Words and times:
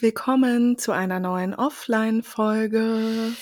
Herzlich 0.00 0.14
willkommen 0.16 0.78
zu 0.78 0.92
einer 0.92 1.20
neuen 1.20 1.54
Offline-Folge. 1.54 3.32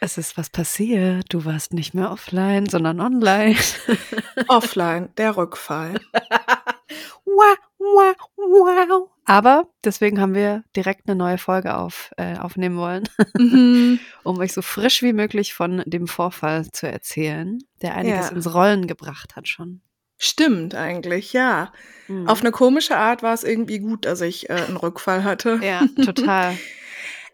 Es 0.00 0.18
ist 0.18 0.36
was 0.36 0.50
passiert. 0.50 1.26
Du 1.32 1.44
warst 1.44 1.72
nicht 1.74 1.94
mehr 1.94 2.10
offline, 2.10 2.66
sondern 2.66 3.00
online. 3.00 3.54
Offline, 4.48 5.10
der 5.16 5.36
Rückfall. 5.36 6.00
wow, 7.24 7.56
wow, 7.78 8.16
wow. 8.34 9.10
Aber 9.26 9.68
deswegen 9.84 10.20
haben 10.20 10.34
wir 10.34 10.64
direkt 10.74 11.06
eine 11.08 11.14
neue 11.14 11.38
Folge 11.38 11.76
auf, 11.76 12.10
äh, 12.16 12.36
aufnehmen 12.36 12.78
wollen, 12.78 13.04
Mhm. 13.38 14.00
um 14.24 14.38
euch 14.40 14.54
so 14.54 14.62
frisch 14.62 15.02
wie 15.02 15.12
möglich 15.12 15.54
von 15.54 15.84
dem 15.86 16.08
Vorfall 16.08 16.66
zu 16.72 16.88
erzählen, 16.90 17.60
der 17.80 17.94
einiges 17.94 18.30
Ja. 18.30 18.34
ins 18.34 18.52
Rollen 18.52 18.88
gebracht 18.88 19.36
hat 19.36 19.46
schon. 19.46 19.82
Stimmt 20.24 20.76
eigentlich, 20.76 21.32
ja. 21.32 21.72
Mhm. 22.06 22.28
Auf 22.28 22.42
eine 22.42 22.52
komische 22.52 22.96
Art 22.96 23.24
war 23.24 23.34
es 23.34 23.42
irgendwie 23.42 23.80
gut, 23.80 24.04
dass 24.04 24.20
ich 24.20 24.48
äh, 24.50 24.52
einen 24.52 24.76
Rückfall 24.76 25.24
hatte. 25.24 25.58
ja, 25.62 25.84
total. 26.04 26.56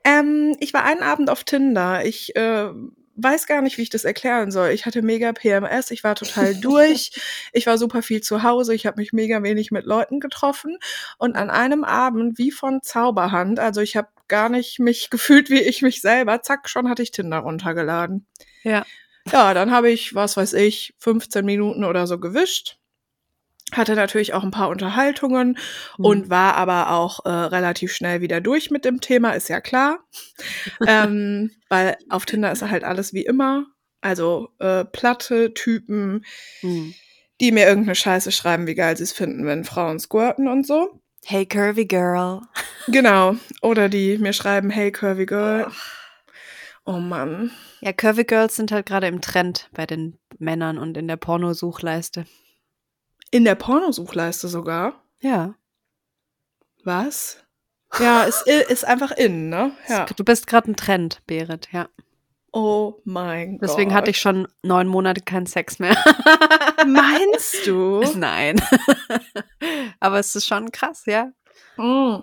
Ähm, 0.04 0.56
ich 0.60 0.72
war 0.72 0.84
einen 0.84 1.02
Abend 1.02 1.28
auf 1.28 1.42
Tinder. 1.44 2.06
Ich 2.06 2.34
äh, 2.34 2.70
weiß 3.16 3.46
gar 3.46 3.60
nicht, 3.60 3.76
wie 3.76 3.82
ich 3.82 3.90
das 3.90 4.04
erklären 4.04 4.50
soll. 4.50 4.70
Ich 4.70 4.86
hatte 4.86 5.02
mega 5.02 5.32
PMS, 5.32 5.90
ich 5.90 6.02
war 6.04 6.14
total 6.14 6.54
durch. 6.60 7.10
Ich 7.52 7.66
war 7.66 7.76
super 7.76 8.00
viel 8.00 8.22
zu 8.22 8.44
Hause, 8.44 8.74
ich 8.74 8.86
habe 8.86 9.00
mich 9.00 9.12
mega 9.12 9.42
wenig 9.42 9.70
mit 9.70 9.84
Leuten 9.84 10.20
getroffen. 10.20 10.78
Und 11.18 11.36
an 11.36 11.50
einem 11.50 11.84
Abend, 11.84 12.38
wie 12.38 12.52
von 12.52 12.80
Zauberhand, 12.80 13.58
also 13.58 13.82
ich 13.82 13.96
habe 13.96 14.08
gar 14.28 14.48
nicht 14.48 14.78
mich 14.78 15.10
gefühlt 15.10 15.50
wie 15.50 15.60
ich 15.60 15.82
mich 15.82 16.00
selber, 16.00 16.42
zack, 16.42 16.70
schon 16.70 16.88
hatte 16.88 17.02
ich 17.02 17.10
Tinder 17.10 17.38
runtergeladen. 17.38 18.26
Ja. 18.62 18.86
Ja, 19.32 19.52
dann 19.52 19.70
habe 19.70 19.90
ich, 19.90 20.14
was 20.14 20.36
weiß 20.36 20.54
ich, 20.54 20.94
15 20.98 21.44
Minuten 21.44 21.84
oder 21.84 22.06
so 22.06 22.18
gewischt. 22.18 22.77
Hatte 23.72 23.94
natürlich 23.94 24.32
auch 24.34 24.42
ein 24.44 24.50
paar 24.50 24.68
Unterhaltungen 24.70 25.58
Mhm. 25.98 26.04
und 26.04 26.30
war 26.30 26.54
aber 26.56 26.90
auch 26.90 27.24
äh, 27.26 27.28
relativ 27.30 27.92
schnell 27.92 28.20
wieder 28.20 28.40
durch 28.40 28.70
mit 28.70 28.84
dem 28.84 29.00
Thema, 29.00 29.32
ist 29.32 29.48
ja 29.48 29.60
klar. 29.60 29.98
ähm, 30.86 31.50
weil 31.68 31.96
auf 32.08 32.24
Tinder 32.24 32.50
ist 32.52 32.62
halt 32.62 32.84
alles 32.84 33.12
wie 33.12 33.24
immer. 33.24 33.66
Also 34.00 34.50
äh, 34.58 34.84
platte 34.84 35.52
Typen, 35.54 36.24
Mhm. 36.62 36.94
die 37.40 37.52
mir 37.52 37.66
irgendeine 37.66 37.94
Scheiße 37.94 38.32
schreiben, 38.32 38.66
wie 38.66 38.74
geil 38.74 38.96
sie 38.96 39.02
es 39.04 39.12
finden, 39.12 39.44
wenn 39.46 39.64
Frauen 39.64 39.98
squirten 40.00 40.48
und 40.48 40.66
so. 40.66 41.00
Hey, 41.24 41.44
Curvy 41.46 41.84
Girl. 41.86 42.40
Genau. 42.90 43.34
Oder 43.60 43.90
die 43.90 44.16
mir 44.16 44.32
schreiben, 44.32 44.70
hey 44.70 44.90
Curvy 44.90 45.26
Girl. 45.26 45.66
Oh 46.86 46.92
Mann. 47.00 47.50
Ja, 47.80 47.92
Curvy 47.92 48.24
Girls 48.24 48.56
sind 48.56 48.72
halt 48.72 48.86
gerade 48.86 49.08
im 49.08 49.20
Trend 49.20 49.68
bei 49.74 49.84
den 49.84 50.16
Männern 50.38 50.78
und 50.78 50.96
in 50.96 51.06
der 51.06 51.16
Pornosuchleiste. 51.18 52.24
In 53.30 53.44
der 53.44 53.54
Pornosuchleiste 53.54 54.48
sogar. 54.48 55.02
Ja. 55.20 55.54
Was? 56.84 57.38
Ja, 57.98 58.24
ist, 58.24 58.46
ist 58.46 58.84
einfach 58.84 59.10
in, 59.12 59.48
ne? 59.48 59.72
Ja. 59.88 60.04
Du 60.04 60.24
bist 60.24 60.46
gerade 60.46 60.70
ein 60.70 60.76
Trend, 60.76 61.22
Berit, 61.26 61.68
ja. 61.72 61.88
Oh 62.52 63.00
mein 63.04 63.58
Gott. 63.58 63.68
Deswegen 63.68 63.94
hatte 63.94 64.10
ich 64.10 64.18
schon 64.18 64.48
neun 64.62 64.88
Monate 64.88 65.20
keinen 65.20 65.46
Sex 65.46 65.78
mehr. 65.78 65.96
Meinst 66.86 67.66
du? 67.66 68.02
Nein. 68.16 68.60
Aber 70.00 70.18
es 70.18 70.34
ist 70.34 70.46
schon 70.46 70.72
krass, 70.72 71.04
ja. 71.06 71.30
Mm. 71.76 72.22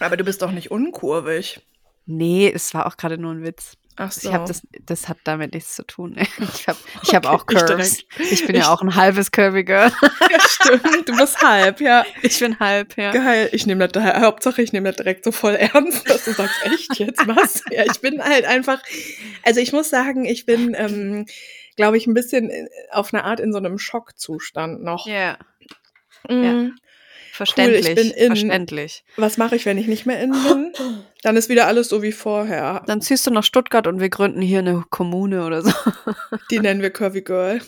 Aber 0.00 0.16
du 0.16 0.24
bist 0.24 0.42
doch 0.42 0.52
nicht 0.52 0.70
unkurvig. 0.70 1.66
Nee, 2.04 2.50
es 2.52 2.74
war 2.74 2.86
auch 2.86 2.96
gerade 2.96 3.18
nur 3.18 3.32
ein 3.32 3.42
Witz. 3.42 3.76
Ach 3.96 4.10
so. 4.10 4.28
Ich 4.28 4.34
hab 4.34 4.46
das, 4.46 4.62
das 4.86 5.08
hat 5.08 5.18
damit 5.24 5.52
nichts 5.54 5.74
zu 5.76 5.82
tun. 5.84 6.16
Ich 6.54 6.66
habe 6.66 6.78
ich 7.02 7.14
hab 7.14 7.26
auch 7.26 7.42
Okay, 7.42 7.56
ich 7.56 7.60
Curves. 7.66 7.96
direkt. 8.16 8.32
Ich 8.32 8.46
bin 8.46 8.56
Ich- 8.56 8.62
ja 8.62 8.72
auch 8.72 8.80
ein 8.82 8.94
halbes 8.94 9.30
Curvy 9.30 9.64
Girl. 9.64 9.92
Ja, 10.30 10.38
stimmt. 10.40 11.08
Du 11.08 11.16
bist 11.16 11.42
halb, 11.42 11.80
ja. 11.80 12.04
Ich 12.22 12.38
bin 12.38 12.58
halb, 12.58 12.96
ja. 12.96 13.10
Geil. 13.10 13.50
Ich 13.52 13.66
nehme 13.66 13.86
das, 13.86 13.92
da- 14.02 14.20
Hauptsache, 14.22 14.62
ich 14.62 14.72
nehme 14.72 14.88
das 14.88 14.96
direkt 14.96 15.24
so 15.24 15.32
voll 15.32 15.54
ernst, 15.56 16.08
dass 16.10 16.24
du 16.24 16.32
sagst, 16.32 16.64
echt 16.64 16.98
jetzt 16.98 17.26
was? 17.26 17.62
Ja, 17.70 17.84
ich 17.84 18.00
bin 18.00 18.22
halt 18.22 18.44
einfach, 18.46 18.80
also 19.42 19.60
ich 19.60 19.72
muss 19.72 19.90
sagen, 19.90 20.24
ich 20.24 20.46
bin, 20.46 20.74
ähm, 20.76 21.26
glaube 21.76 21.96
ich, 21.98 22.06
ein 22.06 22.14
bisschen 22.14 22.48
in- 22.48 22.68
auf 22.92 23.12
eine 23.12 23.24
Art 23.24 23.40
in 23.40 23.52
so 23.52 23.58
einem 23.58 23.78
Schockzustand 23.78 24.82
noch. 24.82 25.06
Ja, 25.06 25.36
Verständlich. 27.34 27.94
bin 27.94 28.10
in- 28.10 28.26
Verständlich. 28.36 29.04
Was 29.16 29.38
mache 29.38 29.56
ich, 29.56 29.64
wenn 29.64 29.78
ich 29.78 29.86
nicht 29.86 30.04
mehr 30.04 30.20
in 30.20 30.32
bin? 30.32 30.72
Dann 31.22 31.34
ist 31.36 31.48
wieder 31.48 31.66
alles 31.66 31.88
so 31.88 32.02
wie 32.02 32.12
vorher. 32.12 32.82
Dann 32.86 33.00
ziehst 33.00 33.26
du 33.26 33.30
nach 33.30 33.42
Stuttgart 33.42 33.86
und 33.86 34.00
wir 34.00 34.10
gründen 34.10 34.42
hier 34.42 34.58
eine 34.58 34.84
Kommune 34.90 35.46
oder 35.46 35.62
so. 35.62 35.72
Die 36.50 36.58
nennen 36.60 36.82
wir 36.82 36.90
Curvy 36.90 37.22
Girl. 37.22 37.60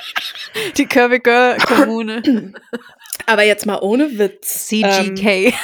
Die 0.76 0.84
Curvy 0.86 1.20
Girl 1.20 1.56
Kommune. 1.58 2.52
Aber 3.26 3.42
jetzt 3.44 3.64
mal 3.64 3.78
ohne 3.80 4.18
Witz. 4.18 4.70
Ähm, 4.72 5.16
CGK. 5.16 5.54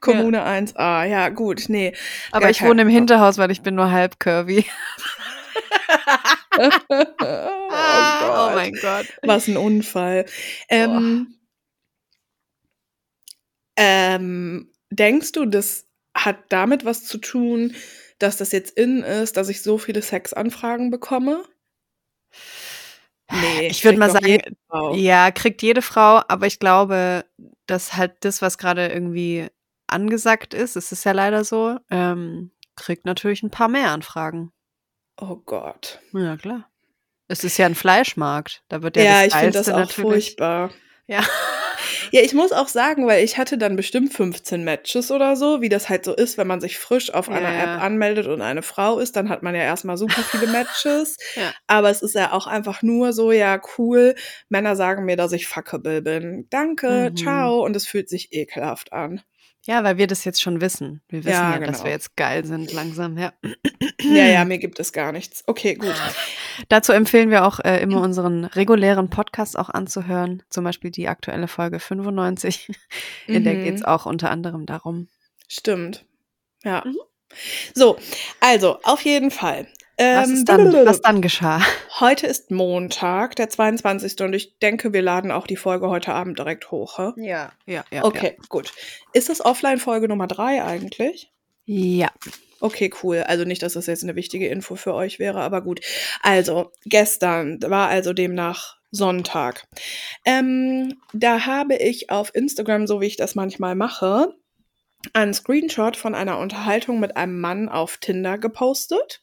Kommune 0.00 0.42
1a, 0.46 1.04
ja 1.04 1.28
gut, 1.30 1.64
nee. 1.68 1.92
Aber 2.30 2.48
ich 2.48 2.62
wohne 2.62 2.82
im 2.82 2.88
Hinterhaus, 2.88 3.36
weil 3.38 3.50
ich 3.50 3.60
bin 3.62 3.74
nur 3.74 3.90
halb 3.90 4.20
curvy. 4.20 4.64
oh, 6.88 7.06
oh 7.20 7.68
Gott. 8.20 8.54
mein 8.54 8.72
Gott. 8.74 9.06
Was 9.22 9.48
ein 9.48 9.56
Unfall. 9.56 10.26
Ähm, 10.68 11.36
ähm, 13.76 14.72
denkst 14.90 15.32
du, 15.32 15.44
das 15.44 15.86
hat 16.16 16.38
damit 16.48 16.84
was 16.84 17.04
zu 17.04 17.18
tun, 17.18 17.74
dass 18.18 18.36
das 18.36 18.52
jetzt 18.52 18.76
in 18.76 19.02
ist, 19.02 19.36
dass 19.36 19.48
ich 19.48 19.62
so 19.62 19.78
viele 19.78 20.02
Sexanfragen 20.02 20.90
bekomme? 20.90 21.44
Nee, 23.30 23.68
Ich 23.68 23.84
würd 23.84 23.96
kriegt 23.96 23.98
mal 23.98 24.10
sagen. 24.10 24.38
Ja, 24.94 25.30
kriegt 25.30 25.62
jede 25.62 25.82
Frau, 25.82 26.22
aber 26.28 26.46
ich 26.46 26.58
glaube, 26.58 27.24
dass 27.66 27.96
halt 27.96 28.12
das, 28.20 28.40
was 28.40 28.56
gerade 28.56 28.86
irgendwie 28.88 29.48
angesagt 29.88 30.54
ist, 30.54 30.76
es 30.76 30.92
ist 30.92 31.04
ja 31.04 31.12
leider 31.12 31.44
so, 31.44 31.78
ähm, 31.90 32.52
kriegt 32.76 33.04
natürlich 33.04 33.42
ein 33.42 33.50
paar 33.50 33.68
mehr 33.68 33.90
Anfragen. 33.90 34.52
Oh 35.20 35.36
Gott. 35.44 36.00
Ja, 36.12 36.36
klar. 36.36 36.68
Es 37.28 37.42
ist 37.44 37.56
ja 37.58 37.66
ein 37.66 37.74
Fleischmarkt. 37.74 38.62
Da 38.68 38.82
wird 38.82 38.96
ja, 38.96 39.02
Ja, 39.02 39.24
das 39.24 39.26
ich 39.28 39.34
finde 39.34 39.52
das 39.58 39.68
auch 39.68 39.78
natürlich. 39.78 40.02
furchtbar. 40.26 40.70
Ja. 41.06 41.20
Ja, 42.10 42.20
ich 42.22 42.34
muss 42.34 42.52
auch 42.52 42.68
sagen, 42.68 43.06
weil 43.06 43.22
ich 43.24 43.36
hatte 43.36 43.58
dann 43.58 43.76
bestimmt 43.76 44.12
15 44.12 44.64
Matches 44.64 45.10
oder 45.10 45.36
so, 45.36 45.60
wie 45.60 45.68
das 45.68 45.88
halt 45.88 46.04
so 46.04 46.14
ist, 46.14 46.38
wenn 46.38 46.46
man 46.46 46.60
sich 46.60 46.78
frisch 46.78 47.12
auf 47.12 47.28
einer 47.28 47.42
Ja, 47.52 47.54
ja. 47.54 47.74
App 47.76 47.82
anmeldet 47.82 48.26
und 48.28 48.42
eine 48.42 48.62
Frau 48.62 48.98
ist, 48.98 49.14
dann 49.16 49.28
hat 49.28 49.42
man 49.42 49.54
ja 49.54 49.62
erstmal 49.62 49.96
super 49.96 50.22
viele 50.22 50.46
Matches. 50.46 51.16
Ja. 51.36 51.52
Aber 51.66 51.90
es 51.90 52.02
ist 52.02 52.14
ja 52.14 52.32
auch 52.32 52.46
einfach 52.46 52.82
nur 52.82 53.12
so, 53.12 53.30
ja, 53.32 53.60
cool. 53.76 54.14
Männer 54.48 54.74
sagen 54.76 55.04
mir, 55.04 55.16
dass 55.16 55.32
ich 55.32 55.46
fuckable 55.48 56.00
bin. 56.02 56.46
Danke, 56.50 57.10
Mhm. 57.10 57.16
ciao. 57.16 57.64
Und 57.64 57.76
es 57.76 57.86
fühlt 57.86 58.08
sich 58.08 58.32
ekelhaft 58.32 58.92
an. 58.92 59.20
Ja, 59.66 59.82
weil 59.82 59.98
wir 59.98 60.06
das 60.06 60.24
jetzt 60.24 60.40
schon 60.40 60.60
wissen. 60.60 61.02
Wir 61.08 61.24
wissen 61.24 61.32
ja, 61.32 61.52
Ja, 61.54 61.58
dass 61.58 61.78
genau. 61.78 61.84
wir 61.84 61.90
jetzt 61.90 62.16
geil 62.16 62.44
sind 62.44 62.72
langsam, 62.72 63.18
ja. 63.18 63.32
Ja, 64.00 64.24
ja, 64.24 64.44
mir 64.44 64.58
gibt 64.58 64.78
es 64.78 64.92
gar 64.92 65.10
nichts. 65.12 65.42
Okay, 65.46 65.74
gut. 65.74 65.94
Dazu 66.68 66.92
empfehlen 66.92 67.30
wir 67.30 67.44
auch 67.44 67.58
äh, 67.60 67.80
immer 67.82 68.00
unseren 68.00 68.44
regulären 68.44 69.10
Podcast 69.10 69.58
auch 69.58 69.68
anzuhören. 69.68 70.42
Zum 70.50 70.62
Beispiel 70.64 70.90
die 70.92 71.08
aktuelle 71.08 71.48
Folge 71.48 71.80
95. 71.80 72.68
In 73.26 73.42
der 73.44 73.54
Mhm. 73.54 73.64
geht 73.64 73.74
es 73.74 73.82
auch 73.84 74.06
unter 74.06 74.30
anderem 74.30 74.66
darum. 74.66 75.08
Stimmt. 75.48 76.04
Ja. 76.62 76.82
Mhm. 76.84 76.96
So, 77.74 77.98
also, 78.40 78.78
auf 78.84 79.00
jeden 79.02 79.32
Fall. 79.32 79.66
Was, 79.98 80.28
Ähm, 80.28 80.34
ist 80.34 80.48
dann, 80.48 80.72
was 80.86 81.00
dann 81.00 81.22
geschah. 81.22 81.60
Heute 82.00 82.26
ist 82.26 82.50
Montag, 82.50 83.36
der 83.36 83.48
22. 83.48 84.20
Und 84.20 84.34
ich 84.34 84.58
denke, 84.58 84.92
wir 84.92 85.00
laden 85.02 85.30
auch 85.30 85.46
die 85.46 85.56
Folge 85.56 85.88
heute 85.88 86.12
Abend 86.12 86.38
direkt 86.38 86.70
hoch. 86.70 86.98
Ja, 87.16 87.52
ja, 87.64 87.84
ja. 87.90 88.04
Okay, 88.04 88.36
gut. 88.50 88.72
Ist 89.14 89.30
das 89.30 89.42
Offline-Folge 89.42 90.08
Nummer 90.08 90.26
drei 90.26 90.62
eigentlich? 90.62 91.32
Ja. 91.64 92.10
Okay, 92.60 92.92
cool. 93.02 93.24
Also 93.26 93.44
nicht, 93.44 93.62
dass 93.62 93.74
das 93.74 93.86
jetzt 93.86 94.02
eine 94.02 94.16
wichtige 94.16 94.48
Info 94.48 94.76
für 94.76 94.94
euch 94.94 95.18
wäre, 95.18 95.40
aber 95.40 95.62
gut. 95.62 95.80
Also, 96.22 96.72
gestern 96.84 97.58
war 97.62 97.88
also 97.88 98.12
demnach 98.12 98.76
Sonntag. 98.90 99.66
Ähm, 100.24 100.94
da 101.12 101.46
habe 101.46 101.76
ich 101.76 102.10
auf 102.10 102.34
Instagram, 102.34 102.86
so 102.86 103.00
wie 103.00 103.06
ich 103.06 103.16
das 103.16 103.34
manchmal 103.34 103.74
mache, 103.74 104.34
einen 105.12 105.34
Screenshot 105.34 105.96
von 105.96 106.14
einer 106.14 106.38
Unterhaltung 106.38 107.00
mit 107.00 107.16
einem 107.16 107.40
Mann 107.40 107.68
auf 107.68 107.98
Tinder 107.98 108.38
gepostet. 108.38 109.20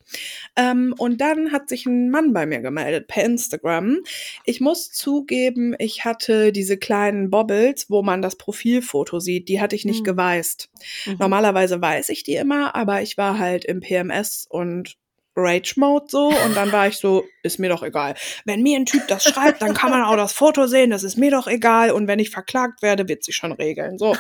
Ähm, 0.56 0.94
und 0.98 1.22
dann 1.22 1.52
hat 1.52 1.70
sich 1.70 1.86
ein 1.86 2.10
Mann 2.10 2.34
bei 2.34 2.46
mir 2.46 2.60
gemeldet 2.62 3.08
per 3.08 3.24
Instagram. 3.24 4.00
Ich 4.46 4.62
muss 4.62 4.92
zugeben, 4.92 5.76
ich 5.80 6.06
hatte 6.06 6.52
diese 6.52 6.78
kleinen 6.78 7.30
Bobbles, 7.30 7.90
wo 7.90 8.04
man 8.04 8.22
das 8.22 8.36
Profilfoto 8.36 9.20
sieht, 9.20 9.50
die 9.50 9.62
hatte 9.62 9.76
ich 9.76 9.86
nicht 9.86 10.00
Hm. 10.00 10.04
geweißt. 10.06 10.70
Mhm. 11.06 11.16
Normalerweise 11.20 11.82
weiß 11.82 12.10
ich 12.10 12.24
die 12.24 12.36
immer, 12.36 12.76
aber 12.76 13.02
ich 13.02 13.18
war 13.18 13.40
halt 13.40 13.66
im 13.66 13.80
PMS 13.80 14.46
und 14.50 14.98
Rage-Mode 15.36 16.06
so 16.10 16.28
und 16.28 16.56
dann 16.56 16.72
war 16.72 16.88
ich 16.88 16.98
so, 16.98 17.26
ist 17.42 17.58
mir 17.58 17.70
doch 17.70 17.82
egal. 17.82 18.14
Wenn 18.46 18.62
mir 18.62 18.78
ein 18.78 18.86
Typ 18.86 19.08
das 19.08 19.24
schreibt, 19.24 19.64
dann 19.64 19.74
kann 19.74 19.90
man 19.90 20.04
auch 20.04 20.16
das 20.16 20.32
Foto 20.32 20.68
sehen, 20.68 20.92
das 20.92 21.04
ist 21.04 21.18
mir 21.18 21.32
doch 21.32 21.48
egal 21.48 21.90
und 21.90 22.08
wenn 22.08 22.20
ich 22.20 22.30
verklagt 22.30 22.84
werde, 22.84 23.08
wird 23.08 23.24
sich 23.24 23.36
schon 23.36 23.52
regeln. 23.52 23.98
So. 23.98 24.16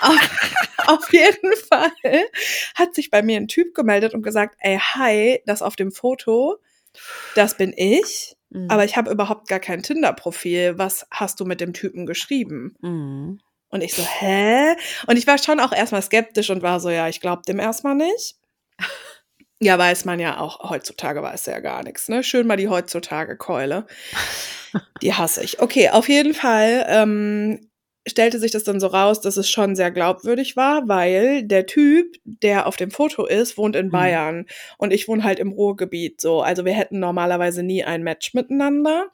auf, 0.88 1.12
jeden 1.12 1.56
Fall 1.68 1.90
hat 2.74 2.94
sich 2.94 3.10
bei 3.10 3.22
mir 3.22 3.36
ein 3.36 3.48
Typ 3.48 3.74
gemeldet 3.74 4.14
und 4.14 4.22
gesagt, 4.22 4.56
ey, 4.60 4.78
hi, 4.78 5.40
das 5.46 5.62
auf 5.62 5.76
dem 5.76 5.92
Foto, 5.92 6.58
das 7.34 7.56
bin 7.56 7.72
ich. 7.76 8.36
Mhm. 8.52 8.66
aber 8.68 8.84
ich 8.84 8.96
habe 8.96 9.10
überhaupt 9.10 9.48
gar 9.48 9.60
kein 9.60 9.82
Tinder-Profil. 9.82 10.74
Was 10.76 11.06
hast 11.10 11.40
du 11.40 11.44
mit 11.44 11.60
dem 11.60 11.72
Typen 11.72 12.04
geschrieben? 12.04 12.76
Mhm. 12.80 13.40
Und 13.70 13.82
ich 13.82 13.94
so, 13.94 14.02
hä? 14.02 14.76
Und 15.06 15.16
ich 15.16 15.26
war 15.26 15.38
schon 15.38 15.58
auch 15.58 15.72
erstmal 15.72 16.02
skeptisch 16.02 16.50
und 16.50 16.62
war 16.62 16.78
so, 16.78 16.90
ja, 16.90 17.08
ich 17.08 17.20
glaube 17.20 17.42
dem 17.48 17.58
erstmal 17.58 17.94
nicht. 17.94 18.36
Ja, 19.60 19.78
weiß 19.78 20.04
man 20.04 20.20
ja 20.20 20.38
auch, 20.38 20.68
heutzutage 20.68 21.22
weiß 21.22 21.46
er 21.46 21.54
ja 21.54 21.60
gar 21.60 21.82
nichts, 21.82 22.08
ne? 22.08 22.22
Schön 22.22 22.46
mal 22.46 22.56
die 22.56 22.68
heutzutage 22.68 23.36
Keule. 23.36 23.86
Die 25.02 25.14
hasse 25.14 25.42
ich. 25.42 25.60
Okay, 25.60 25.88
auf 25.90 26.08
jeden 26.08 26.34
Fall 26.34 26.84
ähm, 26.88 27.70
stellte 28.08 28.38
sich 28.40 28.50
das 28.50 28.64
dann 28.64 28.80
so 28.80 28.88
raus, 28.88 29.20
dass 29.20 29.36
es 29.36 29.48
schon 29.48 29.76
sehr 29.76 29.90
glaubwürdig 29.92 30.56
war, 30.56 30.88
weil 30.88 31.44
der 31.44 31.66
Typ, 31.66 32.16
der 32.24 32.66
auf 32.66 32.76
dem 32.76 32.90
Foto 32.90 33.26
ist, 33.26 33.56
wohnt 33.56 33.76
in 33.76 33.86
Mhm. 33.86 33.90
Bayern 33.92 34.46
und 34.78 34.92
ich 34.92 35.06
wohne 35.08 35.22
halt 35.22 35.38
im 35.38 35.52
Ruhrgebiet 35.52 36.20
so. 36.20 36.42
Also 36.42 36.64
wir 36.64 36.72
hätten 36.72 36.98
normalerweise 36.98 37.62
nie 37.62 37.84
ein 37.84 38.02
Match 38.02 38.34
miteinander. 38.34 39.06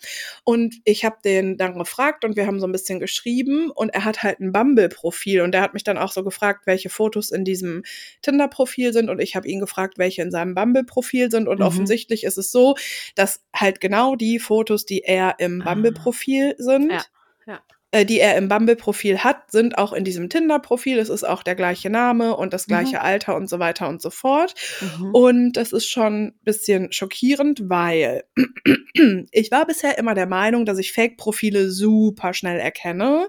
Und 0.45 0.77
ich 0.85 1.05
habe 1.05 1.17
den 1.25 1.57
dann 1.59 1.79
gefragt 1.79 2.25
und 2.25 2.37
wir 2.37 2.47
haben 2.47 2.61
so 2.61 2.67
ein 2.67 2.73
bisschen 2.73 2.99
geschrieben 3.01 3.71
und 3.71 3.91
er 3.91 4.05
hat 4.05 4.23
halt 4.23 4.41
ein 4.41 4.53
Bumble-Profil 4.53 5.43
und 5.43 5.53
der 5.53 5.61
hat 5.61 5.75
mich 5.75 5.85
dann 5.85 5.99
auch 5.99 6.13
so 6.13 6.25
gefragt, 6.25 6.67
welche 6.67 6.89
Fotos 6.89 7.31
in 7.31 7.45
diesem 7.45 7.83
Tinder-Profil 8.23 8.93
sind 8.95 9.11
und 9.11 9.21
ich 9.21 9.37
habe 9.37 9.47
ihn 9.49 9.61
gefragt, 9.61 9.99
welche 9.99 10.23
in 10.23 10.31
seinem 10.31 10.55
Bumble-Profil 10.55 11.31
sind 11.31 11.47
und 11.49 11.59
Mhm. 11.59 11.65
offensichtlich 11.67 12.25
ist 12.25 12.39
es 12.39 12.51
so, 12.53 12.75
dass 13.17 13.43
halt 13.55 13.81
genau 13.81 14.17
die 14.17 14.39
Fotos, 14.39 14.87
die 14.87 15.03
er 15.05 15.35
im 15.39 15.61
Ah. 15.61 15.75
Bumble-Profil 15.75 16.55
sind, 16.59 16.91
Ja, 16.93 17.05
ja. 17.47 17.61
Äh, 17.91 18.05
die 18.05 18.21
er 18.21 18.37
im 18.37 18.49
Bumble-Profil 18.49 19.25
hat, 19.25 19.51
sind 19.51 19.79
auch 19.79 19.93
in 19.93 20.05
diesem 20.05 20.29
Tinder-Profil. 20.29 20.99
Es 20.99 21.09
ist 21.09 21.25
auch 21.25 21.43
der 21.43 21.55
gleiche 21.55 21.89
Name 21.89 22.37
und 22.37 22.53
das 22.53 22.67
gleiche 22.67 23.01
Alter 23.01 23.35
und 23.35 23.49
so 23.49 23.59
weiter 23.59 23.89
und 23.89 24.03
so 24.03 24.11
fort. 24.11 24.55
Mhm. 24.81 25.15
Und 25.15 25.53
das 25.53 25.73
ist 25.73 25.89
schon 25.89 26.27
ein 26.27 26.35
bisschen 26.45 26.93
schockierend, 26.93 27.63
weil 27.71 28.25
ich 29.31 29.51
war 29.51 29.67
bisher 29.67 29.97
immer 29.97 30.15
der 30.15 30.27
Meinung, 30.27 30.67
dass 30.67 30.79
ich 30.79 30.93
Fake-Profile 30.93 31.71
super 31.71 32.35
schnell 32.35 32.61
erkenne. 32.61 33.29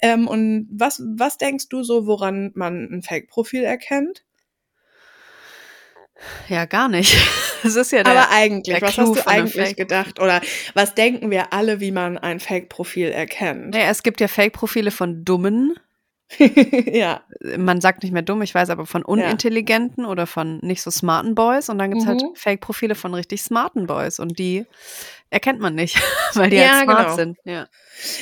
Ähm, 0.00 0.26
und 0.26 0.68
was, 0.72 1.02
was 1.06 1.38
denkst 1.38 1.68
du 1.68 1.82
so, 1.84 2.06
woran 2.06 2.50
man 2.54 2.88
ein 2.90 3.02
Fake-Profil 3.02 3.62
erkennt? 3.62 4.24
Ja, 6.48 6.64
gar 6.64 6.88
nicht. 6.88 7.16
Das 7.62 7.76
ist 7.76 7.92
ja 7.92 8.02
der, 8.02 8.12
Aber 8.12 8.30
eigentlich, 8.30 8.78
der 8.78 8.80
was 8.80 8.94
Clou 8.94 9.14
hast 9.14 9.26
du 9.26 9.28
eigentlich 9.28 9.76
gedacht? 9.76 10.18
Oder 10.18 10.40
was 10.72 10.94
denken 10.94 11.30
wir 11.30 11.52
alle, 11.52 11.78
wie 11.80 11.90
man 11.90 12.16
ein 12.16 12.40
Fake-Profil 12.40 13.08
erkennt? 13.08 13.74
Nee, 13.74 13.84
es 13.84 14.02
gibt 14.02 14.22
ja 14.22 14.28
Fake-Profile 14.28 14.90
von 14.90 15.26
Dummen. 15.26 15.74
ja. 16.92 17.22
Man 17.56 17.80
sagt 17.80 18.02
nicht 18.02 18.12
mehr 18.12 18.22
dumm, 18.22 18.42
ich 18.42 18.54
weiß 18.54 18.70
aber 18.70 18.86
von 18.86 19.04
unintelligenten 19.04 20.04
oder 20.04 20.26
von 20.26 20.58
nicht 20.58 20.82
so 20.82 20.90
smarten 20.90 21.34
Boys. 21.34 21.68
Und 21.68 21.78
dann 21.78 21.90
gibt's 21.90 22.06
halt 22.06 22.22
Mhm. 22.22 22.34
Fake-Profile 22.34 22.94
von 22.94 23.14
richtig 23.14 23.42
smarten 23.42 23.86
Boys. 23.86 24.18
Und 24.20 24.38
die 24.38 24.64
erkennt 25.30 25.60
man 25.60 25.74
nicht, 25.74 25.96
weil 26.34 26.50
die 26.50 26.56
Ja, 26.56 26.72
halt 26.72 26.84
smart 26.84 26.98
genau. 27.06 27.16
sind. 27.16 27.38
Ja. 27.44 27.68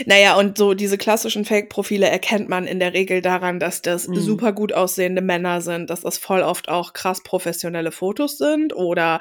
Naja, 0.06 0.36
und 0.36 0.58
so 0.58 0.74
diese 0.74 0.98
klassischen 0.98 1.44
Fake-Profile 1.44 2.08
erkennt 2.08 2.48
man 2.48 2.66
in 2.66 2.80
der 2.80 2.94
Regel 2.94 3.20
daran, 3.22 3.60
dass 3.60 3.82
das 3.82 4.08
Mhm. 4.08 4.14
super 4.20 4.52
gut 4.52 4.72
aussehende 4.72 5.22
Männer 5.22 5.60
sind, 5.60 5.90
dass 5.90 6.00
das 6.00 6.18
voll 6.18 6.40
oft 6.42 6.68
auch 6.68 6.92
krass 6.94 7.22
professionelle 7.22 7.92
Fotos 7.92 8.38
sind 8.38 8.74
oder 8.74 9.20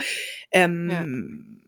ähm, 0.51 1.61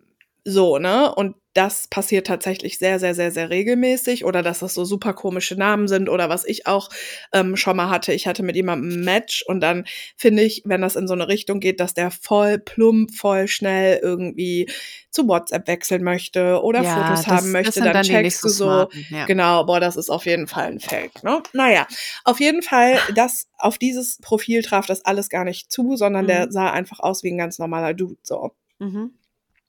so, 0.45 0.77
ne? 0.79 1.13
Und 1.13 1.35
das 1.59 1.89
passiert 1.89 2.25
tatsächlich 2.25 2.79
sehr, 2.79 2.99
sehr, 2.99 3.13
sehr, 3.13 3.31
sehr 3.31 3.49
regelmäßig 3.49 4.23
oder 4.23 4.41
dass 4.41 4.59
das 4.59 4.73
so 4.73 4.85
super 4.85 5.11
komische 5.13 5.55
Namen 5.55 5.89
sind 5.89 6.07
oder 6.07 6.29
was 6.29 6.45
ich 6.45 6.67
auch 6.67 6.87
ähm, 7.33 7.57
schon 7.57 7.75
mal 7.75 7.89
hatte. 7.89 8.13
Ich 8.13 8.27
hatte 8.27 8.43
mit 8.43 8.55
jemandem 8.55 8.91
ein 8.91 9.03
Match 9.03 9.43
und 9.45 9.59
dann 9.59 9.83
finde 10.15 10.43
ich, 10.43 10.61
wenn 10.63 10.79
das 10.79 10.95
in 10.95 11.05
so 11.05 11.13
eine 11.13 11.27
Richtung 11.27 11.59
geht, 11.59 11.81
dass 11.81 11.93
der 11.93 12.11
voll 12.11 12.59
plump, 12.59 13.13
voll 13.13 13.49
schnell 13.49 13.99
irgendwie 14.01 14.69
zu 15.11 15.27
WhatsApp 15.27 15.67
wechseln 15.67 16.01
möchte 16.01 16.61
oder 16.63 16.81
ja, 16.81 16.95
Fotos 16.95 17.25
das, 17.25 17.27
haben 17.27 17.51
möchte, 17.51 17.81
dann, 17.81 17.91
dann 17.91 18.03
checkst 18.05 18.41
du 18.41 18.47
so, 18.47 18.63
smarten. 18.63 19.05
Ja. 19.09 19.25
Genau, 19.25 19.65
boah, 19.65 19.81
das 19.81 19.97
ist 19.97 20.09
auf 20.09 20.25
jeden 20.25 20.47
Fall 20.47 20.67
ein 20.67 20.79
Fake, 20.79 21.25
ne? 21.25 21.43
Naja, 21.51 21.87
auf 22.23 22.39
jeden 22.39 22.61
Fall, 22.61 22.99
das, 23.15 23.49
auf 23.57 23.77
dieses 23.77 24.17
Profil 24.21 24.61
traf 24.61 24.85
das 24.85 25.03
alles 25.03 25.27
gar 25.27 25.43
nicht 25.43 25.69
zu, 25.73 25.97
sondern 25.97 26.25
der 26.25 26.45
Mhm. 26.45 26.51
sah 26.51 26.71
einfach 26.71 27.01
aus 27.01 27.21
wie 27.23 27.31
ein 27.31 27.37
ganz 27.37 27.59
normaler 27.59 27.93
Dude, 27.93 28.15
so. 28.23 28.51
Mhm. 28.79 29.18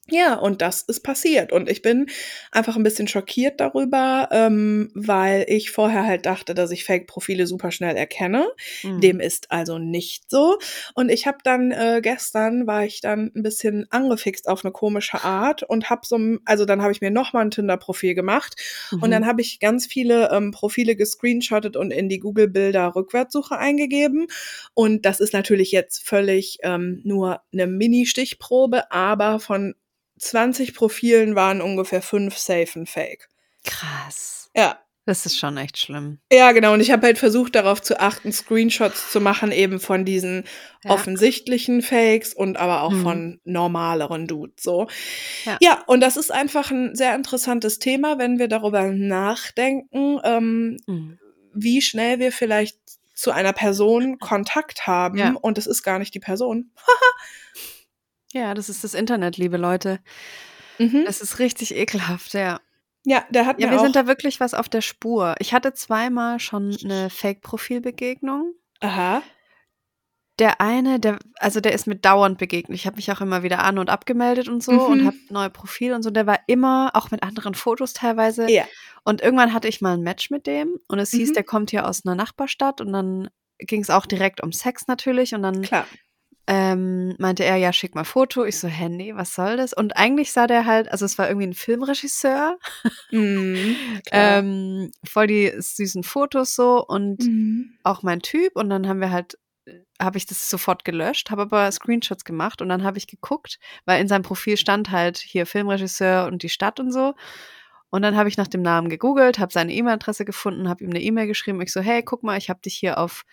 Ja, 0.08 0.34
und 0.34 0.60
das 0.60 0.82
ist 0.82 1.04
passiert. 1.04 1.52
Und 1.52 1.68
ich 1.70 1.82
bin 1.82 2.06
einfach 2.50 2.74
ein 2.76 2.82
bisschen 2.82 3.06
schockiert 3.06 3.60
darüber, 3.60 4.28
ähm, 4.32 4.90
weil 4.94 5.44
ich 5.46 5.70
vorher 5.70 6.04
halt 6.04 6.26
dachte, 6.26 6.52
dass 6.52 6.72
ich 6.72 6.82
Fake-Profile 6.84 7.46
super 7.46 7.70
schnell 7.70 7.94
erkenne. 7.96 8.48
Mhm. 8.82 9.00
Dem 9.02 9.20
ist 9.20 9.52
also 9.52 9.78
nicht 9.78 10.28
so. 10.28 10.58
Und 10.94 11.10
ich 11.10 11.28
habe 11.28 11.38
dann 11.44 11.70
äh, 11.70 12.00
gestern 12.02 12.66
war 12.66 12.84
ich 12.84 13.00
dann 13.02 13.30
ein 13.36 13.44
bisschen 13.44 13.86
angefixt 13.90 14.48
auf 14.48 14.64
eine 14.64 14.72
komische 14.72 15.22
Art 15.22 15.62
und 15.62 15.90
habe 15.90 16.00
so, 16.04 16.16
ein- 16.16 16.40
also 16.44 16.64
dann 16.64 16.82
habe 16.82 16.90
ich 16.90 17.00
mir 17.00 17.12
noch 17.12 17.32
mal 17.32 17.42
ein 17.42 17.52
Tinder-Profil 17.52 18.14
gemacht 18.16 18.56
und 18.90 19.02
Mhm. 19.02 19.10
dann 19.12 19.26
habe 19.26 19.42
ich 19.42 19.60
ganz 19.60 19.86
viele 19.86 20.30
ähm, 20.32 20.50
Profile 20.50 20.96
gescreenshottet 20.96 21.76
und 21.76 21.92
in 21.92 22.08
die 22.08 22.18
Google-Bilder 22.18 22.96
Rückwärtssuche 22.96 23.56
eingegeben. 23.58 24.26
Und 24.74 25.06
das 25.06 25.20
ist 25.20 25.34
natürlich 25.34 25.70
jetzt 25.70 26.02
völlig 26.04 26.58
ähm, 26.64 27.00
nur 27.04 27.42
eine 27.52 27.68
Mini-Stichprobe, 27.68 28.90
aber 28.90 29.38
von 29.38 29.74
20 30.20 30.74
Profilen 30.74 31.34
waren 31.34 31.60
ungefähr 31.60 32.02
fünf 32.02 32.36
safe 32.38 32.78
und 32.78 32.88
fake. 32.88 33.28
Krass. 33.64 34.50
Ja, 34.54 34.78
Das 35.06 35.26
ist 35.26 35.38
schon 35.38 35.56
echt 35.56 35.78
schlimm. 35.78 36.18
ja, 36.32 36.52
genau. 36.52 36.74
Und 36.74 36.80
ich 36.80 36.90
habe 36.92 37.06
halt 37.06 37.18
versucht, 37.18 37.54
darauf 37.54 37.80
zu 37.82 37.98
achten, 37.98 38.32
Screenshots 38.32 39.10
zu 39.10 39.20
machen, 39.20 39.50
eben 39.50 39.80
von 39.80 40.04
diesen 40.04 40.44
Ja. 40.84 40.90
offensichtlichen 40.92 41.82
Fakes 41.82 42.32
und 42.34 42.58
aber 42.58 42.82
auch 42.82 42.92
Mhm. 42.92 43.02
von 43.02 43.40
normaleren 43.44 44.26
Dudes. 44.26 44.62
So. 44.62 44.88
Ja. 45.46 45.56
Ja. 45.60 45.82
und 45.86 46.00
das 46.00 46.16
ist 46.16 46.30
einfach 46.30 46.70
ein 46.70 46.94
sehr 46.94 47.14
interessantes 47.14 47.78
Thema, 47.78 48.18
wenn 48.18 48.38
wir 48.38 48.48
darüber 48.48 48.88
nachdenken, 48.88 50.20
ähm, 50.22 50.76
Mhm. 50.86 51.18
wie 51.54 51.80
schnell 51.82 52.18
wir 52.18 52.30
vielleicht 52.30 52.78
zu 53.14 53.30
einer 53.32 53.52
Person 53.52 54.18
Kontakt 54.18 54.86
haben 54.86 55.18
Ja. 55.18 55.34
und 55.40 55.58
es 55.58 55.66
ist 55.66 55.82
gar 55.82 55.98
nicht 55.98 56.14
die 56.14 56.20
Person. 56.20 56.70
Ja, 58.32 58.54
das 58.54 58.68
ist 58.68 58.84
das 58.84 58.94
Internet, 58.94 59.36
liebe 59.36 59.56
Leute. 59.56 59.98
Mhm. 60.78 61.04
Es 61.06 61.20
ist 61.20 61.38
richtig 61.38 61.74
ekelhaft, 61.74 62.32
ja. 62.34 62.60
Ja, 63.04 63.24
der 63.30 63.46
hat 63.46 63.60
Ja, 63.60 63.66
mir 63.66 63.72
wir 63.72 63.78
auch. 63.80 63.82
sind 63.84 63.96
da 63.96 64.06
wirklich 64.06 64.40
was 64.40 64.54
auf 64.54 64.68
der 64.68 64.82
Spur. 64.82 65.34
Ich 65.38 65.52
hatte 65.54 65.72
zweimal 65.72 66.38
schon 66.38 66.76
eine 66.84 67.10
Fake-Profilbegegnung. 67.10 68.54
aha. 68.80 69.22
Der 70.38 70.58
eine, 70.58 70.98
der, 70.98 71.18
also 71.38 71.60
der 71.60 71.74
ist 71.74 71.86
mir 71.86 71.96
dauernd 71.96 72.38
begegnet. 72.38 72.74
Ich 72.74 72.86
habe 72.86 72.96
mich 72.96 73.12
auch 73.12 73.20
immer 73.20 73.42
wieder 73.42 73.62
an- 73.62 73.78
und 73.78 73.90
abgemeldet 73.90 74.48
und 74.48 74.62
so 74.62 74.72
und 74.72 75.02
Mhm. 75.02 75.06
habe 75.08 75.16
neue 75.28 75.50
Profile 75.50 75.94
und 75.94 76.02
so. 76.02 76.08
Der 76.08 76.26
war 76.26 76.38
immer, 76.46 76.92
auch 76.94 77.10
mit 77.10 77.22
anderen 77.22 77.54
Fotos 77.54 77.92
teilweise. 77.92 78.50
Ja. 78.50 78.64
Und 79.04 79.20
irgendwann 79.20 79.52
hatte 79.52 79.68
ich 79.68 79.82
mal 79.82 79.92
ein 79.94 80.00
Match 80.02 80.30
mit 80.30 80.46
dem 80.46 80.78
und 80.88 80.98
es 80.98 81.10
hieß, 81.10 81.30
Mhm. 81.30 81.34
der 81.34 81.44
kommt 81.44 81.70
hier 81.72 81.86
aus 81.86 82.06
einer 82.06 82.14
Nachbarstadt 82.14 82.80
und 82.80 82.90
dann 82.94 83.28
ging 83.58 83.82
es 83.82 83.90
auch 83.90 84.06
direkt 84.06 84.42
um 84.42 84.50
Sex 84.52 84.86
natürlich 84.86 85.34
und 85.34 85.42
dann 85.42 85.60
Klar. 85.60 85.84
Ähm, 86.46 87.14
meinte 87.18 87.44
er, 87.44 87.56
ja, 87.56 87.72
schick 87.72 87.94
mal 87.94 88.04
Foto. 88.04 88.44
Ich 88.44 88.58
so, 88.58 88.68
nee, 88.68 89.14
was 89.14 89.34
soll 89.34 89.56
das? 89.56 89.72
Und 89.72 89.96
eigentlich 89.96 90.32
sah 90.32 90.46
der 90.46 90.66
halt, 90.66 90.90
also 90.90 91.04
es 91.04 91.18
war 91.18 91.28
irgendwie 91.28 91.46
ein 91.46 91.54
Filmregisseur. 91.54 92.58
Klar. 94.06 94.38
ähm, 94.38 94.92
voll 95.04 95.26
die 95.26 95.52
süßen 95.56 96.02
Fotos 96.02 96.54
so 96.54 96.84
und 96.86 97.24
Mhm. 97.24 97.78
auch 97.82 98.02
mein 98.02 98.20
Typ 98.20 98.54
und 98.56 98.70
dann 98.70 98.86
haben 98.88 99.00
wir 99.00 99.10
halt 99.10 99.36
habe 100.00 100.16
ich 100.18 100.26
das 100.26 100.48
sofort 100.48 100.84
gelöscht, 100.84 101.30
habe 101.30 101.42
aber 101.42 101.70
Screenshots 101.70 102.24
gemacht 102.24 102.62
und 102.62 102.68
dann 102.68 102.82
habe 102.82 102.98
ich 102.98 103.06
geguckt, 103.06 103.58
weil 103.84 104.00
in 104.00 104.08
seinem 104.08 104.22
Profil 104.22 104.56
stand 104.56 104.90
halt 104.90 105.18
hier 105.18 105.46
Filmregisseur 105.46 106.26
und 106.26 106.42
die 106.42 106.48
Stadt 106.48 106.80
und 106.80 106.90
so. 106.92 107.14
Und 107.90 108.02
dann 108.02 108.16
habe 108.16 108.28
ich 108.28 108.36
nach 108.36 108.46
dem 108.48 108.62
Namen 108.62 108.88
gegoogelt, 108.88 109.38
habe 109.38 109.52
seine 109.52 109.72
E-Mail-Adresse 109.72 110.24
gefunden, 110.24 110.68
habe 110.68 110.84
ihm 110.84 110.90
eine 110.90 111.02
E-Mail 111.02 111.26
geschrieben. 111.26 111.60
Ich 111.60 111.72
so, 111.72 111.80
hey, 111.80 112.02
guck 112.04 112.22
mal, 112.22 112.38
ich 112.38 112.48
habe 112.48 112.60
dich 112.60 112.74
hier 112.76 112.98
auf 112.98 113.24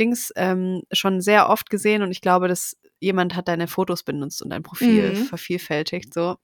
Dings 0.00 0.32
ähm, 0.36 0.82
schon 0.92 1.20
sehr 1.20 1.48
oft 1.50 1.68
gesehen 1.70 2.02
und 2.02 2.10
ich 2.10 2.20
glaube, 2.22 2.48
dass 2.48 2.76
jemand 3.00 3.36
hat 3.36 3.48
deine 3.48 3.68
Fotos 3.68 4.02
benutzt 4.02 4.42
und 4.42 4.50
dein 4.50 4.62
Profil 4.62 5.10
Mhm. 5.12 5.16
vervielfältigt. 5.26 6.14
So. 6.14 6.36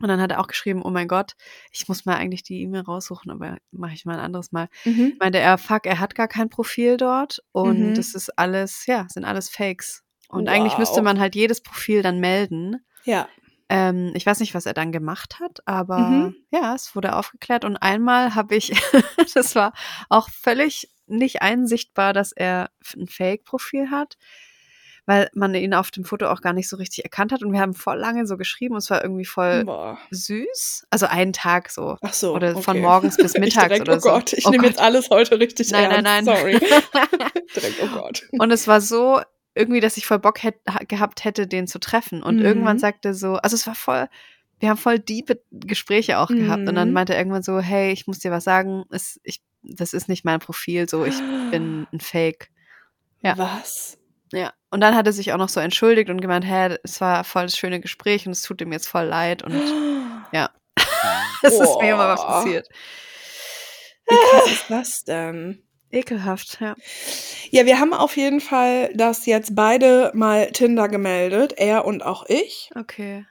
Und 0.00 0.08
dann 0.08 0.20
hat 0.20 0.30
er 0.30 0.40
auch 0.40 0.46
geschrieben, 0.46 0.82
oh 0.84 0.90
mein 0.90 1.08
Gott, 1.08 1.32
ich 1.70 1.86
muss 1.88 2.04
mal 2.06 2.16
eigentlich 2.16 2.42
die 2.42 2.60
E-Mail 2.62 2.82
raussuchen, 2.82 3.30
aber 3.30 3.56
mache 3.70 3.94
ich 3.94 4.04
mal 4.04 4.14
ein 4.14 4.24
anderes 4.24 4.52
Mal. 4.52 4.68
Mhm. 4.84 5.14
Meinte 5.20 5.38
er, 5.38 5.58
fuck, 5.58 5.86
er 5.86 6.00
hat 6.00 6.14
gar 6.14 6.28
kein 6.28 6.48
Profil 6.50 6.96
dort 6.96 7.42
und 7.52 7.90
Mhm. 7.90 7.94
das 7.94 8.14
ist 8.14 8.38
alles, 8.38 8.86
ja, 8.86 9.06
sind 9.10 9.24
alles 9.24 9.48
Fakes. 9.48 10.02
Und 10.28 10.48
eigentlich 10.48 10.76
müsste 10.78 10.96
Wow. 10.98 11.04
man 11.04 11.20
halt 11.20 11.34
jedes 11.34 11.60
Profil 11.62 12.02
dann 12.02 12.20
melden. 12.20 12.84
Ja. 13.04 13.28
Ähm, 13.68 14.12
ich 14.14 14.24
weiß 14.24 14.40
nicht, 14.40 14.54
was 14.54 14.66
er 14.66 14.74
dann 14.74 14.92
gemacht 14.92 15.40
hat, 15.40 15.58
aber 15.66 15.98
Mhm. 15.98 16.36
ja, 16.50 16.74
es 16.74 16.94
wurde 16.94 17.14
aufgeklärt. 17.16 17.64
Und 17.64 17.76
einmal 17.76 18.34
habe 18.34 18.54
ich, 18.54 18.70
das 19.34 19.54
war 19.56 19.72
auch 20.08 20.28
völlig 20.30 20.90
nicht 21.06 21.42
einsichtbar, 21.42 22.12
dass 22.12 22.32
er 22.32 22.70
ein 22.96 23.06
Fake-Profil 23.08 23.90
hat, 23.90 24.16
weil 25.04 25.30
man 25.34 25.54
ihn 25.54 25.72
auf 25.74 25.90
dem 25.92 26.04
Foto 26.04 26.28
auch 26.28 26.40
gar 26.40 26.52
nicht 26.52 26.68
so 26.68 26.76
richtig 26.76 27.04
erkannt 27.04 27.30
hat. 27.32 27.42
Und 27.42 27.52
wir 27.52 27.60
haben 27.60 27.74
voll 27.74 27.96
lange 27.98 28.26
so 28.26 28.36
geschrieben 28.36 28.74
und 28.74 28.78
es 28.78 28.90
war 28.90 29.02
irgendwie 29.02 29.24
voll 29.24 29.64
Boah. 29.64 29.98
süß. 30.10 30.86
Also 30.90 31.06
einen 31.06 31.32
Tag 31.32 31.70
so. 31.70 31.96
Ach 32.02 32.12
so. 32.12 32.34
Oder 32.34 32.54
von 32.60 32.76
okay. 32.76 32.80
morgens 32.86 33.16
bis 33.16 33.34
mittags 33.38 33.68
direkt, 33.68 33.88
oder 33.88 33.96
oh 33.98 34.00
so. 34.00 34.08
Gott, 34.10 34.32
ich 34.32 34.46
Oh 34.46 34.50
nehme 34.50 34.66
jetzt 34.66 34.80
alles 34.80 35.10
heute 35.10 35.38
richtig 35.38 35.70
Nein, 35.70 35.90
nein, 35.90 36.04
ernst. 36.04 36.26
nein. 36.28 36.36
Sorry. 36.36 36.58
direkt, 37.54 37.82
oh 37.82 37.88
Gott. 37.88 38.22
Und 38.32 38.50
es 38.50 38.66
war 38.66 38.80
so 38.80 39.20
irgendwie, 39.56 39.80
dass 39.80 39.96
ich 39.96 40.06
voll 40.06 40.18
Bock 40.18 40.42
hätt, 40.42 40.56
ha- 40.68 40.84
gehabt 40.86 41.24
hätte, 41.24 41.46
den 41.46 41.66
zu 41.66 41.78
treffen. 41.78 42.22
Und 42.22 42.40
irgendwann 42.40 42.76
Mhm. 42.76 42.80
sagte 42.80 43.14
so, 43.14 43.34
also 43.36 43.54
es 43.56 43.66
war 43.66 43.74
voll 43.74 44.08
wir 44.58 44.70
haben 44.70 44.78
voll 44.78 44.98
diepe 44.98 45.42
Gespräche 45.50 46.18
auch 46.18 46.28
gehabt. 46.28 46.66
Und 46.66 46.74
dann 46.76 46.88
Mhm. 46.88 46.94
meinte 46.94 47.12
er 47.12 47.18
irgendwann 47.20 47.42
so, 47.42 47.60
hey, 47.60 47.92
ich 47.92 48.06
muss 48.06 48.20
dir 48.20 48.30
was 48.30 48.44
sagen, 48.44 48.84
es, 48.90 49.20
ich, 49.22 49.42
das 49.62 49.92
ist 49.92 50.08
nicht 50.08 50.24
mein 50.24 50.40
Profil, 50.40 50.88
so 50.88 51.04
ich 51.04 51.18
bin 51.50 51.86
ein 51.92 52.00
Fake. 52.00 52.48
Ja. 53.20 53.36
Was? 53.36 53.98
Ja. 54.32 54.54
Und 54.70 54.80
dann 54.80 54.94
hat 54.96 55.06
er 55.06 55.12
sich 55.12 55.34
auch 55.34 55.36
noch 55.36 55.50
so 55.50 55.60
entschuldigt 55.60 56.08
und 56.08 56.22
gemeint, 56.22 56.46
hä, 56.46 56.78
es 56.84 57.02
war 57.02 57.22
voll 57.24 57.42
das 57.42 57.58
schöne 57.58 57.80
Gespräch 57.80 58.24
und 58.26 58.32
es 58.32 58.40
tut 58.40 58.62
ihm 58.62 58.72
jetzt 58.72 58.88
voll 58.88 59.04
leid 59.04 59.42
und 59.42 59.52
ja. 60.32 60.48
es 61.42 61.52
ist 61.60 61.76
mir 61.82 61.92
immer 61.92 62.08
was 62.08 62.24
passiert. 62.26 62.66
Wie 64.08 64.16
krass 64.30 64.46
ist 64.50 64.64
das 64.70 65.04
denn? 65.04 65.62
Ekelhaft, 65.96 66.58
ja. 66.60 66.74
Ja, 67.50 67.66
wir 67.66 67.80
haben 67.80 67.92
auf 67.92 68.16
jeden 68.16 68.40
Fall 68.40 68.90
das 68.94 69.26
jetzt 69.26 69.54
beide 69.54 70.10
mal 70.14 70.50
Tinder 70.52 70.88
gemeldet, 70.88 71.54
er 71.56 71.84
und 71.84 72.04
auch 72.04 72.26
ich. 72.28 72.70
Okay. 72.74 73.26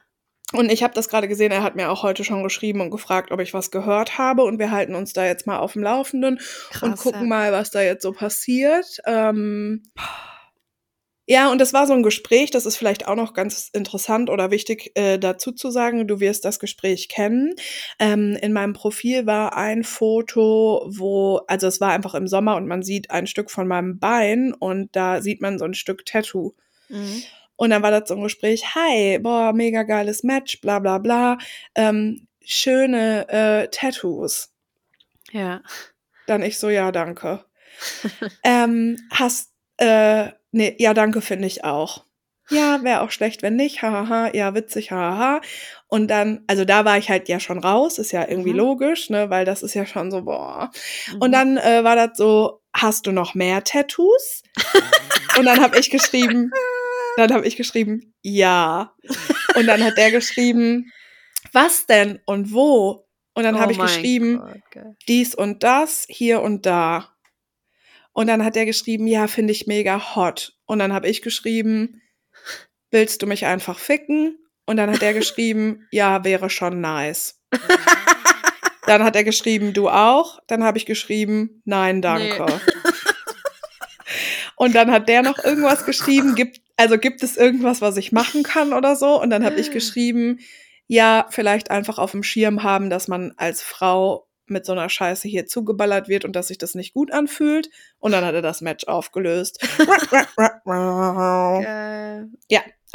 Und 0.52 0.70
ich 0.70 0.82
habe 0.82 0.94
das 0.94 1.08
gerade 1.08 1.26
gesehen, 1.26 1.50
er 1.50 1.62
hat 1.62 1.74
mir 1.74 1.90
auch 1.90 2.02
heute 2.02 2.22
schon 2.22 2.42
geschrieben 2.42 2.80
und 2.80 2.90
gefragt, 2.90 3.32
ob 3.32 3.40
ich 3.40 3.52
was 3.52 3.70
gehört 3.70 4.16
habe. 4.16 4.44
Und 4.44 4.58
wir 4.58 4.70
halten 4.70 4.94
uns 4.94 5.12
da 5.12 5.24
jetzt 5.24 5.46
mal 5.46 5.58
auf 5.58 5.72
dem 5.72 5.82
Laufenden 5.82 6.38
Krass. 6.70 6.82
und 6.82 6.96
gucken 6.96 7.22
ja. 7.22 7.26
mal, 7.26 7.52
was 7.52 7.70
da 7.70 7.82
jetzt 7.82 8.02
so 8.02 8.12
passiert. 8.12 8.98
Ähm, 9.06 9.82
ja, 11.26 11.50
und 11.50 11.60
das 11.60 11.72
war 11.72 11.86
so 11.86 11.92
ein 11.92 12.04
Gespräch, 12.04 12.52
das 12.52 12.66
ist 12.66 12.76
vielleicht 12.76 13.08
auch 13.08 13.16
noch 13.16 13.34
ganz 13.34 13.68
interessant 13.72 14.30
oder 14.30 14.52
wichtig 14.52 14.92
äh, 14.94 15.18
dazu 15.18 15.50
zu 15.50 15.70
sagen. 15.70 16.06
Du 16.06 16.20
wirst 16.20 16.44
das 16.44 16.60
Gespräch 16.60 17.08
kennen. 17.08 17.54
Ähm, 17.98 18.38
in 18.40 18.52
meinem 18.52 18.74
Profil 18.74 19.26
war 19.26 19.56
ein 19.56 19.82
Foto, 19.82 20.86
wo, 20.88 21.40
also 21.48 21.66
es 21.66 21.80
war 21.80 21.90
einfach 21.90 22.14
im 22.14 22.28
Sommer 22.28 22.54
und 22.56 22.68
man 22.68 22.82
sieht 22.82 23.10
ein 23.10 23.26
Stück 23.26 23.50
von 23.50 23.66
meinem 23.66 23.98
Bein 23.98 24.54
und 24.54 24.94
da 24.94 25.20
sieht 25.20 25.42
man 25.42 25.58
so 25.58 25.64
ein 25.64 25.74
Stück 25.74 26.06
Tattoo. 26.06 26.54
Mhm. 26.88 27.22
Und 27.56 27.70
dann 27.70 27.82
war 27.82 27.90
das 27.90 28.08
so 28.08 28.14
ein 28.14 28.22
Gespräch, 28.22 28.76
hi, 28.76 29.18
boah, 29.18 29.52
mega 29.52 29.82
geiles 29.82 30.22
Match, 30.22 30.60
bla 30.60 30.78
bla 30.78 30.98
bla. 30.98 31.38
Ähm, 31.74 32.28
schöne 32.44 33.28
äh, 33.28 33.68
Tattoos. 33.68 34.52
Ja. 35.32 35.62
Dann 36.26 36.42
ich 36.42 36.58
so, 36.58 36.68
ja, 36.68 36.92
danke. 36.92 37.44
ähm, 38.44 38.96
hast, 39.10 39.52
äh, 39.78 40.30
nee, 40.56 40.74
ja, 40.78 40.94
danke 40.94 41.20
finde 41.20 41.46
ich 41.46 41.64
auch. 41.64 42.04
Ja, 42.48 42.82
wäre 42.84 43.00
auch 43.00 43.10
schlecht, 43.10 43.42
wenn 43.42 43.56
nicht, 43.56 43.82
hahaha, 43.82 44.30
ja, 44.32 44.54
witzig, 44.54 44.92
hahaha. 44.92 45.40
Und 45.88 46.08
dann, 46.08 46.44
also 46.46 46.64
da 46.64 46.84
war 46.84 46.96
ich 46.96 47.10
halt 47.10 47.28
ja 47.28 47.40
schon 47.40 47.58
raus, 47.58 47.98
ist 47.98 48.12
ja 48.12 48.28
irgendwie 48.28 48.52
Mhm. 48.52 48.58
logisch, 48.58 49.10
ne, 49.10 49.30
weil 49.30 49.44
das 49.44 49.64
ist 49.64 49.74
ja 49.74 49.84
schon 49.84 50.12
so, 50.12 50.22
boah. 50.22 50.70
Mhm. 51.12 51.18
Und 51.22 51.32
dann 51.32 51.56
äh, 51.56 51.82
war 51.82 51.96
das 51.96 52.16
so, 52.16 52.60
hast 52.72 53.06
du 53.06 53.12
noch 53.12 53.34
mehr 53.34 53.64
Tattoos? 53.64 54.42
Und 55.38 55.44
dann 55.44 55.60
habe 55.60 55.78
ich 55.78 55.90
geschrieben, 55.90 56.50
dann 57.16 57.32
habe 57.32 57.46
ich 57.48 57.56
geschrieben, 57.56 58.14
ja. 58.22 58.94
Und 59.56 59.66
dann 59.66 59.82
hat 59.82 59.96
der 59.98 60.12
geschrieben, 60.12 60.92
was 61.52 61.86
denn 61.86 62.20
und 62.26 62.52
wo? 62.52 63.06
Und 63.34 63.42
dann 63.42 63.56
Oh 63.56 63.58
habe 63.58 63.72
ich 63.72 63.78
geschrieben, 63.78 64.38
Gott, 64.72 64.84
dies 65.08 65.34
und 65.34 65.62
das, 65.64 66.06
hier 66.08 66.42
und 66.42 66.64
da. 66.64 67.08
Und 68.16 68.28
dann 68.28 68.42
hat 68.42 68.56
er 68.56 68.64
geschrieben, 68.64 69.06
ja, 69.06 69.26
finde 69.26 69.52
ich 69.52 69.66
mega 69.66 70.16
hot. 70.16 70.54
Und 70.64 70.78
dann 70.78 70.94
habe 70.94 71.06
ich 71.06 71.20
geschrieben, 71.20 72.00
willst 72.90 73.20
du 73.20 73.26
mich 73.26 73.44
einfach 73.44 73.78
ficken? 73.78 74.38
Und 74.64 74.78
dann 74.78 74.90
hat 74.90 75.02
er 75.02 75.12
geschrieben, 75.12 75.86
ja, 75.90 76.24
wäre 76.24 76.48
schon 76.48 76.80
nice. 76.80 77.42
Dann 78.86 79.02
hat 79.02 79.16
er 79.16 79.24
geschrieben, 79.24 79.72
du 79.72 79.88
auch. 79.88 80.38
Dann 80.46 80.62
habe 80.62 80.78
ich 80.78 80.86
geschrieben, 80.86 81.60
nein, 81.64 82.00
danke. 82.02 82.46
Und 84.54 84.76
dann 84.76 84.92
hat 84.92 85.08
der 85.08 85.22
noch 85.22 85.42
irgendwas 85.42 85.84
geschrieben, 85.84 86.36
gibt, 86.36 86.60
also 86.76 86.96
gibt 86.96 87.20
es 87.24 87.36
irgendwas, 87.36 87.80
was 87.80 87.96
ich 87.96 88.12
machen 88.12 88.44
kann 88.44 88.72
oder 88.72 88.94
so? 88.94 89.20
Und 89.20 89.30
dann 89.30 89.44
habe 89.44 89.58
ich 89.58 89.72
geschrieben, 89.72 90.38
ja, 90.86 91.26
vielleicht 91.30 91.72
einfach 91.72 91.98
auf 91.98 92.12
dem 92.12 92.22
Schirm 92.22 92.62
haben, 92.62 92.88
dass 92.88 93.08
man 93.08 93.34
als 93.36 93.60
Frau 93.60 94.28
mit 94.50 94.66
so 94.66 94.72
einer 94.72 94.88
Scheiße 94.88 95.28
hier 95.28 95.46
zugeballert 95.46 96.08
wird 96.08 96.24
und 96.24 96.34
dass 96.34 96.48
sich 96.48 96.58
das 96.58 96.74
nicht 96.74 96.94
gut 96.94 97.12
anfühlt. 97.12 97.70
Und 97.98 98.12
dann 98.12 98.24
hat 98.24 98.34
er 98.34 98.42
das 98.42 98.60
Match 98.60 98.86
aufgelöst. 98.86 99.60
Geil. 100.64 102.28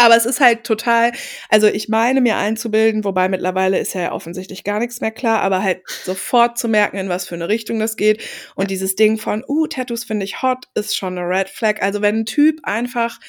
Aber 0.02 0.16
es 0.16 0.26
ist 0.26 0.40
halt 0.40 0.64
total, 0.64 1.12
also 1.50 1.68
ich 1.68 1.88
meine 1.88 2.22
mir 2.22 2.38
einzubilden, 2.38 3.04
wobei 3.04 3.30
mittlerweile 3.30 3.78
ist 3.78 3.94
ja 3.94 4.12
offensichtlich 4.12 4.64
gar 4.64 4.80
nichts 4.80 5.00
mehr 5.00 5.12
klar, 5.12 5.42
aber 5.42 5.62
halt 5.62 5.84
sofort 6.04 6.58
zu 6.58 6.68
merken, 6.68 6.98
in 6.98 7.08
was 7.08 7.28
für 7.28 7.36
eine 7.36 7.50
Richtung 7.50 7.80
das 7.80 7.98
geht. 7.98 8.24
Und 8.56 8.72
dieses 8.72 8.96
Ding 8.96 9.20
von, 9.20 9.44
uh, 9.48 9.68
Tattoos 9.68 10.04
finde 10.04 10.26
ich 10.26 10.42
hot, 10.42 10.66
ist 10.74 10.98
schon 10.98 11.20
eine 11.20 11.28
Red 11.28 11.50
Flag. 11.50 11.84
Also 11.84 12.02
wenn 12.02 12.22
ein 12.22 12.26
Typ 12.26 12.62
einfach, 12.64 13.20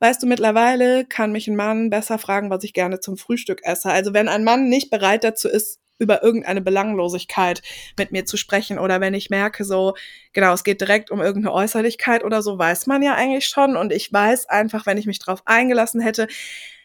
weißt 0.00 0.22
du, 0.22 0.26
mittlerweile 0.26 1.06
kann 1.06 1.32
mich 1.32 1.48
ein 1.48 1.56
Mann 1.56 1.88
besser 1.88 2.18
fragen, 2.18 2.50
was 2.50 2.64
ich 2.64 2.74
gerne 2.74 3.00
zum 3.00 3.16
Frühstück 3.16 3.60
esse. 3.62 3.88
Also 3.90 4.12
wenn 4.12 4.28
ein 4.28 4.44
Mann 4.44 4.68
nicht 4.68 4.90
bereit 4.90 5.24
dazu 5.24 5.48
ist, 5.48 5.78
über 6.00 6.22
irgendeine 6.24 6.60
Belanglosigkeit 6.60 7.62
mit 7.98 8.10
mir 8.10 8.24
zu 8.24 8.36
sprechen 8.36 8.78
oder 8.78 9.00
wenn 9.00 9.14
ich 9.14 9.30
merke, 9.30 9.64
so, 9.64 9.94
genau, 10.32 10.52
es 10.52 10.64
geht 10.64 10.80
direkt 10.80 11.10
um 11.10 11.20
irgendeine 11.20 11.54
Äußerlichkeit 11.54 12.24
oder 12.24 12.42
so, 12.42 12.58
weiß 12.58 12.86
man 12.88 13.02
ja 13.02 13.14
eigentlich 13.14 13.46
schon. 13.46 13.76
Und 13.76 13.92
ich 13.92 14.12
weiß 14.12 14.48
einfach, 14.48 14.86
wenn 14.86 14.98
ich 14.98 15.06
mich 15.06 15.18
drauf 15.20 15.42
eingelassen 15.44 16.00
hätte, 16.00 16.26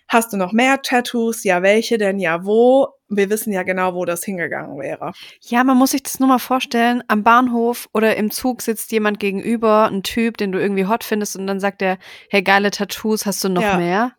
hast 0.07 0.34
du 0.34 0.38
noch 0.38 0.51
mehr 0.51 0.81
Tattoos? 0.81 1.43
Ja, 1.43 1.63
welche 1.63 1.98
denn? 1.98 2.19
Ja, 2.19 2.45
wo? 2.45 2.89
Wir 3.07 3.29
wissen 3.29 3.53
ja 3.53 3.63
genau, 3.63 3.93
wo 3.95 4.03
das 4.05 4.24
hingegangen 4.24 4.79
wäre. 4.79 5.13
Ja, 5.41 5.63
man 5.63 5.77
muss 5.77 5.91
sich 5.91 6.03
das 6.03 6.19
nur 6.19 6.27
mal 6.27 6.39
vorstellen. 6.39 7.03
Am 7.07 7.24
Bahnhof 7.24 7.88
oder 7.93 8.15
im 8.17 8.31
Zug 8.31 8.62
sitzt 8.62 8.91
jemand 8.91 9.19
gegenüber, 9.19 9.86
ein 9.86 10.03
Typ, 10.03 10.38
den 10.38 10.51
du 10.51 10.60
irgendwie 10.60 10.86
hot 10.88 11.03
findest, 11.03 11.36
und 11.38 11.48
dann 11.48 11.60
sagt 11.60 11.81
er, 11.81 11.98
hey, 12.29 12.41
geile 12.41 12.72
Tattoos, 12.72 13.25
hast 13.25 13.43
du 13.43 13.50
noch 13.50 13.62
Ja. 13.62 13.77
mehr? 13.77 14.12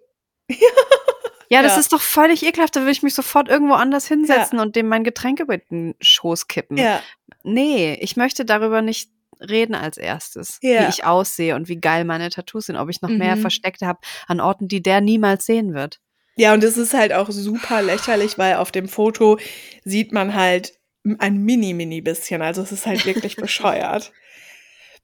Ja, 0.49 0.57
das 1.51 1.73
Ja. 1.75 1.79
ist 1.81 1.93
doch 1.93 2.01
völlig 2.01 2.45
ekelhaft. 2.45 2.75
Da 2.77 2.81
würde 2.81 2.93
ich 2.93 3.03
mich 3.03 3.15
sofort 3.15 3.49
irgendwo 3.49 3.75
anders 3.75 4.07
hinsetzen 4.09 4.59
und 4.59 4.77
dem 4.77 4.89
mein 4.89 5.05
Getränk 5.05 5.41
über 5.41 5.57
den 5.59 5.95
Schoß 6.01 6.49
kippen. 6.49 6.77
Ja, 6.77 7.01
Nee, 7.49 7.95
ich 8.01 8.17
möchte 8.17 8.45
darüber 8.45 8.83
nicht 8.83 9.11
reden 9.41 9.75
als 9.77 9.99
erstes, 9.99 10.59
Ja. 10.63 10.83
wie 10.85 10.89
ich 10.91 11.05
aussehe 11.05 11.55
und 11.55 11.69
wie 11.69 11.77
geil 11.77 12.05
meine 12.05 12.29
Tattoos 12.31 12.67
sind, 12.67 12.77
ob 12.77 12.89
ich 12.89 13.03
noch 13.03 13.09
mehr 13.11 13.37
Mhm. 13.37 13.41
Versteckte 13.43 13.87
habe 13.87 14.01
an 14.27 14.41
Orten, 14.41 14.67
die 14.67 14.83
der 14.83 15.01
niemals 15.01 15.47
sehen 15.47 15.73
wird. 15.75 16.01
Ja, 16.37 16.53
und 16.55 16.65
es 16.65 16.77
ist 16.77 16.93
halt 16.95 17.13
auch 17.13 17.31
super 17.31 17.83
lächerlich, 17.83 18.37
weil 18.39 18.57
auf 18.57 18.73
dem 18.73 18.89
Foto 18.89 19.39
sieht 19.85 20.13
man 20.13 20.35
halt 20.35 20.73
ein 21.19 21.37
mini, 21.39 21.73
mini 21.73 22.01
bisschen. 22.01 22.43
Also 22.43 22.63
es 22.63 22.73
ist 22.73 22.87
halt 22.87 23.07
wirklich 23.07 23.37
bescheuert. 23.37 24.13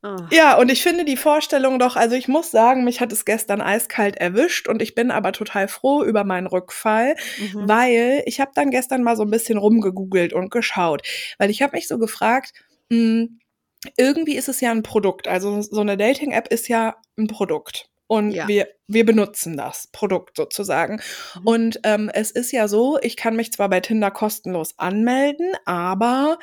Oh. 0.05 0.17
Ja, 0.33 0.57
und 0.59 0.69
ich 0.71 0.83
finde 0.83 1.05
die 1.05 1.17
Vorstellung 1.17 1.79
doch, 1.79 1.95
also 1.95 2.17
ich 2.17 2.27
muss 2.27 2.51
sagen, 2.51 2.83
mich 2.83 3.01
hat 3.01 3.13
es 3.13 3.25
gestern 3.25 3.61
eiskalt 3.61 4.17
erwischt 4.17 4.67
und 4.69 4.83
ich 4.83 4.95
bin 4.97 5.13
aber 5.13 5.31
total 5.33 5.69
froh 5.69 6.03
über 6.03 6.25
meinen 6.25 6.49
Rückfall, 6.49 7.15
Mhm. 7.39 7.69
weil 7.69 8.23
ich 8.27 8.41
habe 8.41 8.51
dann 8.55 8.71
gestern 8.71 9.05
mal 9.05 9.17
so 9.17 9.23
ein 9.23 9.31
bisschen 9.31 9.59
rumgegoogelt 9.59 10.33
und 10.33 10.51
geschaut, 10.51 11.03
weil 11.39 11.51
ich 11.51 11.63
habe 11.63 11.77
mich 11.77 11.87
so 11.87 11.99
gefragt, 11.99 12.53
mh, 12.91 13.27
irgendwie 13.97 14.37
ist 14.37 14.49
es 14.49 14.61
ja 14.61 14.71
ein 14.73 14.83
Produkt, 14.83 15.29
also 15.29 15.61
so 15.63 15.81
eine 15.81 15.97
Dating-App 15.97 16.49
ist 16.49 16.69
ja 16.69 16.97
ein 17.17 17.27
Produkt 17.29 17.87
und 18.09 18.33
Ja. 18.33 18.49
wir, 18.49 18.69
wir 18.89 19.07
benutzen 19.07 19.57
das 19.57 19.89
Produkt 19.93 20.37
sozusagen. 20.37 21.01
Mhm. 21.37 21.47
Und 21.47 21.81
ähm, 21.85 22.11
es 22.13 22.31
ist 22.33 22.51
ja 22.53 22.67
so, 22.69 22.99
ich 23.03 23.17
kann 23.17 23.37
mich 23.37 23.53
zwar 23.53 23.69
bei 23.69 23.81
Tinder 23.81 24.11
kostenlos 24.11 24.79
anmelden, 24.79 25.53
aber 25.65 26.39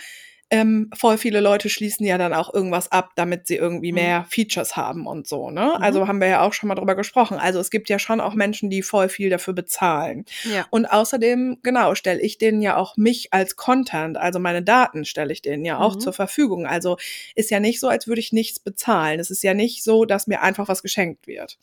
ähm, 0.51 0.89
voll 0.97 1.17
viele 1.19 1.41
Leute 1.41 1.69
schließen 1.69 2.05
ja 2.05 2.17
dann 2.17 2.33
auch 2.33 2.51
irgendwas 2.53 2.91
ab, 2.91 3.11
damit 3.15 3.45
sie 3.47 3.55
irgendwie 3.55 3.91
Mhm. 3.91 3.95
mehr 3.95 4.25
Features 4.29 4.75
haben 4.75 5.05
und 5.05 5.27
so, 5.27 5.51
ne? 5.51 5.73
Mhm. 5.77 5.83
Also 5.83 6.07
haben 6.07 6.19
wir 6.19 6.27
ja 6.27 6.41
auch 6.41 6.53
schon 6.53 6.67
mal 6.69 6.75
drüber 6.75 6.95
gesprochen. 6.95 7.37
Also 7.37 7.59
es 7.59 7.69
gibt 7.69 7.87
ja 7.89 7.99
schon 7.99 8.19
auch 8.19 8.33
Menschen, 8.33 8.69
die 8.69 8.81
voll 8.81 9.09
viel 9.09 9.29
dafür 9.29 9.53
bezahlen. 9.53 10.25
Ja. 10.51 10.65
Und 10.71 10.87
außerdem, 10.87 11.59
genau, 11.61 11.93
stelle 11.93 12.21
ich 12.21 12.37
denen 12.39 12.61
ja 12.61 12.77
auch 12.77 12.97
mich 12.97 13.31
als 13.31 13.55
Content, 13.57 14.17
also 14.17 14.39
meine 14.39 14.63
Daten 14.63 15.05
stelle 15.05 15.31
ich 15.33 15.41
denen 15.43 15.65
ja 15.65 15.77
auch 15.77 15.95
Mhm. 15.95 15.99
zur 15.99 16.13
Verfügung. 16.13 16.65
Also 16.65 16.97
ist 17.35 17.51
ja 17.51 17.59
nicht 17.59 17.79
so, 17.79 17.87
als 17.87 18.07
würde 18.07 18.21
ich 18.21 18.33
nichts 18.33 18.59
bezahlen. 18.59 19.19
Es 19.19 19.29
ist 19.29 19.43
ja 19.43 19.53
nicht 19.53 19.83
so, 19.83 20.05
dass 20.05 20.25
mir 20.27 20.41
einfach 20.41 20.67
was 20.67 20.81
geschenkt 20.81 21.27
wird. 21.27 21.57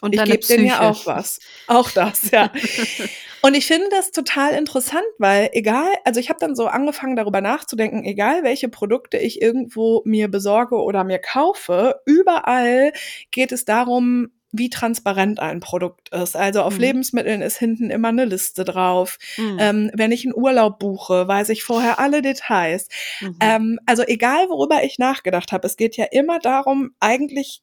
Und 0.00 0.14
Ich 0.14 0.22
gebe 0.24 0.44
denen 0.44 0.66
ja 0.66 0.80
auch 0.90 1.06
was. 1.06 1.38
Auch 1.68 1.90
das, 1.90 2.30
ja. 2.30 2.50
Und 3.42 3.54
ich 3.54 3.66
finde 3.66 3.88
das 3.90 4.10
total 4.10 4.54
interessant, 4.54 5.04
weil 5.18 5.50
egal, 5.52 5.86
also 6.04 6.18
ich 6.18 6.30
habe 6.30 6.38
dann 6.40 6.56
so 6.56 6.66
angefangen 6.66 7.14
darüber 7.14 7.42
nachzudenken, 7.42 8.02
egal 8.04 8.23
welche 8.42 8.68
Produkte 8.68 9.18
ich 9.18 9.40
irgendwo 9.40 10.02
mir 10.04 10.28
besorge 10.28 10.76
oder 10.76 11.04
mir 11.04 11.18
kaufe, 11.18 12.00
überall 12.06 12.92
geht 13.30 13.52
es 13.52 13.64
darum, 13.64 14.30
wie 14.56 14.70
transparent 14.70 15.40
ein 15.40 15.58
Produkt 15.58 16.10
ist. 16.10 16.36
Also 16.36 16.62
auf 16.62 16.74
Mhm. 16.74 16.80
Lebensmitteln 16.80 17.42
ist 17.42 17.58
hinten 17.58 17.90
immer 17.90 18.08
eine 18.08 18.24
Liste 18.24 18.64
drauf. 18.64 19.18
Mhm. 19.36 19.56
Ähm, 19.58 19.90
wenn 19.94 20.12
ich 20.12 20.24
einen 20.24 20.34
Urlaub 20.34 20.78
buche, 20.78 21.26
weiß 21.26 21.48
ich 21.48 21.64
vorher 21.64 21.98
alle 21.98 22.22
Details. 22.22 22.88
Mhm. 23.20 23.36
Ähm, 23.40 23.80
also 23.84 24.04
egal, 24.06 24.48
worüber 24.48 24.84
ich 24.84 24.98
nachgedacht 24.98 25.50
habe, 25.50 25.66
es 25.66 25.76
geht 25.76 25.96
ja 25.96 26.04
immer 26.04 26.38
darum, 26.38 26.94
eigentlich 27.00 27.62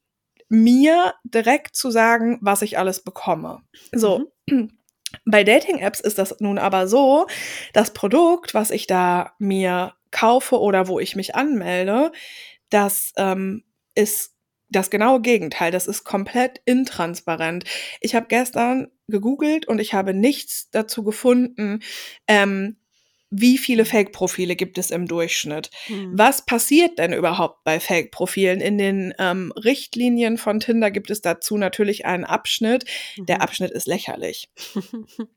mir 0.50 1.14
direkt 1.24 1.78
zu 1.78 1.92
sagen, 1.92 2.40
was 2.42 2.62
ich 2.62 2.78
alles 2.78 3.04
bekomme. 3.04 3.62
So. 3.94 4.34
Bei 5.26 5.46
Dating-Apps 5.46 6.02
ist 6.02 6.18
das 6.18 6.40
nun 6.40 6.58
aber 6.58 6.88
so, 6.88 7.28
das 7.74 7.94
Produkt, 7.94 8.54
was 8.54 8.70
ich 8.70 8.86
da 8.86 9.32
mir 9.40 9.94
kaufe 10.12 10.60
oder 10.60 10.88
wo 10.88 11.00
ich 11.00 11.16
mich 11.16 11.36
anmelde, 11.36 12.12
das 12.70 13.14
ähm, 13.18 13.64
ist 13.96 14.36
das 14.70 14.90
genaue 14.90 15.22
Gegenteil. 15.22 15.72
Das 15.72 15.88
ist 15.88 16.04
komplett 16.06 16.62
intransparent. 16.66 17.66
Ich 18.00 18.16
habe 18.16 18.28
gestern 18.30 18.88
gegoogelt 19.08 19.68
und 19.68 19.80
ich 19.80 19.94
habe 19.94 20.14
nichts 20.14 20.70
dazu 20.72 21.04
gefunden, 21.04 21.82
ähm, 22.28 22.78
wie 23.34 23.58
viele 23.58 23.86
Fake-Profile 23.86 24.58
gibt 24.58 24.78
es 24.78 24.92
im 24.92 25.08
Durchschnitt? 25.08 25.70
Hm. 25.86 26.12
Was 26.14 26.46
passiert 26.46 27.00
denn 27.00 27.14
überhaupt 27.14 27.64
bei 27.64 27.80
Fake-Profilen? 27.80 28.60
In 28.60 28.78
den 28.78 29.14
ähm, 29.20 29.54
Richtlinien 29.56 30.38
von 30.38 30.60
Tinder 30.60 30.92
gibt 30.92 31.10
es 31.10 31.22
dazu 31.22 31.56
natürlich 31.56 32.06
einen 32.06 32.26
Abschnitt. 32.26 32.84
Der 33.18 33.38
Mhm. 33.38 33.42
Abschnitt 33.42 33.72
ist 33.72 33.88
lächerlich. 33.88 34.50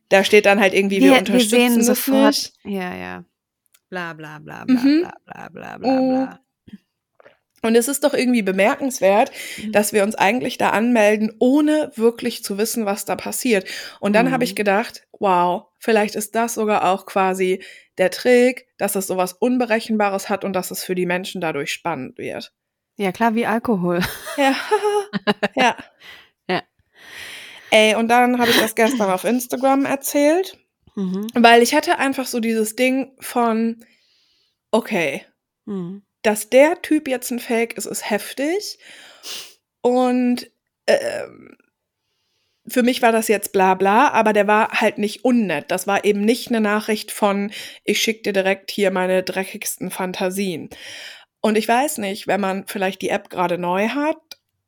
Da 0.09 0.25
steht 0.25 0.47
dann 0.47 0.61
halt 0.61 0.75
irgendwie, 0.75 0.97
wir, 0.97 1.03
wir, 1.03 1.11
wir 1.13 1.19
unterstützen 1.21 1.49
sehen 1.51 1.77
das 1.79 1.87
sofort. 1.87 2.27
nicht. 2.27 2.53
Ja, 2.65 2.97
ja. 2.97 3.25
Bla 3.95 4.13
bla 4.13 4.39
bla 4.41 4.65
bla 4.65 4.75
Mhm. 4.75 5.01
bla 5.03 5.15
bla 5.25 5.49
bla 5.49 5.79
bla 5.79 6.01
Mm. 6.01 6.09
bla. 6.09 6.41
Und 7.63 7.77
es 7.77 7.87
ist 7.87 8.03
doch 8.03 8.13
irgendwie 8.13 8.43
bemerkenswert, 8.43 9.31
Mhm. 9.63 9.71
dass 9.71 9.93
wir 9.93 10.03
uns 10.03 10.17
eigentlich 10.17 10.59
da 10.59 10.71
anmelden, 10.71 11.33
ohne 11.39 11.93
wirklich 11.95 12.43
zu 12.43 12.59
wissen, 12.59 12.87
was 12.87 13.05
da 13.05 13.15
passiert. 13.15 13.69
Und 14.01 14.15
dann 14.15 14.33
habe 14.33 14.43
ich 14.43 14.51
Mhm. 14.51 14.57
gedacht, 14.57 15.07
wow, 15.21 15.67
vielleicht 15.79 16.17
ist 16.17 16.35
das 16.35 16.55
sogar 16.55 16.85
auch 16.91 17.07
quasi 17.07 17.63
der 17.97 18.11
Trick, 18.11 18.67
dass 18.79 18.97
es 18.97 19.07
sowas 19.07 19.33
Unberechenbares 19.33 20.29
hat 20.29 20.45
und 20.45 20.53
dass 20.55 20.73
es 20.73 20.83
für 20.83 20.97
die 20.97 21.07
Menschen 21.07 21.41
dadurch 21.41 21.71
spannend 21.73 22.19
wird. 22.19 22.53
Ja, 22.97 23.13
klar, 23.13 23.37
wie 23.37 23.47
Alkohol. 23.47 24.01
Ja, 24.37 24.57
ja. 25.55 25.77
Ja. 26.51 26.63
Ey, 27.71 27.95
und 27.95 28.09
dann 28.09 28.41
habe 28.41 28.51
ich 28.51 28.59
das 28.59 28.75
gestern 28.75 29.11
auf 29.11 29.23
Instagram 29.25 29.85
erzählt, 29.87 30.59
Mhm. 30.97 31.27
weil 31.35 31.63
ich 31.63 31.75
hatte 31.75 31.99
einfach 31.99 32.27
so 32.27 32.41
dieses 32.41 32.77
Ding 32.77 33.13
von, 33.21 33.85
okay, 34.71 35.25
Mhm. 35.67 36.03
dass 36.23 36.51
der 36.51 36.83
Typ 36.83 37.09
jetzt 37.09 37.31
ein 37.31 37.39
Fake 37.41 37.75
ist, 37.77 37.87
ist 37.87 38.09
heftig. 38.11 38.79
Und 39.83 40.51
ähm, 40.87 41.57
für 42.67 42.83
mich 42.83 43.03
war 43.03 43.13
das 43.13 43.29
jetzt 43.29 43.53
bla 43.53 43.75
bla, 43.75 44.09
aber 44.11 44.33
der 44.33 44.47
war 44.47 44.71
halt 44.81 44.99
nicht 44.99 45.25
unnett. 45.25 45.71
Das 45.71 45.87
war 45.87 46.05
eben 46.05 46.23
nicht 46.23 46.49
eine 46.49 46.61
Nachricht 46.61 47.13
von, 47.13 47.51
ich 47.85 48.01
schicke 48.01 48.23
dir 48.23 48.33
direkt 48.33 48.71
hier 48.71 48.91
meine 48.91 49.23
dreckigsten 49.23 49.91
Fantasien. 49.91 50.71
Und 51.41 51.59
ich 51.59 51.69
weiß 51.69 51.99
nicht, 51.99 52.27
wenn 52.27 52.41
man 52.41 52.67
vielleicht 52.67 53.03
die 53.03 53.11
App 53.11 53.29
gerade 53.29 53.59
neu 53.59 53.89
hat, 53.89 54.17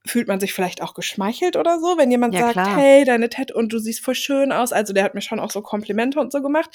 fühlt 0.07 0.29
man 0.29 0.41
sich 0.41 0.53
vielleicht 0.55 0.83
auch 0.83 0.95
geschmeichelt 0.95 1.57
oder 1.57 1.79
so, 1.81 1.99
wenn 1.99 2.11
jemand 2.11 2.35
Ja, 2.35 2.41
sagt, 2.41 2.53
klar. 2.53 2.77
hey, 2.77 3.05
deine 3.05 3.29
Tat 3.29 3.53
und 3.53 3.73
du 3.73 3.79
siehst 3.79 4.05
voll 4.05 4.15
schön 4.15 4.53
aus. 4.53 4.73
Also 4.73 4.93
der 4.93 5.05
hat 5.05 5.15
mir 5.15 5.21
schon 5.21 5.41
auch 5.41 5.51
so 5.51 5.63
Komplimente 5.63 6.19
und 6.21 6.33
so 6.33 6.41
gemacht. 6.43 6.71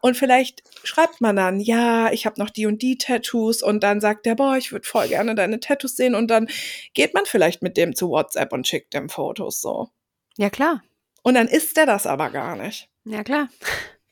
Und 0.00 0.16
vielleicht 0.16 0.62
schreibt 0.84 1.20
man 1.20 1.36
dann, 1.36 1.60
ja, 1.60 2.10
ich 2.12 2.26
habe 2.26 2.40
noch 2.40 2.50
die 2.50 2.66
und 2.66 2.82
die 2.82 2.98
Tattoos 2.98 3.62
und 3.62 3.82
dann 3.82 4.00
sagt 4.00 4.26
der, 4.26 4.34
boah, 4.34 4.56
ich 4.56 4.72
würde 4.72 4.86
voll 4.86 5.08
gerne 5.08 5.34
deine 5.34 5.60
Tattoos 5.60 5.96
sehen 5.96 6.14
und 6.14 6.28
dann 6.28 6.48
geht 6.94 7.14
man 7.14 7.24
vielleicht 7.26 7.62
mit 7.62 7.76
dem 7.76 7.94
zu 7.94 8.08
WhatsApp 8.10 8.52
und 8.52 8.66
schickt 8.66 8.94
dem 8.94 9.08
Fotos 9.08 9.60
so. 9.60 9.88
Ja, 10.36 10.50
klar. 10.50 10.82
Und 11.22 11.34
dann 11.34 11.46
ist 11.48 11.76
der 11.76 11.86
das 11.86 12.06
aber 12.06 12.30
gar 12.30 12.56
nicht. 12.56 12.88
Ja, 13.04 13.22
klar. 13.22 13.48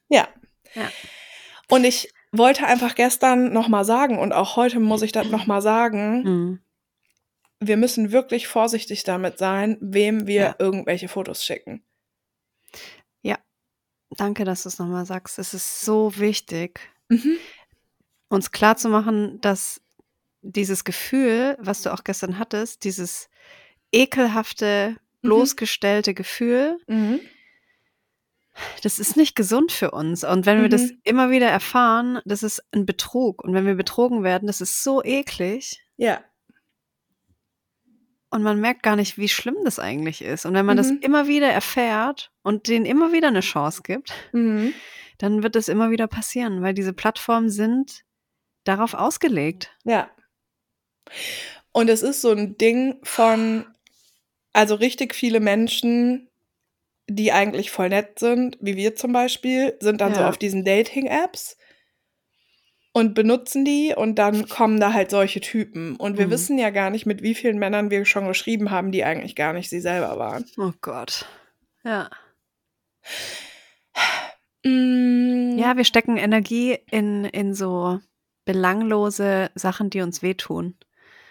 Ja. 0.09 0.29
Ja. 0.75 0.89
Und 1.69 1.85
ich 1.85 2.13
wollte 2.33 2.65
einfach 2.67 2.95
gestern 2.95 3.53
nochmal 3.53 3.85
sagen 3.85 4.19
und 4.19 4.33
auch 4.33 4.55
heute 4.57 4.79
muss 4.79 5.03
ich 5.03 5.11
das 5.13 5.29
nochmal 5.29 5.63
sagen, 5.63 6.23
Mhm. 6.23 6.61
Wir 7.61 7.77
müssen 7.77 8.11
wirklich 8.13 8.49
vorsichtig 8.49 9.05
damit 9.05 9.39
sein, 9.39 9.77
wem 9.81 10.27
wir 10.27 10.41
Ja. 10.41 10.57
irgendwelche 10.59 11.09
Fotos 11.09 11.45
schicken. 11.45 11.85
Danke, 14.17 14.45
dass 14.45 14.65
du 14.65 14.69
es 14.69 14.81
nochmal 14.81 15.07
sagst. 15.07 15.39
Es 15.39 15.55
ist 15.55 15.83
so 15.83 16.19
wichtig, 16.19 16.81
Mhm. 17.09 17.37
uns 18.29 18.51
klarzumachen, 18.51 19.41
dass 19.41 19.81
dieses 20.43 20.83
Gefühl, 20.83 21.57
was 21.61 21.83
du 21.83 21.93
auch 21.93 22.03
gestern 22.03 22.37
hattest, 22.37 22.83
dieses 22.83 23.31
ekelhafte, 23.93 24.97
Mhm. 25.23 25.29
bloßgestellte 25.29 26.13
Gefühl, 26.15 26.81
Mhm. 26.89 27.21
das 28.83 28.99
ist 28.99 29.17
nicht 29.17 29.37
gesund 29.37 29.71
für 29.71 29.93
uns. 29.93 30.25
Und 30.25 30.45
wenn 30.45 30.61
wir 30.61 30.69
das 30.69 30.83
Mhm. 30.91 31.01
immer 31.05 31.31
wieder 31.31 31.49
erfahren, 31.49 32.21
das 32.25 32.43
ist 32.43 32.65
ein 32.73 32.87
Betrug. 32.87 33.45
Und 33.45 33.55
wenn 33.55 33.65
wir 33.67 33.77
betrogen 33.77 34.25
werden, 34.25 34.49
das 34.49 34.61
ist 34.61 34.83
so 34.83 35.05
eklig. 35.05 35.81
Ja. 35.97 36.25
Und 38.31 38.43
man 38.43 38.61
merkt 38.61 38.83
gar 38.85 38.95
nicht, 38.97 39.19
wie 39.19 39.29
schlimm 39.29 39.57
das 39.65 39.79
eigentlich 39.81 40.23
ist. 40.23 40.47
Und 40.47 40.55
wenn 40.55 40.65
man 40.67 40.77
das 40.77 40.91
Mhm. 40.91 41.01
immer 41.03 41.27
wieder 41.27 41.49
erfährt 41.49 42.31
und 42.43 42.69
denen 42.69 42.87
immer 42.87 43.13
wieder 43.13 43.29
eine 43.29 43.41
Chance 43.41 43.83
gibt, 43.83 44.13
Mhm. 44.33 44.73
dann 45.19 45.43
wird 45.43 45.57
es 45.57 45.69
immer 45.69 45.91
wieder 45.91 46.07
passieren, 46.07 46.63
weil 46.63 46.73
diese 46.75 46.93
Plattformen 46.93 47.51
sind 47.51 48.05
darauf 48.65 48.95
ausgelegt. 48.95 49.77
Ja. 49.85 50.09
Und 51.73 51.89
es 51.91 52.03
ist 52.03 52.21
so 52.21 52.31
ein 52.31 52.57
Ding 52.57 52.99
von, 53.03 53.67
also 54.53 54.75
richtig 54.77 55.15
viele 55.15 55.41
Menschen, 55.41 56.29
die 57.09 57.33
eigentlich 57.33 57.71
voll 57.73 57.89
nett 57.89 58.19
sind, 58.21 58.57
wie 58.61 58.77
wir 58.77 58.95
zum 58.95 59.13
Beispiel, 59.13 59.77
sind 59.81 60.01
dann 60.01 60.15
so 60.15 60.21
Ja. 60.21 60.29
auf 60.29 60.39
diesen 60.39 60.65
Dating-Apps 60.65 61.57
und 62.93 63.15
benutzen 63.15 63.65
die 63.65 63.95
und 63.97 64.17
dann 64.19 64.49
kommen 64.49 64.81
da 64.81 64.93
halt 64.93 65.11
solche 65.11 65.41
Typen. 65.41 65.97
Und 65.97 66.19
wir 66.19 66.27
Mhm. 66.27 66.31
wissen 66.31 66.59
ja 66.59 66.71
gar 66.71 66.91
nicht, 66.91 67.07
mit 67.07 67.23
wie 67.23 67.35
vielen 67.35 67.59
Männern 67.59 67.91
wir 67.91 68.05
schon 68.05 68.27
geschrieben 68.27 68.71
haben, 68.71 68.91
die 68.93 69.05
eigentlich 69.05 69.37
gar 69.37 69.53
nicht 69.53 69.69
sie 69.71 69.81
selber 69.81 70.19
waren. 70.19 70.45
Oh 70.59 70.73
Gott. 70.81 71.27
Ja. 71.85 72.11
Mm, 74.65 75.57
Ja, 75.59 75.77
wir 75.77 75.85
stecken 75.85 76.17
Energie 76.17 76.79
in, 76.91 77.25
in 77.25 77.55
so 77.55 78.01
belanglose 78.45 79.51
Sachen, 79.55 79.91
die 79.91 80.01
uns 80.01 80.23
wehtun. 80.23 80.75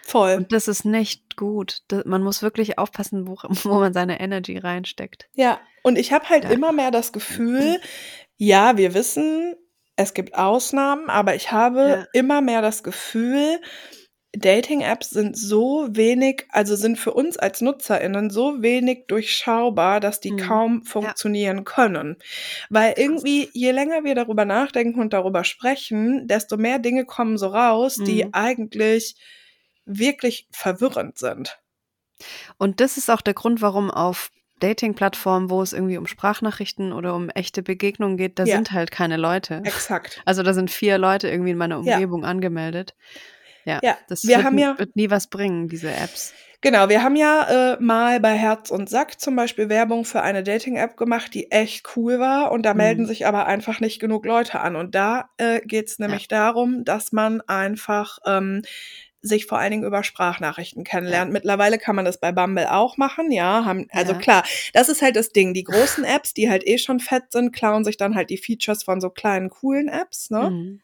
voll. 0.06 0.34
Und 0.36 0.52
das 0.52 0.66
ist 0.66 0.84
nicht 0.84 1.36
gut. 1.36 1.82
Da- 1.88 2.02
Man 2.04 2.22
muss 2.24 2.42
wirklich 2.42 2.78
aufpassen, 2.78 3.28
wo, 3.28 3.36
wo 3.64 3.78
man 3.78 3.92
seine 3.92 4.18
Energy 4.20 4.58
reinsteckt. 4.58 5.28
Ja, 5.34 5.60
und 5.82 5.96
ich 5.98 6.12
habe 6.12 6.28
halt 6.28 6.44
Ja. 6.44 6.50
immer 6.50 6.72
mehr 6.72 6.90
das 6.90 7.12
Gefühl, 7.12 7.80
ja, 8.36 8.76
wir 8.76 8.94
wissen, 8.94 9.54
es 10.00 10.14
gibt 10.14 10.34
Ausnahmen, 10.34 11.10
aber 11.10 11.34
ich 11.34 11.52
habe 11.52 11.80
Ja. 11.88 12.06
immer 12.12 12.40
mehr 12.40 12.62
das 12.62 12.82
Gefühl, 12.82 13.60
Dating-Apps 14.32 15.10
sind 15.10 15.36
so 15.36 15.88
wenig, 15.90 16.46
also 16.50 16.76
sind 16.76 16.98
für 16.98 17.12
uns 17.12 17.36
als 17.36 17.60
NutzerInnen 17.60 18.30
so 18.30 18.62
wenig 18.62 19.06
durchschaubar, 19.08 19.98
dass 20.00 20.20
die 20.20 20.30
Mhm. 20.30 20.36
kaum 20.38 20.82
funktionieren 20.84 21.64
können. 21.64 22.16
Weil 22.70 22.94
irgendwie, 22.96 23.50
je 23.52 23.72
länger 23.72 24.04
wir 24.04 24.14
darüber 24.14 24.44
nachdenken 24.44 25.00
und 25.00 25.12
darüber 25.12 25.42
sprechen, 25.44 26.28
desto 26.28 26.56
mehr 26.56 26.78
Dinge 26.78 27.04
kommen 27.06 27.38
so 27.38 27.48
raus, 27.48 27.96
die 27.96 28.24
Mhm. 28.24 28.30
eigentlich 28.32 29.16
wirklich 29.84 30.46
verwirrend 30.52 31.18
sind. 31.18 31.58
Und 32.56 32.80
das 32.80 32.96
ist 32.96 33.10
auch 33.10 33.20
der 33.22 33.34
Grund, 33.34 33.60
warum 33.62 33.90
auf 33.90 34.30
Dating-Plattformen, 34.60 35.50
wo 35.50 35.60
es 35.62 35.72
irgendwie 35.72 35.96
um 35.98 36.06
Sprachnachrichten 36.06 36.92
oder 36.92 37.14
um 37.14 37.28
echte 37.30 37.62
Begegnungen 37.62 38.16
geht, 38.16 38.38
da 38.38 38.44
Ja. 38.44 38.56
sind 38.56 38.72
halt 38.72 38.90
keine 38.90 39.16
Leute. 39.16 39.62
Exakt. 39.64 40.22
Also 40.24 40.42
da 40.42 40.52
sind 40.54 40.70
vier 40.70 40.98
Leute 40.98 41.28
irgendwie 41.28 41.50
in 41.50 41.58
meiner 41.58 41.80
Ja. 41.82 41.94
Umgebung 41.94 42.24
angemeldet. 42.24 42.94
Ja, 43.64 43.80
Ja, 43.82 43.96
das 44.08 44.24
wir 44.24 44.42
wird, 44.42 44.58
ja- 44.58 44.78
wird 44.78 44.96
nie 44.96 45.10
was 45.10 45.26
bringen, 45.26 45.68
diese 45.68 45.90
Apps. 45.92 46.32
Genau, 46.62 46.90
wir 46.90 47.02
haben 47.02 47.16
ja 47.16 47.72
äh, 47.74 47.76
mal 47.80 48.20
bei 48.20 48.34
Herz 48.34 48.70
und 48.70 48.90
Sack 48.90 49.18
zum 49.18 49.34
Beispiel 49.34 49.70
Werbung 49.70 50.04
für 50.04 50.20
eine 50.20 50.42
Dating-App 50.42 50.96
gemacht, 50.98 51.32
die 51.32 51.50
echt 51.50 51.96
cool 51.96 52.18
war 52.20 52.52
und 52.52 52.64
da 52.64 52.74
melden 52.74 53.02
Mhm. 53.04 53.06
sich 53.06 53.26
aber 53.26 53.46
einfach 53.46 53.80
nicht 53.80 53.98
genug 53.98 54.26
Leute 54.26 54.60
an. 54.60 54.76
Und 54.76 54.94
da 54.94 55.30
äh, 55.38 55.60
geht 55.60 55.86
es 55.88 55.98
nämlich 55.98 56.28
darum, 56.28 56.84
dass 56.84 57.12
man 57.12 57.40
einfach 57.42 58.18
ähm, 58.26 58.60
sich 59.22 59.46
vor 59.46 59.58
allen 59.58 59.70
Dingen 59.70 59.84
über 59.84 60.02
Sprachnachrichten 60.02 60.84
kennenlernt. 60.84 61.32
Mittlerweile 61.32 61.78
kann 61.78 61.96
man 61.96 62.04
das 62.04 62.18
bei 62.20 62.32
Bumble 62.32 62.66
auch 62.70 62.96
machen, 62.96 63.30
ja. 63.32 63.64
Haben, 63.64 63.86
also 63.92 64.12
Ja. 64.12 64.18
klar, 64.18 64.44
das 64.72 64.88
ist 64.88 65.02
halt 65.02 65.16
das 65.16 65.30
Ding. 65.30 65.52
Die 65.54 65.64
großen 65.64 66.04
Apps, 66.04 66.32
die 66.34 66.48
halt 66.50 66.66
eh 66.66 66.78
schon 66.78 67.00
fett 67.00 67.24
sind, 67.30 67.52
klauen 67.52 67.84
sich 67.84 67.96
dann 67.96 68.14
halt 68.14 68.30
die 68.30 68.38
Features 68.38 68.82
von 68.82 69.00
so 69.00 69.10
kleinen, 69.10 69.50
coolen 69.50 69.88
Apps, 69.88 70.30
ne? 70.30 70.50
Mhm. 70.50 70.80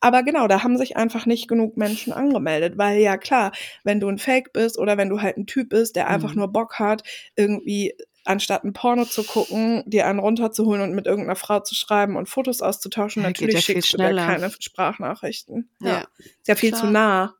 Aber 0.00 0.22
genau, 0.22 0.48
da 0.48 0.62
haben 0.62 0.76
sich 0.76 0.96
einfach 0.98 1.24
nicht 1.24 1.48
genug 1.48 1.76
Menschen 1.78 2.12
angemeldet, 2.12 2.76
weil 2.76 2.98
ja 3.00 3.16
klar, 3.16 3.52
wenn 3.84 4.00
du 4.00 4.08
ein 4.08 4.18
Fake 4.18 4.52
bist 4.52 4.78
oder 4.78 4.98
wenn 4.98 5.08
du 5.08 5.22
halt 5.22 5.38
ein 5.38 5.46
Typ 5.46 5.70
bist, 5.70 5.96
der 5.96 6.08
einfach 6.08 6.32
Mhm. 6.32 6.40
nur 6.40 6.48
Bock 6.52 6.78
hat, 6.78 7.02
irgendwie 7.36 7.94
anstatt 8.26 8.64
ein 8.64 8.72
Porno 8.74 9.06
zu 9.06 9.22
gucken, 9.24 9.82
dir 9.86 10.06
einen 10.06 10.18
runterzuholen 10.18 10.82
und 10.82 10.94
mit 10.94 11.06
irgendeiner 11.06 11.36
Frau 11.36 11.60
zu 11.60 11.74
schreiben 11.74 12.16
und 12.16 12.28
Fotos 12.28 12.60
auszutauschen, 12.62 13.22
Ja, 13.22 13.28
natürlich 13.30 13.54
ja 13.54 13.60
schickst 13.62 13.92
du 13.94 13.96
dir 13.98 14.04
schneller. 14.08 14.26
keine 14.26 14.50
Sprachnachrichten. 14.58 15.70
Ja. 15.80 15.88
Ja, 15.88 16.06
Ist 16.18 16.48
ja 16.48 16.54
viel 16.54 16.70
klar. 16.70 16.80
zu 16.82 16.86
nah. 16.90 17.34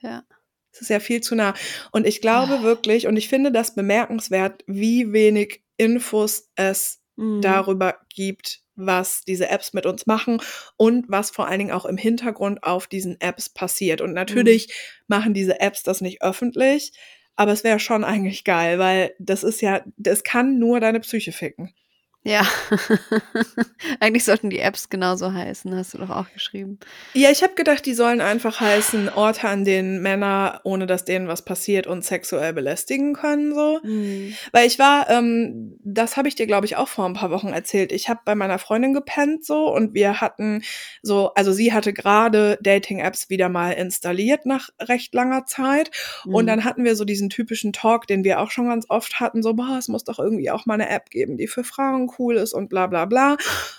Ja. 0.00 0.24
Es 0.72 0.82
ist 0.82 0.88
ja 0.90 1.00
viel 1.00 1.20
zu 1.20 1.34
nah. 1.34 1.54
Und 1.90 2.06
ich 2.06 2.20
glaube 2.20 2.58
Ah. 2.60 2.62
wirklich, 2.62 3.06
und 3.06 3.16
ich 3.16 3.28
finde 3.28 3.50
das 3.52 3.74
bemerkenswert, 3.74 4.62
wie 4.66 5.12
wenig 5.12 5.62
Infos 5.76 6.48
es 6.54 7.00
Mhm. 7.16 7.40
darüber 7.42 7.96
gibt, 8.14 8.60
was 8.76 9.22
diese 9.26 9.48
Apps 9.50 9.72
mit 9.74 9.84
uns 9.84 10.06
machen 10.06 10.40
und 10.76 11.06
was 11.08 11.30
vor 11.30 11.48
allen 11.48 11.58
Dingen 11.58 11.70
auch 11.72 11.84
im 11.86 11.96
Hintergrund 11.98 12.62
auf 12.62 12.86
diesen 12.86 13.20
Apps 13.20 13.48
passiert. 13.50 14.00
Und 14.00 14.12
natürlich 14.14 14.72
machen 15.06 15.34
diese 15.34 15.60
Apps 15.60 15.82
das 15.82 16.00
nicht 16.00 16.22
öffentlich, 16.22 16.92
aber 17.36 17.52
es 17.52 17.64
wäre 17.64 17.80
schon 17.80 18.04
eigentlich 18.04 18.44
geil, 18.44 18.78
weil 18.78 19.14
das 19.18 19.42
ist 19.42 19.60
ja, 19.60 19.82
das 19.96 20.22
kann 20.22 20.58
nur 20.58 20.80
deine 20.80 21.00
Psyche 21.00 21.32
ficken. 21.32 21.74
Ja. 22.22 22.46
Eigentlich 24.00 24.24
sollten 24.24 24.50
die 24.50 24.58
Apps 24.58 24.90
genauso 24.90 25.32
heißen, 25.32 25.74
hast 25.74 25.94
du 25.94 25.98
doch 25.98 26.10
auch 26.10 26.30
geschrieben. 26.32 26.78
Ja, 27.14 27.30
ich 27.30 27.42
habe 27.42 27.54
gedacht, 27.54 27.86
die 27.86 27.94
sollen 27.94 28.20
einfach 28.20 28.60
heißen 28.60 29.08
Orte, 29.08 29.48
an 29.48 29.64
denen 29.64 30.02
Männer, 30.02 30.60
ohne 30.64 30.86
dass 30.86 31.06
denen 31.06 31.28
was 31.28 31.42
passiert, 31.46 31.86
uns 31.86 32.08
sexuell 32.08 32.52
belästigen 32.52 33.14
können, 33.14 33.54
so. 33.54 33.80
Mhm. 33.82 34.34
Weil 34.52 34.66
ich 34.66 34.78
war, 34.78 35.08
ähm, 35.08 35.78
das 35.82 36.18
habe 36.18 36.28
ich 36.28 36.34
dir, 36.34 36.46
glaube 36.46 36.66
ich, 36.66 36.76
auch 36.76 36.88
vor 36.88 37.06
ein 37.06 37.14
paar 37.14 37.30
Wochen 37.30 37.48
erzählt. 37.48 37.90
Ich 37.90 38.10
habe 38.10 38.20
bei 38.26 38.34
meiner 38.34 38.58
Freundin 38.58 38.92
gepennt 38.92 39.44
so 39.46 39.72
und 39.72 39.94
wir 39.94 40.20
hatten 40.20 40.62
so, 41.02 41.32
also 41.34 41.52
sie 41.52 41.72
hatte 41.72 41.94
gerade 41.94 42.58
Dating-Apps 42.62 43.30
wieder 43.30 43.48
mal 43.48 43.72
installiert 43.72 44.44
nach 44.44 44.68
recht 44.78 45.14
langer 45.14 45.46
Zeit. 45.46 45.90
Und 46.26 46.44
Mhm. 46.44 46.48
dann 46.48 46.64
hatten 46.64 46.84
wir 46.84 46.96
so 46.96 47.06
diesen 47.06 47.30
typischen 47.30 47.72
Talk, 47.72 48.06
den 48.06 48.24
wir 48.24 48.40
auch 48.40 48.50
schon 48.50 48.68
ganz 48.68 48.84
oft 48.90 49.20
hatten, 49.20 49.42
so, 49.42 49.54
boah, 49.54 49.76
es 49.78 49.88
muss 49.88 50.04
doch 50.04 50.18
irgendwie 50.18 50.50
auch 50.50 50.66
mal 50.66 50.74
eine 50.74 50.90
App 50.90 51.08
geben, 51.08 51.38
die 51.38 51.46
für 51.46 51.64
Frauen 51.64 52.09
cool 52.18 52.36
ist 52.36 52.52
und 52.52 52.68
bla 52.68 52.86
bla 52.86 53.04
bla. 53.04 53.36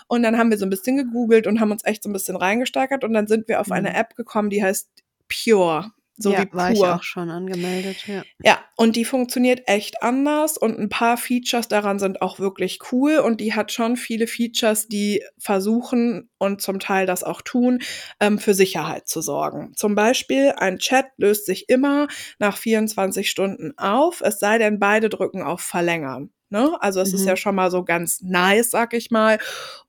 Und 0.08 0.22
dann 0.22 0.38
haben 0.38 0.50
wir 0.50 0.58
so 0.58 0.66
ein 0.66 0.70
bisschen 0.70 0.96
gegoogelt 0.96 1.46
und 1.46 1.60
haben 1.60 1.70
uns 1.72 1.84
echt 1.84 2.02
so 2.02 2.10
ein 2.10 2.12
bisschen 2.12 2.36
reingesteigert 2.36 3.04
und 3.04 3.12
dann 3.12 3.26
sind 3.26 3.48
wir 3.48 3.60
auf 3.60 3.70
eine 3.70 3.90
Mhm. 3.90 3.96
App 3.96 4.14
gekommen, 4.16 4.50
die 4.50 4.62
heißt 4.62 4.88
Pure. 5.28 5.90
So 6.18 6.30
ja, 6.30 6.42
wie 6.42 6.52
war 6.52 6.70
ich 6.70 6.78
pur. 6.78 6.96
auch 6.96 7.02
schon 7.02 7.30
angemeldet, 7.30 8.06
ja. 8.06 8.22
Ja, 8.44 8.58
und 8.76 8.96
die 8.96 9.06
funktioniert 9.06 9.62
echt 9.66 10.02
anders 10.02 10.58
und 10.58 10.78
ein 10.78 10.90
paar 10.90 11.16
Features 11.16 11.68
daran 11.68 11.98
sind 11.98 12.20
auch 12.20 12.38
wirklich 12.38 12.80
cool 12.92 13.16
und 13.16 13.40
die 13.40 13.54
hat 13.54 13.72
schon 13.72 13.96
viele 13.96 14.26
Features, 14.26 14.88
die 14.88 15.24
versuchen 15.38 16.28
und 16.38 16.60
zum 16.60 16.78
Teil 16.80 17.06
das 17.06 17.24
auch 17.24 17.40
tun, 17.40 17.80
ähm, 18.20 18.38
für 18.38 18.52
Sicherheit 18.52 19.08
zu 19.08 19.22
sorgen. 19.22 19.72
Zum 19.74 19.94
Beispiel 19.94 20.52
ein 20.56 20.78
Chat 20.78 21.06
löst 21.16 21.46
sich 21.46 21.68
immer 21.70 22.08
nach 22.38 22.58
24 22.58 23.28
Stunden 23.30 23.72
auf, 23.78 24.20
es 24.20 24.38
sei 24.38 24.58
denn, 24.58 24.78
beide 24.78 25.08
drücken 25.08 25.42
auf 25.42 25.62
Verlängern. 25.62 26.30
Ne? 26.52 26.76
Also 26.80 27.00
es 27.00 27.12
ist 27.14 27.22
Mhm. 27.22 27.28
ja 27.30 27.36
schon 27.36 27.56
mal 27.56 27.70
so 27.72 27.84
ganz 27.84 28.20
nice, 28.22 28.70
sag 28.70 28.94
ich 28.94 29.10
mal. 29.10 29.38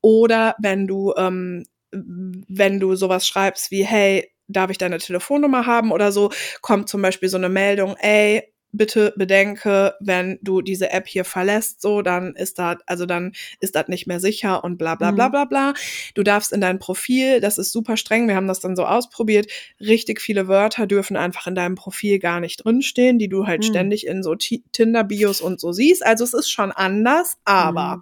Oder 0.02 0.56
wenn 0.60 0.88
du, 0.88 1.14
ähm, 1.18 1.66
wenn 1.92 2.80
du 2.80 2.96
sowas 2.96 3.28
schreibst 3.28 3.72
wie, 3.72 3.84
hey, 3.86 4.30
darf 4.48 4.72
ich 4.72 4.78
deine 4.80 4.98
Telefonnummer 5.00 5.66
haben 5.66 5.92
oder 5.92 6.12
so, 6.12 6.32
kommt 6.62 6.90
zum 6.90 7.02
Beispiel 7.02 7.30
so 7.30 7.38
eine 7.38 7.50
Meldung, 7.50 7.96
ey, 8.00 8.53
bitte 8.74 9.14
bedenke, 9.16 9.94
wenn 10.00 10.40
du 10.42 10.62
diese 10.62 10.90
App 10.92 11.08
hier 11.08 11.24
verlässt, 11.26 11.82
so, 11.82 12.02
dann 12.02 12.36
ist 12.36 12.60
das, 12.60 12.78
also 12.88 13.06
dann 13.06 13.32
ist 13.60 13.76
das 13.76 13.88
nicht 13.88 14.08
mehr 14.08 14.20
sicher 14.20 14.64
und 14.64 14.78
bla 14.78 14.96
bla 14.96 15.12
bla 15.12 15.28
Mhm. 15.28 15.32
bla 15.32 15.46
bla. 15.46 15.74
Du 16.16 16.24
darfst 16.24 16.52
in 16.52 16.60
dein 16.60 16.80
Profil, 16.80 17.40
das 17.40 17.58
ist 17.58 17.72
super 17.72 17.96
streng, 17.98 18.28
wir 18.28 18.36
haben 18.36 18.48
das 18.48 18.60
dann 18.60 18.76
so 18.76 18.86
ausprobiert, 18.86 19.50
richtig 19.80 20.20
viele 20.20 20.48
Wörter 20.48 20.88
dürfen 20.88 21.16
einfach 21.16 21.48
in 21.48 21.56
deinem 21.56 21.76
Profil 21.76 22.20
gar 22.20 22.40
nicht 22.40 22.66
drinstehen, 22.66 23.20
die 23.20 23.30
du 23.30 23.48
halt 23.48 23.62
Mhm. 23.62 23.68
ständig 23.68 24.08
in 24.08 24.24
so 24.24 24.36
Ti- 24.36 24.64
Tinder-Bios 24.72 25.40
und 25.40 25.60
so 25.60 25.72
siehst. 25.72 26.06
Also 26.06 26.24
es 26.24 26.34
ist 26.34 26.50
schon 26.50 26.72
anders, 26.72 27.38
aber 27.46 27.98
Mhm. 27.98 28.02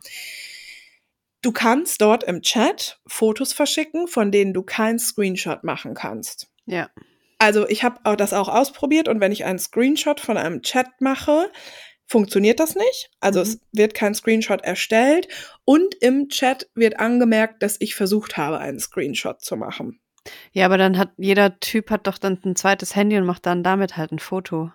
du 1.41 1.51
kannst 1.51 2.01
dort 2.01 2.23
im 2.23 2.41
Chat 2.41 2.99
Fotos 3.07 3.53
verschicken, 3.53 4.07
von 4.07 4.31
denen 4.31 4.53
du 4.53 4.63
keinen 4.63 4.99
Screenshot 4.99 5.63
machen 5.63 5.93
kannst. 5.95 6.47
Ja. 6.65 6.89
Also 7.41 7.67
ich 7.67 7.83
habe 7.83 8.15
das 8.17 8.33
auch 8.33 8.47
ausprobiert 8.49 9.07
und 9.07 9.19
wenn 9.19 9.31
ich 9.31 9.45
einen 9.45 9.57
Screenshot 9.57 10.19
von 10.19 10.37
einem 10.37 10.61
Chat 10.61 10.85
mache, 10.99 11.51
funktioniert 12.05 12.59
das 12.59 12.75
nicht. 12.75 13.09
Also 13.19 13.39
Mhm. 13.39 13.43
es 13.43 13.59
wird 13.71 13.93
kein 13.95 14.13
Screenshot 14.13 14.61
erstellt 14.61 15.27
und 15.65 15.95
im 16.01 16.29
Chat 16.29 16.69
wird 16.75 16.99
angemerkt, 16.99 17.63
dass 17.63 17.77
ich 17.79 17.95
versucht 17.95 18.37
habe, 18.37 18.59
einen 18.59 18.79
Screenshot 18.79 19.41
zu 19.41 19.55
machen. 19.55 19.99
Ja, 20.51 20.65
aber 20.67 20.77
dann 20.77 20.99
hat 20.99 21.13
jeder 21.17 21.59
Typ 21.59 21.89
hat 21.89 22.05
doch 22.05 22.19
dann 22.19 22.37
ein 22.45 22.55
zweites 22.55 22.95
Handy 22.95 23.17
und 23.17 23.25
macht 23.25 23.47
dann 23.47 23.63
damit 23.63 23.97
halt 23.97 24.11
ein 24.11 24.19
Foto. 24.19 24.71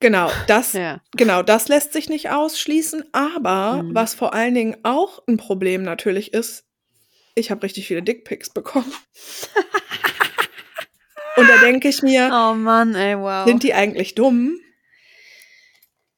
Genau, 0.00 0.28
das 0.48 0.72
Ja. 0.72 1.00
Genau, 1.16 1.44
das 1.44 1.68
lässt 1.68 1.92
sich 1.92 2.08
nicht 2.08 2.30
ausschließen, 2.30 3.04
aber 3.12 3.84
Mhm. 3.84 3.94
was 3.94 4.14
vor 4.14 4.34
allen 4.34 4.54
Dingen 4.54 4.76
auch 4.82 5.22
ein 5.28 5.36
Problem 5.36 5.84
natürlich 5.84 6.32
ist, 6.32 6.64
ich 7.36 7.52
habe 7.52 7.62
richtig 7.62 7.86
viele 7.86 8.02
Dickpics 8.02 8.50
bekommen. 8.50 8.92
Und 11.40 11.48
da 11.48 11.58
denke 11.58 11.88
ich 11.88 12.02
mir, 12.02 12.30
Oh 12.32 12.54
Mann, 12.54 12.94
ey, 12.94 13.18
wow. 13.18 13.46
sind 13.46 13.62
die 13.62 13.74
eigentlich 13.74 14.14
dumm? 14.14 14.58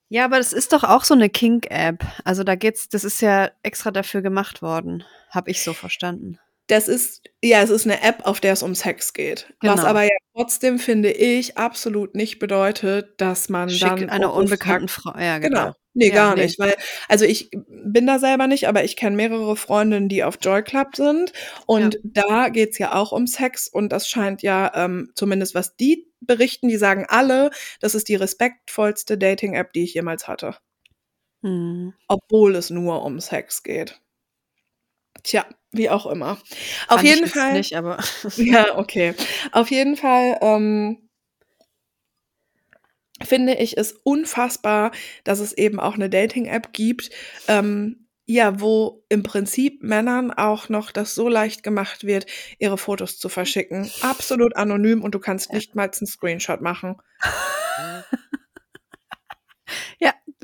Ja, 0.09 0.27
aber 0.27 0.37
das 0.37 0.53
ist 0.53 0.75
doch 0.75 0.85
auch 0.85 1.05
so 1.05 1.15
eine 1.15 1.31
Kink-App. 1.31 2.05
Also 2.25 2.45
da 2.45 2.55
geht's, 2.55 2.89
das 2.91 3.03
ist 3.03 3.23
ja 3.23 3.51
extra 3.63 3.91
dafür 3.91 4.21
gemacht 4.21 4.61
worden. 4.61 5.05
Hab 5.31 5.49
ich 5.49 5.63
so 5.63 5.73
verstanden. 5.73 6.39
Das 6.67 6.87
ist, 6.87 7.23
ja, 7.43 7.63
es 7.63 7.71
ist 7.71 7.87
eine 7.87 8.03
App, 8.03 8.27
auf 8.27 8.39
der 8.41 8.53
es 8.53 8.63
um 8.63 8.75
Sex 8.75 9.15
geht. 9.15 9.53
Was 9.63 9.77
Genau. 9.77 9.89
aber 9.89 10.03
ja 10.03 10.17
trotzdem, 10.35 10.79
finde 10.79 11.11
ich, 11.11 11.57
absolut 11.57 12.15
nicht 12.15 12.39
bedeutet, 12.39 13.21
dass 13.21 13.49
man 13.49 13.71
Schick 13.71 13.89
dann 13.89 14.11
einer 14.11 14.35
unbekannten 14.35 14.89
Frau. 14.89 15.19
Ja, 15.19 15.39
genau. 15.39 15.61
Genau. 15.61 15.75
Nee, 15.95 16.09
Ja, 16.09 16.15
gar 16.15 16.35
nee. 16.37 16.45
nicht. 16.45 16.59
Weil, 16.59 16.75
also 17.09 17.25
ich 17.25 17.51
bin 17.69 18.07
da 18.07 18.19
selber 18.19 18.47
nicht, 18.47 18.67
aber 18.69 18.85
ich 18.85 18.97
kenne 18.97 19.17
mehrere 19.17 19.57
Freundinnen, 19.57 20.09
die 20.09 20.25
auf 20.25 20.39
Joy 20.41 20.63
Club 20.63 20.97
sind. 20.97 21.33
Und 21.67 21.99
da 22.03 22.49
geht's 22.49 22.79
ja 22.79 22.95
auch 22.95 23.13
um 23.13 23.27
Sex 23.27 23.69
und 23.69 23.91
das 23.93 24.09
scheint 24.09 24.43
ja, 24.43 24.73
ähm, 24.75 25.11
zumindest 25.15 25.55
was 25.55 25.77
die 25.77 26.09
berichten, 26.21 26.69
die 26.69 26.77
sagen 26.77 27.05
alle, 27.09 27.51
das 27.81 27.95
ist 27.95 28.09
die 28.09 28.15
respektvollste 28.15 29.19
Dating-App, 29.19 29.73
die 29.73 29.85
ich 29.85 29.95
jemals 29.95 30.29
hatte. 30.29 30.57
Mhm. 31.43 31.95
Obwohl 32.09 32.55
es 32.57 32.71
nur 32.71 33.05
um 33.05 33.21
Sex 33.21 33.63
geht. 33.63 34.01
Tja, 35.25 35.45
wie 35.73 35.91
auch 35.91 36.07
immer. 36.07 36.33
Auf 36.89 37.01
Fand 37.01 37.03
ich 37.05 37.11
jeden 37.11 37.25
jetzt 37.25 37.35
Fall. 37.35 37.53
Nicht, 37.53 37.77
aber 37.77 37.99
Ja, 38.37 38.79
okay. 38.79 39.15
Auf 39.53 39.71
jeden 39.71 39.97
Fall 39.97 40.39
ähm, 40.41 41.09
finde 43.25 43.55
ich 43.55 43.77
es 43.79 43.93
unfassbar, 43.93 44.93
dass 45.25 45.41
es 45.41 45.53
eben 45.53 45.81
auch 45.81 45.95
eine 45.95 46.11
Dating-App 46.11 46.73
gibt, 46.73 47.11
ähm, 47.49 48.07
ja, 48.25 48.61
wo 48.61 49.05
im 49.09 49.23
Prinzip 49.25 49.83
Männern 49.83 50.31
auch 50.31 50.69
noch 50.69 50.91
das 50.93 51.15
so 51.15 51.29
leicht 51.29 51.63
gemacht 51.63 52.05
wird, 52.05 52.27
ihre 52.59 52.79
Fotos 52.79 53.19
zu 53.19 53.29
verschicken. 53.29 53.91
Absolut 54.01 54.57
anonym 54.57 55.03
und 55.03 55.15
du 55.15 55.19
kannst 55.19 55.51
Ja. 55.51 55.57
nicht 55.57 55.75
mal 55.75 55.91
einen 55.91 56.07
Screenshot 56.07 56.61
machen. 56.61 56.97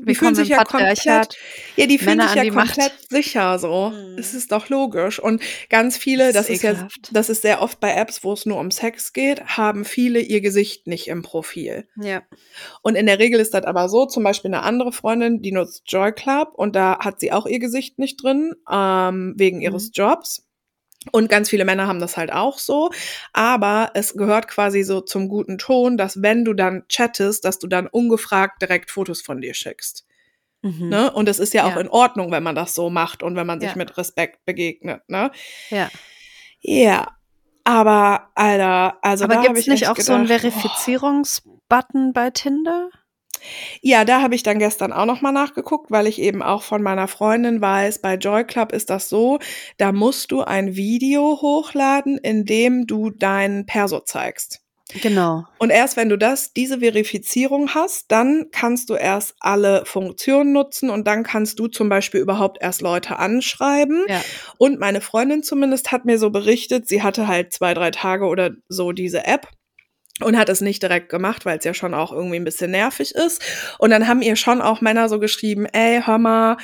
Die 0.01 0.15
fühlen 0.15 0.35
sich 0.35 0.49
ja 0.49 0.57
Patriarchat. 0.63 1.35
Ja, 1.75 1.85
die 1.87 1.97
fühlen 1.97 2.17
Männer 2.17 2.29
sich 2.29 2.43
ja 2.43 2.53
Macht. 2.53 2.75
komplett 2.75 2.93
sicher 3.09 3.59
so. 3.59 3.93
Es 4.17 4.33
ist 4.33 4.51
doch 4.51 4.69
logisch. 4.69 5.19
Und 5.19 5.41
ganz 5.69 5.97
viele, 5.97 6.27
Das 6.33 6.47
das, 6.47 6.49
ist 6.49 6.63
ja, 6.63 6.87
das 7.11 7.29
ist 7.29 7.41
sehr 7.41 7.61
oft 7.61 7.79
bei 7.79 7.93
Apps, 7.93 8.23
wo 8.23 8.33
es 8.33 8.45
nur 8.45 8.59
um 8.59 8.71
Sex 8.71 9.13
geht, 9.13 9.43
haben 9.57 9.85
viele 9.85 10.19
ihr 10.19 10.41
Gesicht 10.41 10.87
nicht 10.87 11.07
im 11.07 11.21
Profil. 11.21 11.87
Ja. 11.95 12.23
Und 12.81 12.95
in 12.95 13.05
der 13.05 13.19
Regel 13.19 13.39
ist 13.39 13.53
das 13.53 13.63
aber 13.65 13.89
so, 13.89 14.05
zum 14.05 14.23
Beispiel 14.23 14.53
eine 14.53 14.63
andere 14.63 14.91
Freundin, 14.91 15.41
die 15.41 15.51
nutzt 15.51 15.83
Joy 15.87 16.11
Club 16.11 16.53
und 16.55 16.75
da 16.75 16.99
hat 16.99 17.19
sie 17.19 17.31
auch 17.31 17.45
ihr 17.45 17.59
Gesicht 17.59 17.99
nicht 17.99 18.21
drin, 18.23 18.53
ähm, 18.71 19.33
wegen 19.37 19.61
ihres 19.61 19.87
Mhm. 19.87 19.91
Jobs. 19.93 20.45
Und 21.11 21.29
ganz 21.29 21.49
viele 21.49 21.63
Männer 21.65 21.87
haben 21.87 21.99
das 21.99 22.17
halt 22.17 22.31
auch 22.31 22.57
so. 22.59 22.91
Aber 23.33 23.91
es 23.93 24.13
gehört 24.15 24.47
quasi 24.47 24.83
so 24.83 25.01
zum 25.01 25.29
guten 25.29 25.57
Ton, 25.57 25.97
dass 25.97 26.21
wenn 26.21 26.43
du 26.43 26.53
dann 26.53 26.83
chattest, 26.89 27.45
dass 27.45 27.57
du 27.59 27.67
dann 27.67 27.87
ungefragt 27.87 28.61
direkt 28.61 28.91
Fotos 28.91 29.21
von 29.21 29.39
dir 29.41 29.53
schickst. 29.53 30.05
Mhm. 30.61 30.89
Ne? 30.89 31.11
Und 31.11 31.29
es 31.29 31.39
ist 31.39 31.53
ja 31.53 31.65
auch 31.65 31.75
Ja. 31.75 31.81
in 31.81 31.87
Ordnung, 31.89 32.31
wenn 32.31 32.43
man 32.43 32.55
das 32.55 32.75
so 32.75 32.89
macht 32.89 33.23
und 33.23 33.35
wenn 33.37 33.47
man 33.47 33.61
sich 33.61 33.69
Ja. 33.69 33.77
mit 33.77 33.97
Respekt 33.97 34.43
begegnet. 34.45 35.01
Ne? 35.07 35.31
Ja. 35.69 35.89
Ja. 36.59 37.15
Aber, 37.63 38.29
Alter, 38.35 38.97
also 39.01 39.25
aber 39.25 39.41
gibt's 39.41 39.61
ich 39.61 39.67
nicht 39.67 39.87
auch 39.87 39.95
so 39.95 40.13
einen 40.13 40.23
gedacht, 40.23 40.43
oh. 40.45 40.49
Verifizierungsbutton 40.51 42.13
bei 42.13 42.29
Tinder? 42.31 42.89
Ja, 43.81 44.05
da 44.05 44.21
habe 44.21 44.35
ich 44.35 44.43
dann 44.43 44.59
gestern 44.59 44.93
auch 44.93 45.05
noch 45.05 45.21
mal 45.21 45.31
nachgeguckt, 45.31 45.91
weil 45.91 46.07
ich 46.07 46.19
eben 46.19 46.41
auch 46.41 46.63
von 46.63 46.81
meiner 46.81 47.07
Freundin 47.07 47.61
weiß, 47.61 47.99
bei 47.99 48.15
Joy 48.15 48.43
Club 48.43 48.71
ist 48.71 48.89
das 48.89 49.09
so, 49.09 49.39
da 49.77 49.91
musst 49.91 50.31
du 50.31 50.41
ein 50.41 50.75
Video 50.75 51.39
hochladen, 51.41 52.17
in 52.17 52.45
dem 52.45 52.87
du 52.87 53.09
dein 53.09 53.65
Perso 53.65 53.99
zeigst. 54.01 54.61
Genau. 55.01 55.45
Und 55.59 55.69
erst 55.69 55.97
wenn 55.97 56.09
du 56.09 56.17
das, 56.17 56.53
diese 56.53 56.79
Verifizierung 56.79 57.75
hast, 57.75 58.11
dann 58.11 58.47
kannst 58.51 58.89
du 58.89 58.95
erst 58.95 59.35
alle 59.39 59.85
Funktionen 59.85 60.51
nutzen 60.51 60.89
und 60.89 61.05
dann 61.07 61.23
kannst 61.23 61.59
du 61.59 61.67
zum 61.67 61.89
Beispiel 61.89 62.19
überhaupt 62.19 62.57
erst 62.59 62.81
Leute 62.81 63.19
anschreiben. 63.19 64.05
Ja. 64.07 64.21
Und 64.57 64.79
meine 64.79 65.01
Freundin 65.01 65.43
zumindest 65.43 65.91
hat 65.91 66.05
mir 66.05 66.17
so 66.17 66.31
berichtet, 66.31 66.87
sie 66.87 67.03
hatte 67.03 67.27
halt 67.27 67.53
zwei, 67.53 67.73
drei 67.73 67.91
Tage 67.91 68.25
oder 68.25 68.51
so 68.67 68.91
diese 68.91 69.25
App 69.25 69.47
und 70.23 70.37
hat 70.37 70.49
es 70.49 70.61
nicht 70.61 70.81
direkt 70.83 71.09
gemacht, 71.09 71.45
weil 71.45 71.57
es 71.57 71.65
ja 71.65 71.73
schon 71.73 71.93
auch 71.93 72.11
irgendwie 72.11 72.37
ein 72.37 72.43
bisschen 72.45 72.71
nervig 72.71 73.13
ist. 73.15 73.41
Und 73.79 73.89
dann 73.91 74.07
haben 74.07 74.21
ihr 74.21 74.35
schon 74.35 74.61
auch 74.61 74.81
Männer 74.81 75.09
so 75.09 75.19
geschrieben, 75.19 75.65
ey, 75.65 76.01
hör 76.05 76.17
mal, 76.17 76.57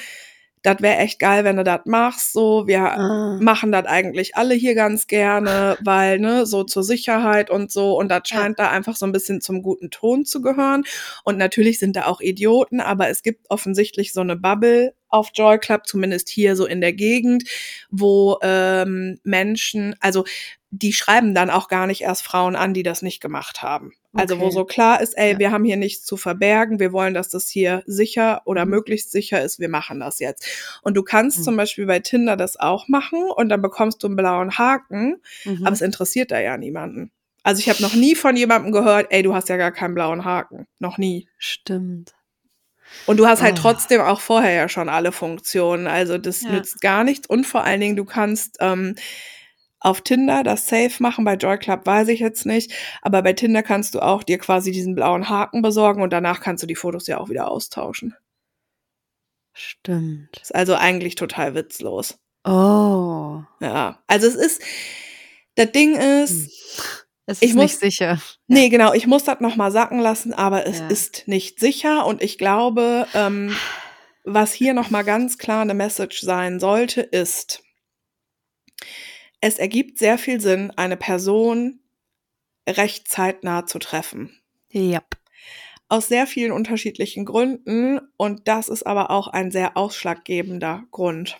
das 0.63 0.81
wäre 0.81 0.97
echt 0.97 1.19
geil, 1.19 1.43
wenn 1.43 1.57
du 1.57 1.63
das 1.63 1.81
machst. 1.85 2.33
So, 2.33 2.65
wir 2.65 2.79
Ah. 2.81 3.37
machen 3.39 3.71
das 3.71 3.85
eigentlich 3.85 4.35
alle 4.35 4.55
hier 4.55 4.73
ganz 4.73 5.05
gerne, 5.05 5.77
weil, 5.85 6.17
ne, 6.19 6.47
so 6.47 6.63
zur 6.63 6.83
Sicherheit 6.83 7.51
und 7.51 7.71
so. 7.71 7.95
Und 7.97 8.09
das 8.09 8.23
Ja. 8.31 8.37
scheint 8.37 8.57
da 8.57 8.71
einfach 8.71 8.95
so 8.95 9.05
ein 9.05 9.11
bisschen 9.11 9.41
zum 9.41 9.61
guten 9.61 9.91
Ton 9.91 10.25
zu 10.25 10.41
gehören. 10.41 10.83
Und 11.23 11.37
natürlich 11.37 11.77
sind 11.77 11.95
da 11.95 12.07
auch 12.07 12.19
Idioten, 12.19 12.79
aber 12.81 13.09
es 13.09 13.21
gibt 13.21 13.45
offensichtlich 13.51 14.11
so 14.11 14.21
eine 14.21 14.35
Bubble 14.35 14.95
auf 15.09 15.29
Joy 15.33 15.57
Club, 15.59 15.87
zumindest 15.87 16.29
hier 16.29 16.55
so 16.55 16.65
in 16.65 16.81
der 16.81 16.93
Gegend, 16.93 17.43
wo 17.89 18.37
ähm, 18.41 19.19
Menschen, 19.23 19.95
also 19.99 20.25
die 20.71 20.91
schreiben 20.93 21.33
dann 21.33 21.49
auch 21.49 21.67
gar 21.69 21.87
nicht 21.87 22.01
erst 22.01 22.23
Frauen 22.23 22.55
an, 22.55 22.73
die 22.73 22.83
das 22.83 23.01
nicht 23.01 23.21
gemacht 23.21 23.61
haben. 23.61 23.93
Also 24.17 24.39
wo 24.39 24.49
so 24.49 24.63
klar 24.65 25.01
ist, 25.01 25.13
ey, 25.17 25.33
Ja. 25.33 25.39
wir 25.39 25.51
haben 25.51 25.63
hier 25.65 25.75
nichts 25.77 26.05
zu 26.05 26.15
verbergen, 26.17 26.79
wir 26.79 26.91
wollen, 26.93 27.13
dass 27.13 27.29
das 27.29 27.49
hier 27.49 27.83
sicher 27.85 28.41
oder 28.45 28.65
Mhm. 28.65 28.71
möglichst 28.71 29.11
sicher 29.11 29.41
ist, 29.41 29.59
wir 29.59 29.69
machen 29.69 29.99
das 29.99 30.19
jetzt. 30.19 30.47
Und 30.83 30.95
du 30.95 31.03
kannst 31.03 31.39
Mhm. 31.39 31.43
zum 31.43 31.57
Beispiel 31.57 31.85
bei 31.85 31.99
Tinder 31.99 32.35
das 32.37 32.57
auch 32.57 32.87
machen 32.87 33.23
und 33.35 33.49
dann 33.49 33.61
bekommst 33.61 34.01
du 34.03 34.07
einen 34.07 34.15
blauen 34.15 34.57
Haken, 34.57 35.21
Mhm. 35.45 35.65
aber 35.65 35.73
es 35.73 35.81
interessiert 35.81 36.31
da 36.31 36.39
ja 36.39 36.57
niemanden. 36.57 37.11
Also 37.43 37.59
ich 37.59 37.69
habe 37.69 37.81
noch 37.83 37.93
nie 37.93 38.15
von 38.15 38.35
jemandem 38.35 38.71
gehört, 38.71 39.07
ey, 39.11 39.21
du 39.21 39.35
hast 39.35 39.49
ja 39.49 39.57
gar 39.57 39.71
keinen 39.71 39.93
blauen 39.95 40.25
Haken. 40.25 40.65
Noch 40.79 40.97
nie. 40.97 41.27
Stimmt. 41.37 42.14
Und 43.05 43.17
du 43.17 43.27
hast 43.27 43.41
halt 43.41 43.57
Oh. 43.59 43.61
trotzdem 43.61 44.01
auch 44.01 44.19
vorher 44.21 44.51
ja 44.53 44.69
schon 44.69 44.89
alle 44.89 45.11
Funktionen. 45.11 45.87
Also 45.87 46.17
das 46.17 46.41
Ja. 46.41 46.51
nützt 46.51 46.81
gar 46.81 47.03
nichts. 47.03 47.27
Und 47.27 47.45
vor 47.45 47.63
allen 47.63 47.81
Dingen, 47.81 47.95
du 47.95 48.05
kannst 48.05 48.57
ähm, 48.61 48.95
auf 49.79 50.01
Tinder 50.01 50.43
das 50.43 50.67
Safe 50.67 50.91
machen. 50.99 51.25
Bei 51.25 51.35
Joy 51.35 51.57
Club 51.59 51.85
weiß 51.85 52.07
ich 52.07 52.19
jetzt 52.19 52.45
nicht. 52.45 52.71
Aber 53.01 53.21
bei 53.21 53.33
Tinder 53.33 53.61
kannst 53.63 53.93
du 53.95 53.99
auch 54.01 54.23
dir 54.23 54.37
quasi 54.39 54.71
diesen 54.71 54.95
blauen 54.95 55.29
Haken 55.29 55.61
besorgen 55.61 56.01
und 56.01 56.11
danach 56.13 56.41
kannst 56.41 56.63
du 56.63 56.67
die 56.67 56.75
Fotos 56.75 57.07
ja 57.07 57.19
auch 57.19 57.29
wieder 57.29 57.49
austauschen. 57.51 58.15
Stimmt. 59.53 60.37
Ist 60.41 60.53
also 60.53 60.75
eigentlich 60.75 61.15
total 61.15 61.55
witzlos. 61.55 62.17
Oh. 62.43 63.41
Ja. 63.61 63.99
Also 64.07 64.27
es 64.27 64.35
ist, 64.35 64.61
das 65.55 65.71
Ding 65.71 65.95
ist, 65.95 66.31
Hm. 66.31 67.04
Es 67.25 67.41
Ich 67.41 67.49
ist 67.49 67.55
muss- 67.55 67.63
nicht 67.63 67.79
sicher. 67.79 68.21
Nee, 68.47 68.69
genau, 68.69 68.93
ich 68.93 69.07
muss 69.07 69.23
das 69.23 69.39
nochmal 69.39 69.71
sacken 69.71 69.99
lassen, 69.99 70.33
aber 70.33 70.65
es 70.67 70.79
Ja. 70.79 70.88
ist 70.88 71.27
nicht 71.27 71.59
sicher 71.59 72.05
und 72.05 72.21
ich 72.21 72.38
glaube, 72.38 73.07
ähm, 73.13 73.55
was 74.23 74.53
hier 74.53 74.73
nochmal 74.73 75.03
ganz 75.03 75.38
klar 75.38 75.61
eine 75.61 75.73
Message 75.73 76.21
sein 76.21 76.59
sollte, 76.59 77.01
ist, 77.01 77.63
es 79.41 79.57
ergibt 79.59 79.97
sehr 79.99 80.17
viel 80.17 80.41
Sinn, 80.41 80.71
eine 80.75 80.97
Person 80.97 81.79
recht 82.67 83.07
zeitnah 83.07 83.65
zu 83.65 83.79
treffen. 83.79 84.39
Ja. 84.69 85.03
Aus 85.88 86.07
sehr 86.07 86.25
vielen 86.25 86.51
unterschiedlichen 86.51 87.25
Gründen 87.25 87.99
und 88.17 88.47
das 88.47 88.69
ist 88.69 88.85
aber 88.88 89.11
auch 89.11 89.27
ein 89.27 89.51
sehr 89.51 89.77
ausschlaggebender 89.77 90.83
Grund, 90.91 91.38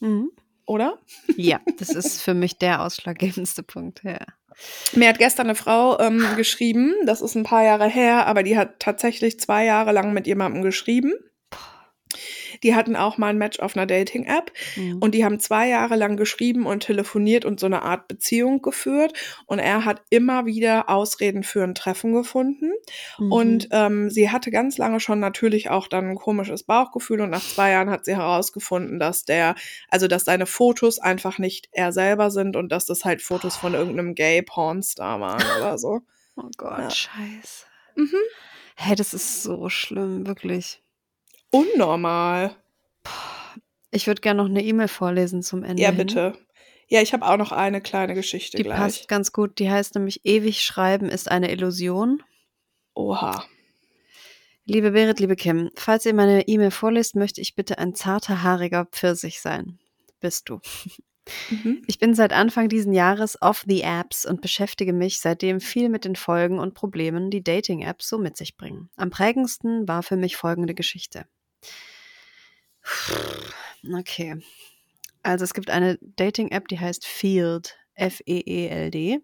Mhm. 0.00 0.30
oder? 0.64 0.98
Ja, 1.36 1.60
das 1.78 1.90
ist 1.94 2.22
für 2.22 2.32
mich 2.34 2.56
der 2.58 2.82
ausschlaggebendste 2.82 3.62
Punkt. 3.62 4.02
Ja. 4.04 4.18
Mir 4.94 5.08
hat 5.08 5.18
gestern 5.18 5.46
eine 5.46 5.54
Frau 5.54 5.98
ähm, 5.98 6.24
geschrieben, 6.36 6.94
das 7.06 7.22
ist 7.22 7.34
ein 7.34 7.44
paar 7.44 7.64
Jahre 7.64 7.88
her, 7.88 8.26
aber 8.26 8.42
die 8.42 8.56
hat 8.56 8.80
tatsächlich 8.80 9.40
zwei 9.40 9.64
Jahre 9.64 9.92
lang 9.92 10.12
mit 10.12 10.26
jemandem 10.26 10.62
geschrieben. 10.62 11.12
Die 12.62 12.74
hatten 12.74 12.96
auch 12.96 13.18
mal 13.18 13.28
ein 13.28 13.38
Match 13.38 13.60
auf 13.60 13.76
einer 13.76 13.86
Dating-App 13.86 14.52
Mhm. 14.76 14.98
und 14.98 15.14
die 15.14 15.24
haben 15.24 15.38
zwei 15.40 15.68
Jahre 15.68 15.96
lang 15.96 16.16
geschrieben 16.16 16.66
und 16.66 16.80
telefoniert 16.84 17.44
und 17.44 17.60
so 17.60 17.66
eine 17.66 17.82
Art 17.82 18.08
Beziehung 18.08 18.62
geführt. 18.62 19.12
Und 19.46 19.58
er 19.58 19.84
hat 19.84 20.02
immer 20.10 20.46
wieder 20.46 20.88
Ausreden 20.88 21.42
für 21.42 21.62
ein 21.64 21.74
Treffen 21.74 22.12
gefunden. 22.12 22.72
Mhm. 23.18 23.32
Und 23.32 23.68
ähm, 23.72 24.10
sie 24.10 24.30
hatte 24.30 24.50
ganz 24.50 24.78
lange 24.78 25.00
schon 25.00 25.20
natürlich 25.20 25.70
auch 25.70 25.88
dann 25.88 26.10
ein 26.10 26.16
komisches 26.16 26.62
Bauchgefühl 26.62 27.20
und 27.20 27.30
nach 27.30 27.42
zwei 27.42 27.70
Jahren 27.72 27.90
hat 27.90 28.04
sie 28.04 28.16
herausgefunden, 28.16 28.98
dass 28.98 29.24
der, 29.24 29.54
also 29.88 30.08
dass 30.08 30.24
seine 30.24 30.46
Fotos 30.46 30.98
einfach 30.98 31.38
nicht 31.38 31.68
er 31.72 31.92
selber 31.92 32.30
sind 32.30 32.56
und 32.56 32.70
dass 32.70 32.86
das 32.86 33.04
halt 33.04 33.22
Fotos 33.22 33.56
von 33.56 33.74
irgendeinem 33.74 34.14
Gay-Pornstar 34.14 35.20
waren 35.20 35.42
oder 35.58 35.78
so. 35.78 36.00
oh 36.36 36.48
Gott, 36.56 36.78
Ja. 36.78 36.90
scheiße. 36.90 37.66
Mhm. 37.96 38.16
Hey, 38.76 38.96
das 38.96 39.14
ist 39.14 39.42
so 39.42 39.68
schlimm, 39.68 40.26
wirklich. 40.26 40.82
Unnormal. 41.54 42.56
Ich 43.92 44.08
würde 44.08 44.20
gerne 44.20 44.42
noch 44.42 44.48
eine 44.50 44.62
E-Mail 44.64 44.88
vorlesen 44.88 45.42
zum 45.42 45.62
Ende. 45.62 45.80
Ja, 45.80 45.90
hin. 45.90 45.98
bitte. 45.98 46.38
Ja, 46.88 47.00
ich 47.00 47.12
habe 47.12 47.24
auch 47.24 47.36
noch 47.36 47.52
eine 47.52 47.80
kleine 47.80 48.14
Geschichte 48.14 48.56
Die 48.56 48.64
gleich. 48.64 48.76
passt 48.76 49.08
ganz 49.08 49.32
gut. 49.32 49.58
Die 49.60 49.70
heißt 49.70 49.94
nämlich 49.94 50.24
Ewig 50.24 50.62
schreiben 50.62 51.08
ist 51.08 51.30
eine 51.30 51.52
Illusion. 51.52 52.22
Oha. 52.94 53.44
Liebe 54.64 54.90
Berit, 54.90 55.20
liebe 55.20 55.36
Kim, 55.36 55.70
falls 55.76 56.06
ihr 56.06 56.14
meine 56.14 56.48
E-Mail 56.48 56.70
vorlest, 56.70 57.14
möchte 57.16 57.40
ich 57.40 57.54
bitte 57.54 57.78
ein 57.78 57.94
zarter, 57.94 58.42
haariger 58.42 58.86
Pfirsich 58.86 59.40
sein. 59.40 59.78
Bist 60.20 60.48
du. 60.48 60.60
Mhm. 61.50 61.82
Ich 61.86 61.98
bin 61.98 62.14
seit 62.14 62.32
Anfang 62.32 62.68
diesen 62.68 62.92
Jahres 62.92 63.40
off 63.40 63.64
the 63.66 63.82
Apps 63.82 64.26
und 64.26 64.40
beschäftige 64.40 64.92
mich 64.92 65.20
seitdem 65.20 65.60
viel 65.60 65.88
mit 65.88 66.04
den 66.04 66.16
Folgen 66.16 66.58
und 66.58 66.74
Problemen, 66.74 67.30
die 67.30 67.42
Dating-Apps 67.44 68.08
so 68.08 68.18
mit 68.18 68.36
sich 68.36 68.56
bringen. 68.56 68.90
Am 68.96 69.10
prägendsten 69.10 69.86
war 69.86 70.02
für 70.02 70.16
mich 70.16 70.36
folgende 70.36 70.74
Geschichte. 70.74 71.26
Okay. 73.92 74.40
Also 75.22 75.44
es 75.44 75.54
gibt 75.54 75.70
eine 75.70 75.98
Dating-App, 76.00 76.68
die 76.68 76.78
heißt 76.78 77.06
Field. 77.06 77.76
F-E-E-L-D. 77.96 79.20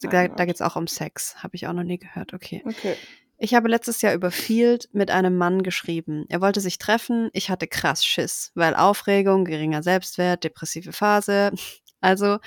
Da, 0.00 0.28
da 0.28 0.44
geht 0.46 0.54
es 0.54 0.62
auch 0.62 0.76
um 0.76 0.86
Sex. 0.86 1.36
Habe 1.42 1.56
ich 1.56 1.66
auch 1.66 1.74
noch 1.74 1.82
nie 1.82 1.98
gehört. 1.98 2.32
Okay. 2.32 2.62
Okay. 2.64 2.96
Ich 3.36 3.54
habe 3.54 3.68
letztes 3.68 4.00
Jahr 4.02 4.14
über 4.14 4.30
Field 4.30 4.88
mit 4.92 5.10
einem 5.10 5.36
Mann 5.36 5.62
geschrieben. 5.62 6.24
Er 6.28 6.40
wollte 6.40 6.60
sich 6.60 6.78
treffen. 6.78 7.28
Ich 7.34 7.50
hatte 7.50 7.68
krass 7.68 8.04
Schiss, 8.04 8.50
weil 8.54 8.74
Aufregung, 8.74 9.44
geringer 9.44 9.82
Selbstwert, 9.82 10.44
depressive 10.44 10.92
Phase. 10.92 11.52
Also 12.00 12.38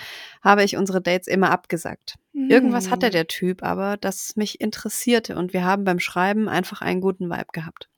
habe 0.41 0.63
ich 0.63 0.77
unsere 0.77 1.01
Dates 1.01 1.27
immer 1.27 1.51
abgesagt. 1.51 2.15
Irgendwas 2.31 2.89
hatte 2.89 3.07
Hm. 3.07 3.11
der 3.11 3.27
Typ 3.27 3.63
aber, 3.63 3.97
das 3.97 4.37
mich 4.37 4.61
interessierte 4.61 5.35
und 5.35 5.51
wir 5.51 5.65
haben 5.65 5.83
beim 5.83 5.99
Schreiben 5.99 6.47
einfach 6.47 6.81
einen 6.81 7.01
guten 7.01 7.29
Vibe 7.29 7.51
gehabt. 7.51 7.89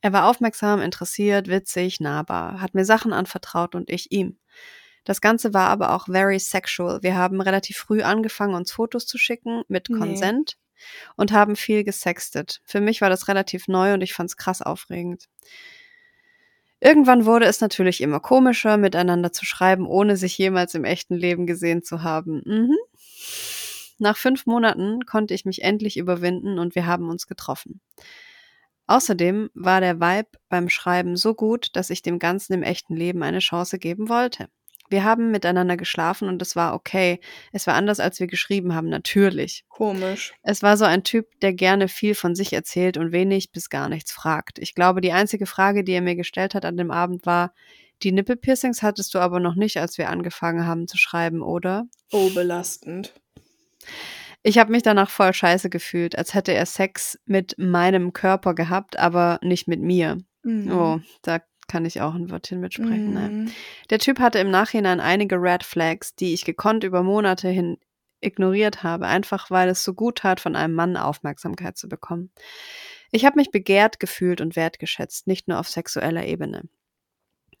Er 0.00 0.12
war 0.12 0.28
aufmerksam, 0.28 0.80
interessiert, 0.80 1.48
witzig, 1.48 2.00
nahbar, 2.00 2.60
hat 2.60 2.74
mir 2.74 2.84
Sachen 2.84 3.12
anvertraut 3.12 3.74
und 3.74 3.90
ich 3.90 4.12
ihm. 4.12 4.38
Das 5.04 5.20
Ganze 5.20 5.54
war 5.54 5.68
aber 5.68 5.94
auch 5.94 6.06
very 6.06 6.38
sexual. 6.38 7.02
Wir 7.02 7.16
haben 7.16 7.40
relativ 7.40 7.76
früh 7.78 8.02
angefangen, 8.02 8.54
uns 8.54 8.72
Fotos 8.72 9.06
zu 9.06 9.18
schicken 9.18 9.62
mit 9.68 9.88
Nee. 9.88 9.98
Consent 9.98 10.56
und 11.16 11.32
haben 11.32 11.56
viel 11.56 11.84
gesextet. 11.84 12.60
Für 12.64 12.80
mich 12.80 13.00
war 13.00 13.10
das 13.10 13.28
relativ 13.28 13.68
neu 13.68 13.94
und 13.94 14.02
ich 14.02 14.14
fand's 14.14 14.36
krass 14.36 14.62
aufregend. 14.62 15.26
Irgendwann 16.80 17.26
wurde 17.26 17.44
es 17.44 17.60
natürlich 17.60 18.00
immer 18.00 18.20
komischer, 18.20 18.78
miteinander 18.78 19.32
zu 19.32 19.44
schreiben, 19.44 19.86
ohne 19.86 20.16
sich 20.16 20.38
jemals 20.38 20.74
im 20.74 20.84
echten 20.84 21.14
Leben 21.14 21.46
gesehen 21.46 21.82
zu 21.82 22.02
haben. 22.02 22.42
Mhm. 22.46 22.76
Nach 23.98 24.16
fünf 24.16 24.46
Monaten 24.46 25.04
konnte 25.04 25.34
ich 25.34 25.44
mich 25.44 25.62
endlich 25.62 25.98
überwinden 25.98 26.58
und 26.58 26.74
wir 26.74 26.86
haben 26.86 27.10
uns 27.10 27.26
getroffen. 27.26 27.82
Außerdem 28.90 29.50
war 29.54 29.80
der 29.80 30.00
Vibe 30.00 30.30
beim 30.48 30.68
Schreiben 30.68 31.16
so 31.16 31.32
gut, 31.32 31.68
dass 31.74 31.90
ich 31.90 32.02
dem 32.02 32.18
Ganzen 32.18 32.54
im 32.54 32.64
echten 32.64 32.96
Leben 32.96 33.22
eine 33.22 33.38
Chance 33.38 33.78
geben 33.78 34.08
wollte. 34.08 34.48
Wir 34.88 35.04
haben 35.04 35.30
miteinander 35.30 35.76
geschlafen 35.76 36.26
und 36.26 36.42
es 36.42 36.56
war 36.56 36.74
okay. 36.74 37.20
Es 37.52 37.68
war 37.68 37.74
anders, 37.74 38.00
als 38.00 38.18
wir 38.18 38.26
geschrieben 38.26 38.74
haben, 38.74 38.88
natürlich. 38.88 39.64
Komisch. 39.68 40.34
Es 40.42 40.64
war 40.64 40.76
so 40.76 40.86
ein 40.86 41.04
Typ, 41.04 41.28
der 41.40 41.52
gerne 41.52 41.86
viel 41.86 42.16
von 42.16 42.34
sich 42.34 42.52
erzählt 42.52 42.96
und 42.96 43.12
wenig 43.12 43.52
bis 43.52 43.70
gar 43.70 43.88
nichts 43.88 44.10
fragt. 44.10 44.58
Ich 44.58 44.74
glaube, 44.74 45.00
die 45.00 45.12
einzige 45.12 45.46
Frage, 45.46 45.84
die 45.84 45.92
er 45.92 46.02
mir 46.02 46.16
gestellt 46.16 46.56
hat 46.56 46.64
an 46.64 46.76
dem 46.76 46.90
Abend 46.90 47.26
war, 47.26 47.54
die 48.02 48.10
Nippelpiercings 48.10 48.82
hattest 48.82 49.14
du 49.14 49.20
aber 49.20 49.38
noch 49.38 49.54
nicht, 49.54 49.76
als 49.76 49.98
wir 49.98 50.08
angefangen 50.08 50.66
haben 50.66 50.88
zu 50.88 50.98
schreiben, 50.98 51.42
oder? 51.42 51.86
Oh, 52.10 52.30
belastend. 52.30 53.14
Ich 54.42 54.58
habe 54.58 54.72
mich 54.72 54.82
danach 54.82 55.10
voll 55.10 55.34
scheiße 55.34 55.68
gefühlt, 55.68 56.16
als 56.16 56.34
hätte 56.34 56.52
er 56.52 56.66
Sex 56.66 57.18
mit 57.26 57.56
meinem 57.58 58.12
Körper 58.12 58.54
gehabt, 58.54 58.98
aber 58.98 59.38
nicht 59.42 59.68
mit 59.68 59.80
mir. 59.80 60.18
Mhm. 60.42 60.72
Oh, 60.72 61.00
da 61.22 61.40
kann 61.68 61.84
ich 61.84 62.00
auch 62.00 62.14
ein 62.14 62.30
Wörtchen 62.30 62.60
mitsprechen. 62.60 63.12
Ne? 63.12 63.28
Mhm. 63.28 63.50
Der 63.90 63.98
Typ 63.98 64.18
hatte 64.18 64.38
im 64.38 64.50
Nachhinein 64.50 64.98
einige 64.98 65.36
Red 65.36 65.62
Flags, 65.62 66.14
die 66.14 66.32
ich 66.32 66.44
gekonnt 66.44 66.84
über 66.84 67.02
Monate 67.02 67.48
hin 67.48 67.78
ignoriert 68.20 68.82
habe, 68.82 69.06
einfach 69.06 69.50
weil 69.50 69.68
es 69.68 69.84
so 69.84 69.94
gut 69.94 70.18
tat, 70.18 70.40
von 70.40 70.56
einem 70.56 70.74
Mann 70.74 70.96
Aufmerksamkeit 70.96 71.76
zu 71.78 71.88
bekommen. 71.88 72.30
Ich 73.12 73.24
habe 73.24 73.36
mich 73.36 73.50
begehrt 73.50 73.98
gefühlt 73.98 74.40
und 74.40 74.56
wertgeschätzt, 74.56 75.26
nicht 75.26 75.48
nur 75.48 75.58
auf 75.58 75.68
sexueller 75.68 76.26
Ebene. 76.26 76.68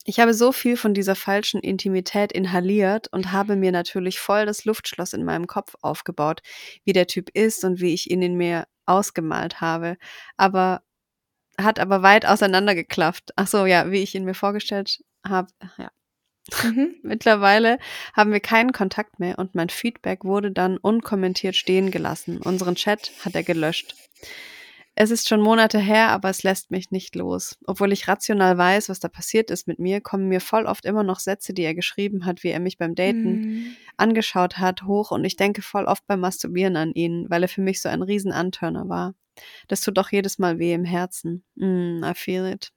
Ich 0.04 0.18
habe 0.18 0.32
so 0.32 0.50
viel 0.50 0.76
von 0.76 0.94
dieser 0.94 1.14
falschen 1.14 1.60
Intimität 1.60 2.32
inhaliert 2.32 3.08
und 3.12 3.32
habe 3.32 3.56
mir 3.56 3.70
natürlich 3.70 4.18
voll 4.18 4.46
das 4.46 4.64
Luftschloss 4.64 5.12
in 5.12 5.24
meinem 5.24 5.46
Kopf 5.46 5.74
aufgebaut, 5.82 6.40
wie 6.84 6.92
der 6.92 7.06
Typ 7.06 7.28
ist 7.34 7.64
und 7.64 7.80
wie 7.80 7.92
ich 7.92 8.10
ihn 8.10 8.22
in 8.22 8.36
mir 8.36 8.66
ausgemalt 8.86 9.60
habe. 9.60 9.96
Aber 10.36 10.82
hat 11.58 11.78
aber 11.78 12.02
weit 12.02 12.26
auseinandergeklafft. 12.26 13.32
Ach 13.36 13.46
so, 13.46 13.66
ja, 13.66 13.90
wie 13.90 14.02
ich 14.02 14.14
ihn 14.14 14.24
mir 14.24 14.34
vorgestellt 14.34 15.02
habe. 15.26 15.48
Ja. 15.76 15.90
Mhm. 16.62 16.96
Mittlerweile 17.02 17.78
haben 18.14 18.32
wir 18.32 18.40
keinen 18.40 18.72
Kontakt 18.72 19.20
mehr 19.20 19.38
und 19.38 19.54
mein 19.54 19.68
Feedback 19.68 20.24
wurde 20.24 20.50
dann 20.50 20.78
unkommentiert 20.78 21.56
stehen 21.56 21.90
gelassen. 21.90 22.38
Unseren 22.38 22.74
Chat 22.74 23.12
hat 23.24 23.34
er 23.34 23.42
gelöscht. 23.42 23.94
Es 25.02 25.10
ist 25.10 25.30
schon 25.30 25.40
Monate 25.40 25.78
her, 25.78 26.10
aber 26.10 26.28
es 26.28 26.42
lässt 26.42 26.70
mich 26.70 26.90
nicht 26.90 27.14
los. 27.14 27.56
Obwohl 27.64 27.90
ich 27.90 28.06
rational 28.06 28.58
weiß, 28.58 28.90
was 28.90 29.00
da 29.00 29.08
passiert 29.08 29.50
ist 29.50 29.66
mit 29.66 29.78
mir, 29.78 30.02
kommen 30.02 30.28
mir 30.28 30.42
voll 30.42 30.66
oft 30.66 30.84
immer 30.84 31.02
noch 31.02 31.20
Sätze, 31.20 31.54
die 31.54 31.62
er 31.62 31.74
geschrieben 31.74 32.26
hat, 32.26 32.44
wie 32.44 32.48
er 32.48 32.60
mich 32.60 32.76
beim 32.76 32.94
Daten 32.94 33.30
Mhm. 33.36 33.76
angeschaut 33.96 34.58
hat, 34.58 34.82
hoch 34.82 35.10
und 35.10 35.24
ich 35.24 35.36
denke 35.36 35.62
voll 35.62 35.86
oft 35.86 36.06
beim 36.06 36.20
Masturbieren 36.20 36.76
an 36.76 36.92
ihn, 36.92 37.24
weil 37.30 37.40
er 37.42 37.48
für 37.48 37.62
mich 37.62 37.80
so 37.80 37.88
ein 37.88 38.02
riesen 38.02 38.30
Antörner 38.30 38.90
war. 38.90 39.14
Das 39.68 39.80
tut 39.80 39.98
auch 39.98 40.10
jedes 40.10 40.38
Mal 40.38 40.58
weh 40.58 40.74
im 40.74 40.84
Herzen. 40.84 41.44
Mm, 41.54 42.04
I 42.04 42.12
feel 42.14 42.44
it. 42.44 42.70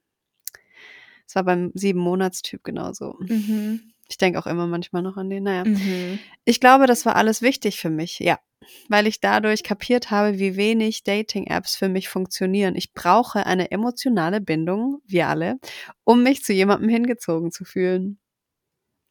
Es 1.28 1.34
war 1.34 1.44
beim 1.44 1.72
Sieben-Monats-Typ 1.74 2.64
genauso. 2.64 3.16
Mhm. 3.20 3.92
Ich 4.08 4.18
denke 4.18 4.38
auch 4.38 4.46
immer 4.46 4.66
manchmal 4.66 5.02
noch 5.02 5.16
an 5.16 5.30
den. 5.30 5.44
Naja. 5.44 5.64
Mhm. 5.64 6.18
Ich 6.44 6.60
glaube, 6.60 6.86
das 6.86 7.06
war 7.06 7.16
alles 7.16 7.40
wichtig 7.42 7.80
für 7.80 7.90
mich, 7.90 8.18
ja. 8.18 8.38
Weil 8.88 9.06
ich 9.06 9.20
dadurch 9.20 9.62
kapiert 9.62 10.10
habe, 10.10 10.38
wie 10.38 10.56
wenig 10.56 11.04
Dating-Apps 11.04 11.76
für 11.76 11.88
mich 11.88 12.08
funktionieren. 12.08 12.76
Ich 12.76 12.92
brauche 12.94 13.44
eine 13.46 13.70
emotionale 13.70 14.40
Bindung, 14.40 15.00
wir 15.06 15.28
alle, 15.28 15.56
um 16.04 16.22
mich 16.22 16.42
zu 16.44 16.52
jemandem 16.52 16.88
hingezogen 16.88 17.50
zu 17.50 17.64
fühlen. 17.64 18.18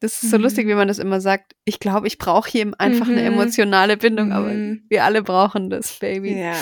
Das 0.00 0.22
ist 0.22 0.30
so 0.30 0.36
Mhm. 0.38 0.42
lustig, 0.42 0.66
wie 0.66 0.74
man 0.74 0.88
das 0.88 0.98
immer 0.98 1.20
sagt. 1.20 1.54
Ich 1.64 1.78
glaube, 1.80 2.06
ich 2.08 2.18
brauche 2.18 2.50
hier 2.50 2.72
einfach 2.78 3.06
eine 3.08 3.20
Mhm. 3.20 3.26
emotionale 3.38 3.96
Bindung, 3.96 4.32
aber 4.32 4.48
Mhm. 4.48 4.84
wir 4.88 5.04
alle 5.04 5.22
brauchen 5.22 5.70
das, 5.70 5.98
Baby. 5.98 6.38
Ja. 6.38 6.56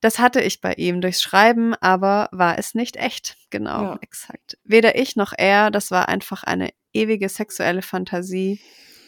Das 0.00 0.18
hatte 0.18 0.40
ich 0.40 0.60
bei 0.60 0.72
ihm 0.74 1.00
durchs 1.00 1.20
Schreiben, 1.22 1.74
aber 1.74 2.28
war 2.32 2.58
es 2.58 2.74
nicht 2.74 2.96
echt. 2.96 3.36
Genau, 3.50 3.82
Ja. 3.82 3.98
exakt. 4.00 4.58
Weder 4.64 4.96
ich 4.96 5.16
noch 5.16 5.32
er, 5.36 5.70
das 5.70 5.90
war 5.90 6.08
einfach 6.08 6.42
eine 6.42 6.70
ewige 6.92 7.28
sexuelle 7.28 7.82
Fantasie, 7.82 8.60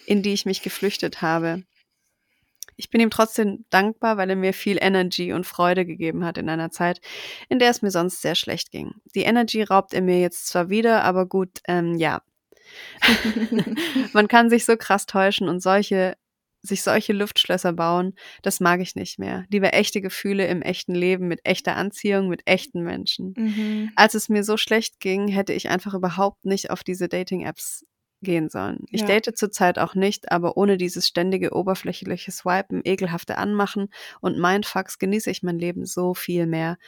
in 0.06 0.22
die 0.22 0.32
ich 0.34 0.44
mich 0.46 0.62
geflüchtet 0.62 1.22
habe. 1.22 1.62
Ich 2.76 2.90
bin 2.90 3.00
ihm 3.00 3.10
trotzdem 3.10 3.64
dankbar, 3.70 4.16
weil 4.16 4.30
er 4.30 4.36
mir 4.36 4.52
viel 4.54 4.78
Energy 4.80 5.32
und 5.32 5.46
Freude 5.46 5.84
gegeben 5.86 6.24
hat 6.24 6.38
in 6.38 6.48
einer 6.48 6.70
Zeit, 6.70 7.00
in 7.48 7.58
der 7.58 7.70
es 7.70 7.82
mir 7.82 7.90
sonst 7.90 8.22
sehr 8.22 8.34
schlecht 8.34 8.70
ging. 8.70 8.92
Die 9.14 9.22
Energy 9.22 9.62
raubt 9.62 9.94
er 9.94 10.02
mir 10.02 10.20
jetzt 10.20 10.48
zwar 10.48 10.68
wieder, 10.70 11.04
aber 11.04 11.26
gut, 11.26 11.60
ähm, 11.68 11.96
ja. 11.96 12.22
Man 14.12 14.28
kann 14.28 14.50
sich 14.50 14.64
so 14.64 14.76
krass 14.76 15.06
täuschen 15.06 15.48
und 15.48 15.60
solche, 15.60 16.16
sich 16.62 16.82
solche 16.82 17.12
Luftschlösser 17.12 17.72
bauen, 17.72 18.14
das 18.42 18.60
mag 18.60 18.80
ich 18.80 18.94
nicht 18.94 19.18
mehr. 19.18 19.44
Lieber 19.50 19.74
echte 19.74 20.00
Gefühle 20.00 20.46
im 20.46 20.62
echten 20.62 20.94
Leben 20.94 21.28
mit 21.28 21.40
echter 21.44 21.76
Anziehung, 21.76 22.28
mit 22.28 22.42
echten 22.46 22.82
Menschen. 22.82 23.34
Mhm. 23.36 23.92
Als 23.96 24.14
es 24.14 24.28
mir 24.28 24.44
so 24.44 24.56
schlecht 24.56 25.00
ging, 25.00 25.28
hätte 25.28 25.52
ich 25.52 25.68
einfach 25.68 25.94
überhaupt 25.94 26.44
nicht 26.44 26.70
auf 26.70 26.84
diese 26.84 27.08
Dating-Apps 27.08 27.84
gehen 28.22 28.48
sollen. 28.48 28.84
Ich 28.90 29.00
Ja. 29.02 29.06
date 29.06 29.36
zurzeit 29.36 29.78
auch 29.78 29.94
nicht, 29.94 30.32
aber 30.32 30.56
ohne 30.56 30.76
dieses 30.78 31.06
ständige 31.06 31.52
oberflächliche 31.54 32.30
Swipen, 32.32 32.80
ekelhafte 32.84 33.36
Anmachen 33.38 33.88
und 34.20 34.38
Mindfucks 34.38 34.98
genieße 34.98 35.30
ich 35.30 35.42
mein 35.42 35.58
Leben 35.58 35.84
so 35.86 36.14
viel 36.14 36.46
mehr. 36.46 36.78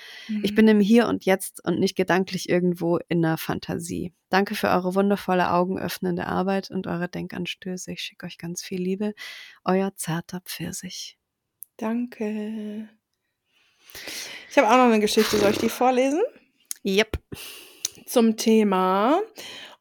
Ich 0.42 0.52
Mhm. 0.52 0.54
bin 0.54 0.68
im 0.68 0.80
Hier 0.80 1.06
und 1.08 1.24
Jetzt 1.24 1.64
und 1.64 1.78
nicht 1.78 1.96
gedanklich 1.96 2.48
irgendwo 2.48 2.98
in 3.08 3.24
einer 3.24 3.36
Fantasie. 3.38 4.12
Danke 4.30 4.54
für 4.54 4.68
eure 4.68 4.94
wundervolle, 4.94 5.52
augenöffnende 5.52 6.26
Arbeit 6.26 6.70
und 6.70 6.86
eure 6.86 7.08
Denkanstöße. 7.08 7.92
Ich 7.92 8.00
schicke 8.00 8.26
euch 8.26 8.38
ganz 8.38 8.62
viel 8.62 8.80
Liebe. 8.80 9.14
Euer 9.64 9.94
zarter 9.96 10.40
Pfirsich. 10.40 11.18
Danke. 11.76 12.88
Ich 14.50 14.56
habe 14.58 14.68
auch 14.68 14.76
noch 14.76 14.84
eine 14.92 15.00
Geschichte. 15.00 15.36
Soll 15.38 15.50
ich 15.52 15.58
die 15.58 15.68
vorlesen? 15.68 16.20
Yep. 16.84 17.18
Zum 18.06 18.36
Thema. 18.36 19.20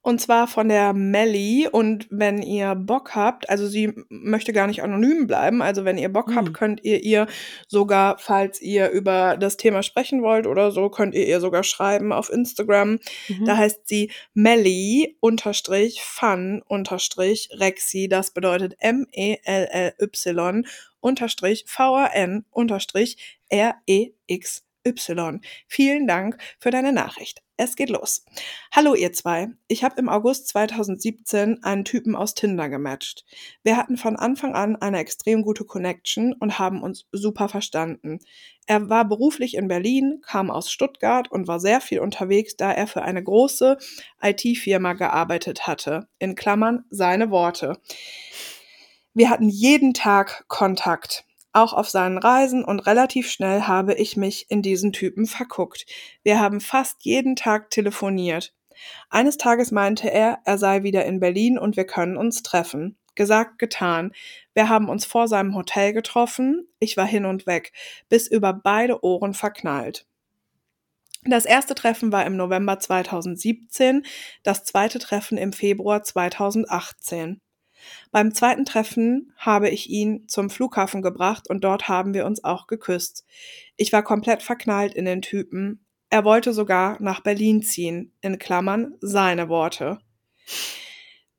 Und 0.06 0.20
zwar 0.20 0.48
von 0.48 0.68
der 0.68 0.92
Melly. 0.94 1.68
Und 1.72 2.08
wenn 2.12 2.42
ihr 2.42 2.76
Bock 2.76 3.16
habt, 3.16 3.50
also 3.50 3.66
sie 3.68 3.94
möchte 4.10 4.52
gar 4.52 4.68
nicht 4.68 4.84
anonym 4.84 5.28
bleiben. 5.28 5.62
Also 5.62 5.86
wenn 5.86 5.98
ihr 5.98 6.12
Bock 6.12 6.28
Hm. 6.28 6.36
habt, 6.36 6.54
könnt 6.54 6.84
ihr 6.84 7.02
ihr 7.04 7.26
sogar, 7.70 8.18
falls 8.20 8.62
ihr 8.62 8.90
über 8.90 9.38
das 9.38 9.56
Thema 9.56 9.82
sprechen 9.82 10.22
wollt 10.22 10.46
oder 10.46 10.72
so, 10.72 10.90
könnt 10.90 11.16
ihr 11.16 11.26
ihr 11.26 11.40
sogar 11.40 11.64
schreiben 11.64 12.12
auf 12.12 12.30
Instagram. 12.30 13.00
Mhm. 13.30 13.46
Da 13.46 13.56
heißt 13.56 13.88
sie 13.88 14.12
Melly 14.34 15.16
unterstrich 15.22 16.02
fun 16.04 16.62
unterstrich 16.68 17.50
Rexy. 17.54 18.10
Das 18.10 18.32
bedeutet 18.32 18.76
M-E-L-L-Y 18.80 20.64
unterstrich 21.00 21.64
V-A-N 21.68 22.46
unterstrich 22.52 23.40
R-E-X-Y. 24.84 25.40
Vielen 25.68 26.08
Dank 26.08 26.38
für 26.60 26.70
deine 26.70 26.92
Nachricht. 26.92 27.42
Es 27.56 27.76
geht 27.76 27.90
los. 27.90 28.26
Hallo 28.72 28.96
ihr 28.96 29.14
zwei. 29.14 29.50
Ich 29.68 29.84
habe 29.84 30.00
im 30.00 30.10
August 30.10 30.48
2017 30.50 31.64
einen 31.64 31.86
Typen 31.86 32.16
aus 32.16 32.34
Tinder 32.34 32.68
gematcht. 32.68 33.26
Wir 33.64 33.78
hatten 33.78 33.96
von 33.96 34.16
Anfang 34.16 34.56
an 34.56 34.76
eine 34.76 35.00
extrem 35.00 35.44
gute 35.44 35.64
Connection 35.64 36.34
und 36.34 36.60
haben 36.60 36.82
uns 36.82 37.06
super 37.12 37.48
verstanden. 37.48 38.20
Er 38.66 38.90
war 38.90 39.08
beruflich 39.08 39.56
in 39.56 39.68
Berlin, 39.68 40.22
kam 40.26 40.50
aus 40.50 40.72
Stuttgart 40.72 41.32
und 41.32 41.48
war 41.48 41.60
sehr 41.60 41.80
viel 41.80 42.00
unterwegs, 42.00 42.58
da 42.58 42.72
er 42.72 42.88
für 42.88 43.04
eine 43.04 43.24
große 43.24 43.78
IT-Firma 44.22 44.94
gearbeitet 44.94 45.68
hatte. 45.68 46.08
In 46.20 46.36
Klammern 46.36 46.86
seine 46.90 47.30
Worte. 47.30 47.80
Wir 49.14 49.30
hatten 49.30 49.48
jeden 49.48 49.94
Tag 49.94 50.46
Kontakt, 50.48 51.24
auch 51.54 51.74
auf 51.74 51.90
seinen 51.90 52.18
Reisen 52.18 52.66
und 52.66 52.82
relativ 52.82 53.30
schnell 53.30 53.62
habe 53.62 53.94
ich 53.94 54.18
mich 54.18 54.48
in 54.50 54.62
diesen 54.62 54.92
Typen 54.92 55.26
verguckt. 55.28 55.86
Wir 56.24 56.40
haben 56.40 56.60
fast 56.60 57.06
jeden 57.06 57.36
Tag 57.36 57.70
telefoniert. 57.70 58.54
Eines 59.10 59.38
Tages 59.38 59.72
meinte 59.72 60.12
er, 60.12 60.40
er 60.46 60.58
sei 60.58 60.84
wieder 60.84 61.06
in 61.06 61.20
Berlin 61.20 61.58
und 61.58 61.78
wir 61.78 61.86
können 61.86 62.18
uns 62.18 62.44
treffen. 62.44 62.98
Gesagt, 63.16 63.60
getan. 63.60 64.12
Wir 64.56 64.70
haben 64.70 64.90
uns 64.90 65.06
vor 65.06 65.28
seinem 65.28 65.56
Hotel 65.56 65.94
getroffen. 65.94 66.68
Ich 66.80 66.98
war 66.98 67.06
hin 67.06 67.26
und 67.26 67.46
weg, 67.46 67.72
bis 68.10 68.28
über 68.28 68.54
beide 68.54 69.04
Ohren 69.04 69.36
verknallt. 69.36 70.08
Das 71.26 71.46
erste 71.46 71.74
Treffen 71.76 72.12
war 72.12 72.26
im 72.26 72.36
November 72.36 72.80
2017, 72.80 74.06
das 74.44 74.66
zweite 74.66 75.00
Treffen 75.00 75.38
im 75.38 75.54
Februar 75.54 76.04
2018. 76.04 77.40
Beim 78.12 78.34
zweiten 78.34 78.66
Treffen 78.66 79.34
habe 79.38 79.70
ich 79.70 79.90
ihn 79.90 80.28
zum 80.28 80.50
Flughafen 80.50 81.02
gebracht 81.02 81.50
und 81.50 81.64
dort 81.64 81.88
haben 81.88 82.14
wir 82.14 82.26
uns 82.26 82.44
auch 82.44 82.68
geküsst. 82.68 83.26
Ich 83.78 83.92
war 83.94 84.04
komplett 84.04 84.44
verknallt 84.44 84.94
in 84.94 85.06
den 85.06 85.22
Typen. 85.22 85.86
Er 86.10 86.24
wollte 86.24 86.54
sogar 86.54 87.02
nach 87.02 87.22
Berlin 87.22 87.62
ziehen, 87.64 88.14
in 88.22 88.40
Klammern 88.40 88.96
seine 89.02 89.50
Worte. 89.50 90.00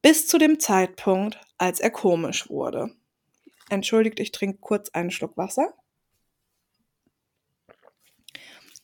Bis 0.03 0.27
zu 0.27 0.39
dem 0.39 0.59
Zeitpunkt, 0.59 1.41
als 1.59 1.81
er 1.81 1.91
komisch 1.91 2.51
wurde. 2.51 2.91
Entschuldigt, 3.71 4.21
ich 4.21 4.33
trinke 4.33 4.59
kurz 4.61 4.91
einen 4.91 5.11
Schluck 5.11 5.37
Wasser. 5.37 5.73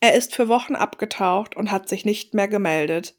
Er 0.00 0.14
ist 0.14 0.34
für 0.34 0.48
Wochen 0.48 0.74
abgetaucht 0.74 1.56
und 1.56 1.70
hat 1.70 1.88
sich 1.88 2.06
nicht 2.06 2.32
mehr 2.32 2.48
gemeldet. 2.48 3.16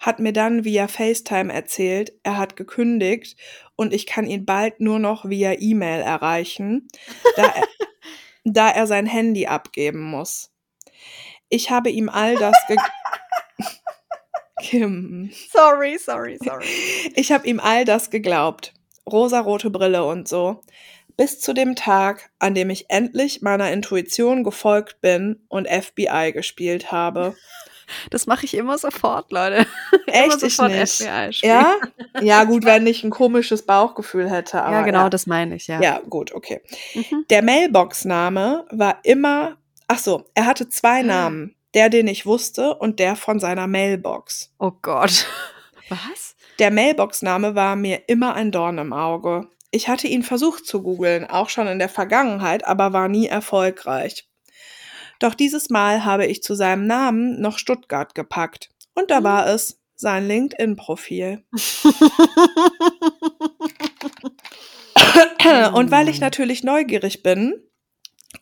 Hat 0.00 0.18
mir 0.18 0.32
dann 0.32 0.64
via 0.64 0.88
FaceTime 0.88 1.52
erzählt, 1.52 2.12
er 2.22 2.38
hat 2.38 2.56
gekündigt 2.56 3.36
und 3.76 3.92
ich 3.92 4.06
kann 4.06 4.26
ihn 4.26 4.46
bald 4.46 4.80
nur 4.80 4.98
noch 4.98 5.28
via 5.28 5.52
E-Mail 5.58 6.00
erreichen, 6.00 6.88
da 7.36 7.44
er, 7.44 7.68
da 8.44 8.70
er 8.70 8.86
sein 8.86 9.06
Handy 9.06 9.46
abgeben 9.46 10.00
muss. 10.00 10.50
Ich 11.50 11.70
habe 11.70 11.90
ihm 11.90 12.08
all 12.08 12.36
das 12.36 12.56
ge 12.66 12.76
Kim. 14.62 15.30
Sorry, 15.52 15.98
sorry, 15.98 16.38
sorry. 16.42 16.66
Ich 17.14 17.32
habe 17.32 17.46
ihm 17.46 17.60
all 17.60 17.84
das 17.84 18.10
geglaubt. 18.10 18.72
Rosarote 19.10 19.70
Brille 19.70 20.04
und 20.04 20.28
so. 20.28 20.60
Bis 21.16 21.40
zu 21.40 21.52
dem 21.52 21.76
Tag, 21.76 22.30
an 22.38 22.54
dem 22.54 22.70
ich 22.70 22.86
endlich 22.88 23.42
meiner 23.42 23.72
Intuition 23.72 24.44
gefolgt 24.44 25.00
bin 25.00 25.44
und 25.48 25.68
FBI 25.68 26.32
gespielt 26.32 26.92
habe. 26.92 27.34
Das 28.10 28.26
mache 28.26 28.46
ich 28.46 28.54
immer 28.54 28.78
sofort, 28.78 29.30
Leute. 29.32 29.66
Echt? 30.06 30.26
immer 30.26 30.42
Ich 30.42 30.56
sofort 30.56 30.72
nicht. 30.72 31.00
Ja? 31.42 31.76
Ja, 32.20 32.44
gut, 32.50 32.64
wenn 32.64 32.86
ich 32.86 33.04
ein 33.04 33.10
komisches 33.10 33.62
Bauchgefühl 33.66 34.30
hätte. 34.30 34.62
Aber 34.62 34.76
ja, 34.76 34.82
genau, 34.82 35.02
ja. 35.04 35.10
das 35.10 35.26
meine 35.26 35.56
ich, 35.56 35.66
ja. 35.66 35.80
Ja, 35.80 36.00
gut, 36.08 36.32
okay. 36.32 36.60
Mhm. 36.94 37.24
Der 37.30 37.42
Mailbox-Name 37.42 38.66
war 38.70 38.98
immer. 39.02 39.56
Ach 39.88 39.98
so, 39.98 40.24
er 40.34 40.46
hatte 40.46 40.68
zwei 40.68 41.02
Namen. 41.02 41.56
Der, 41.74 41.88
den 41.88 42.08
ich 42.08 42.26
wusste, 42.26 42.74
und 42.74 42.98
der 42.98 43.14
von 43.14 43.38
seiner 43.38 43.68
Mailbox. 43.68 44.52
Oh 44.58 44.72
Gott. 44.82 45.26
Was? 45.88 46.34
Der 46.58 46.70
Mailbox-Name 46.70 47.54
war 47.54 47.76
mir 47.76 48.08
immer 48.08 48.34
ein 48.34 48.50
Dorn 48.50 48.78
im 48.78 48.92
Auge. 48.92 49.48
Ich 49.70 49.88
hatte 49.88 50.08
ihn 50.08 50.24
versucht 50.24 50.66
zu 50.66 50.82
googeln, 50.82 51.24
auch 51.24 51.48
schon 51.48 51.68
in 51.68 51.78
der 51.78 51.88
Vergangenheit, 51.88 52.66
aber 52.66 52.92
war 52.92 53.08
nie 53.08 53.26
erfolgreich. 53.28 54.28
Doch 55.20 55.34
dieses 55.34 55.70
Mal 55.70 56.04
habe 56.04 56.26
ich 56.26 56.42
zu 56.42 56.54
seinem 56.54 56.86
Namen 56.86 57.40
noch 57.40 57.58
Stuttgart 57.58 58.16
gepackt. 58.16 58.70
Und 58.94 59.12
da 59.12 59.22
war 59.22 59.46
es 59.46 59.80
sein 59.94 60.26
LinkedIn-Profil. 60.26 61.44
Und 65.74 65.90
weil 65.90 66.08
ich 66.08 66.20
natürlich 66.20 66.64
neugierig 66.64 67.22
bin 67.22 67.62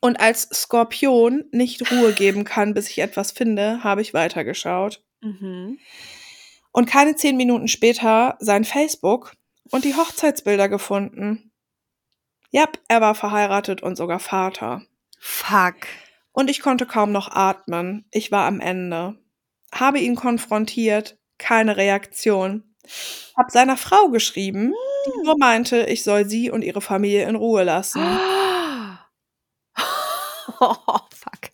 und 0.00 0.20
als 0.20 0.48
Skorpion 0.52 1.44
nicht 1.50 1.90
Ruhe 1.90 2.12
geben 2.12 2.44
kann, 2.44 2.74
bis 2.74 2.90
ich 2.90 2.98
etwas 2.98 3.32
finde, 3.32 3.82
habe 3.82 4.02
ich 4.02 4.14
weitergeschaut. 4.14 5.02
Mhm. 5.20 5.78
Und 6.72 6.86
keine 6.86 7.16
zehn 7.16 7.36
Minuten 7.36 7.68
später 7.68 8.36
sein 8.40 8.64
Facebook 8.64 9.34
und 9.70 9.84
die 9.84 9.94
Hochzeitsbilder 9.94 10.68
gefunden. 10.68 11.50
Jap, 12.50 12.78
er 12.88 13.00
war 13.00 13.14
verheiratet 13.14 13.82
und 13.82 13.96
sogar 13.96 14.20
Vater. 14.20 14.82
Fuck. 15.18 15.86
Und 16.38 16.48
ich 16.48 16.60
konnte 16.60 16.86
kaum 16.86 17.10
noch 17.10 17.32
atmen. 17.32 18.04
Ich 18.12 18.30
war 18.30 18.46
am 18.46 18.60
Ende. 18.60 19.16
Habe 19.74 19.98
ihn 19.98 20.14
konfrontiert, 20.14 21.18
keine 21.36 21.76
Reaktion. 21.76 22.76
Hab 23.36 23.50
seiner 23.50 23.76
Frau 23.76 24.10
geschrieben, 24.10 24.72
die 25.06 25.24
nur 25.24 25.36
meinte, 25.36 25.86
ich 25.86 26.04
soll 26.04 26.26
sie 26.26 26.52
und 26.52 26.62
ihre 26.62 26.80
Familie 26.80 27.28
in 27.28 27.34
Ruhe 27.34 27.64
lassen. 27.64 28.00
Oh, 30.60 30.74
fuck. 31.12 31.50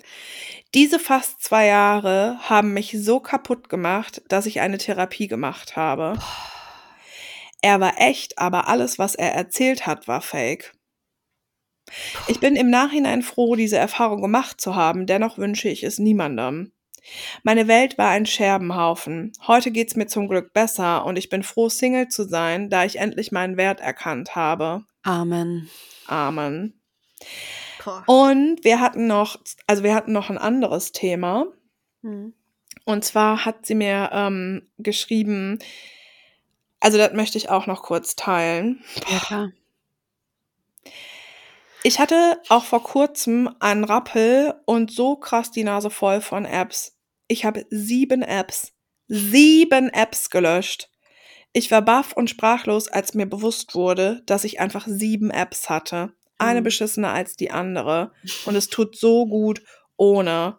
Diese 0.75 0.99
fast 0.99 1.43
zwei 1.43 1.67
Jahre 1.67 2.39
haben 2.43 2.73
mich 2.73 2.97
so 2.99 3.21
kaputt 3.21 3.69
gemacht, 3.69 4.23
dass 4.29 4.47
ich 4.47 4.61
eine 4.61 4.79
Therapie 4.79 5.29
gemacht 5.29 5.77
habe. 5.77 6.19
Er 7.61 7.81
war 7.81 7.95
echt, 7.99 8.39
aber 8.39 8.69
alles, 8.69 8.99
was 8.99 9.15
er 9.15 9.35
erzählt 9.35 9.87
hat, 9.87 10.09
war 10.09 10.21
fake. 10.21 10.74
Ich 12.29 12.41
bin 12.41 12.57
im 12.57 12.71
Nachhinein 12.71 13.23
froh, 13.23 13.57
diese 13.57 13.77
Erfahrung 13.77 14.23
gemacht 14.23 14.61
zu 14.61 14.75
haben, 14.75 15.07
dennoch 15.07 15.39
wünsche 15.39 15.69
ich 15.69 15.83
es 15.83 15.99
niemandem. 15.99 16.73
Meine 17.43 17.69
Welt 17.69 17.99
war 17.99 18.09
ein 18.09 18.27
Scherbenhaufen. 18.27 19.33
Heute 19.47 19.71
geht's 19.71 19.95
mir 19.95 20.07
zum 20.07 20.29
Glück 20.29 20.53
besser 20.53 21.05
und 21.05 21.17
ich 21.17 21.29
bin 21.29 21.43
froh, 21.43 21.69
Single 21.69 22.09
zu 22.09 22.25
sein, 22.25 22.71
da 22.71 22.85
ich 22.85 22.97
endlich 22.97 23.31
meinen 23.31 23.57
Wert 23.57 23.81
erkannt 23.81 24.35
habe. 24.35 24.85
Amen. 25.03 25.69
Amen. 26.07 26.81
Und 28.07 28.65
wir 28.65 28.81
hatten 28.81 29.07
noch, 29.07 29.39
also 29.67 29.83
wir 29.83 29.95
hatten 29.95 30.13
noch 30.13 30.31
ein 30.31 30.39
anderes 30.39 30.93
Thema. 30.93 31.47
Hm. 32.03 32.33
Und 32.87 33.05
zwar 33.05 33.45
hat 33.45 33.67
sie 33.67 33.75
mir 33.75 34.11
ähm, 34.13 34.69
geschrieben, 34.79 35.59
also 36.81 36.99
das 36.99 37.13
möchte 37.13 37.39
ich 37.39 37.51
auch 37.51 37.67
noch 37.67 37.83
kurz 37.83 38.17
teilen. 38.17 38.83
Ja, 39.11 39.19
klar. 39.19 39.53
Ich 41.87 42.01
hatte 42.01 42.41
auch 42.49 42.65
vor 42.65 42.83
kurzem 42.83 43.51
einen 43.61 43.85
Rappel 43.85 44.55
und 44.65 44.91
so 44.91 45.17
krass 45.17 45.51
die 45.51 45.65
Nase 45.65 45.91
voll 45.91 46.23
von 46.23 46.47
Apps. 46.47 46.97
Ich 47.29 47.45
habe 47.45 47.67
sieben 47.69 48.23
Apps, 48.23 48.73
sieben 49.07 49.91
Apps 49.91 50.31
gelöscht. 50.31 50.89
Ich 51.53 51.71
war 51.71 51.83
baff 51.83 52.13
und 52.13 52.31
sprachlos, 52.31 52.89
als 52.89 53.13
mir 53.13 53.27
bewusst 53.27 53.75
wurde, 53.75 54.23
dass 54.25 54.45
ich 54.45 54.61
einfach 54.61 54.87
sieben 54.89 55.31
Apps 55.31 55.69
hatte. 55.69 56.15
Eine 56.39 56.61
Mhm. 56.61 56.65
beschissener 56.65 57.13
als 57.13 57.37
die 57.37 57.51
andere. 57.51 58.13
Und 58.47 58.57
es 58.57 58.69
tut 58.69 58.97
so 58.97 59.27
gut 59.27 59.63
ohne. 59.99 60.59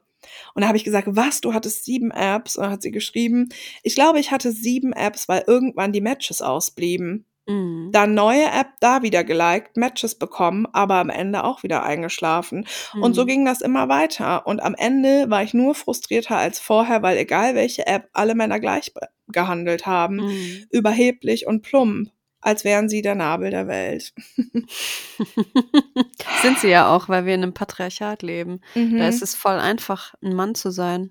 Und 0.53 0.61
da 0.61 0.67
habe 0.67 0.77
ich 0.77 0.83
gesagt, 0.83 1.07
was, 1.11 1.41
du 1.41 1.53
hattest 1.53 1.85
sieben 1.85 2.11
Apps? 2.11 2.55
Und 2.55 2.63
dann 2.63 2.71
hat 2.71 2.81
sie 2.83 2.91
geschrieben, 2.91 3.49
ich 3.81 3.95
glaube, 3.95 4.19
ich 4.19 4.29
hatte 4.31 4.51
sieben 4.51 4.93
Apps, 4.93 5.27
weil 5.27 5.43
irgendwann 5.47 5.91
die 5.91 6.01
Matches 6.01 6.41
ausblieben. 6.43 7.25
Mhm. 7.47 7.89
Dann 7.91 8.13
neue 8.13 8.45
App 8.45 8.69
da 8.79 9.01
wieder 9.01 9.23
geliked, 9.23 9.77
Matches 9.77 10.15
bekommen, 10.15 10.65
aber 10.73 10.95
am 10.95 11.09
Ende 11.09 11.43
auch 11.43 11.61
wieder 11.63 11.83
eingeschlafen. 11.83 12.65
Und 12.99 13.13
so 13.13 13.23
Mhm. 13.23 13.27
ging 13.27 13.45
das 13.45 13.61
immer 13.61 13.87
weiter. 13.89 14.47
Und 14.47 14.61
am 14.61 14.75
Ende 14.75 15.29
war 15.29 15.43
ich 15.43 15.53
nur 15.53 15.75
frustrierter 15.75 16.37
als 16.37 16.59
vorher, 16.59 17.01
weil 17.03 17.17
egal 17.17 17.55
welche 17.55 17.85
App, 17.87 18.09
alle 18.13 18.35
Männer 18.35 18.59
gleich 18.59 18.91
gehandelt 19.27 19.85
haben. 19.85 20.17
Mhm. 20.17 20.65
Überheblich 20.71 21.45
und 21.47 21.61
plump, 21.61 22.09
als 22.41 22.63
wären 22.63 22.89
sie 22.89 23.01
der 23.01 23.15
Nabel 23.15 23.51
der 23.51 23.67
Welt. 23.67 24.13
Sind 26.41 26.59
sie 26.59 26.69
ja 26.69 26.93
auch, 26.93 27.09
weil 27.09 27.25
wir 27.25 27.33
in 27.35 27.43
einem 27.43 27.53
Patriarchat 27.53 28.21
leben. 28.21 28.61
Da 28.73 28.79
Mhm. 28.81 28.97
ist 28.97 29.21
es 29.21 29.35
voll 29.35 29.59
einfach, 29.59 30.13
ein 30.23 30.35
Mann 30.35 30.55
zu 30.55 30.71
sein. 30.71 31.09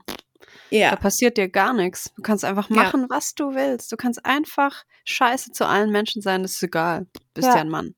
Da 0.70 0.76
Ja, 0.76 0.96
passiert 0.96 1.36
dir 1.36 1.48
gar 1.48 1.72
nichts. 1.72 2.12
Du 2.16 2.22
kannst 2.22 2.44
einfach 2.44 2.68
Ja. 2.70 2.76
machen, 2.76 3.06
was 3.08 3.34
du 3.34 3.54
willst. 3.54 3.92
Du 3.92 3.96
kannst 3.96 4.24
einfach 4.24 4.84
scheiße 5.04 5.52
zu 5.52 5.66
allen 5.66 5.90
Menschen 5.90 6.22
sein, 6.22 6.42
das 6.42 6.52
ist 6.52 6.62
egal. 6.62 7.06
Du 7.12 7.20
bist 7.34 7.48
Ja. 7.48 7.54
ja 7.56 7.60
ein 7.60 7.68
Mann. 7.68 7.94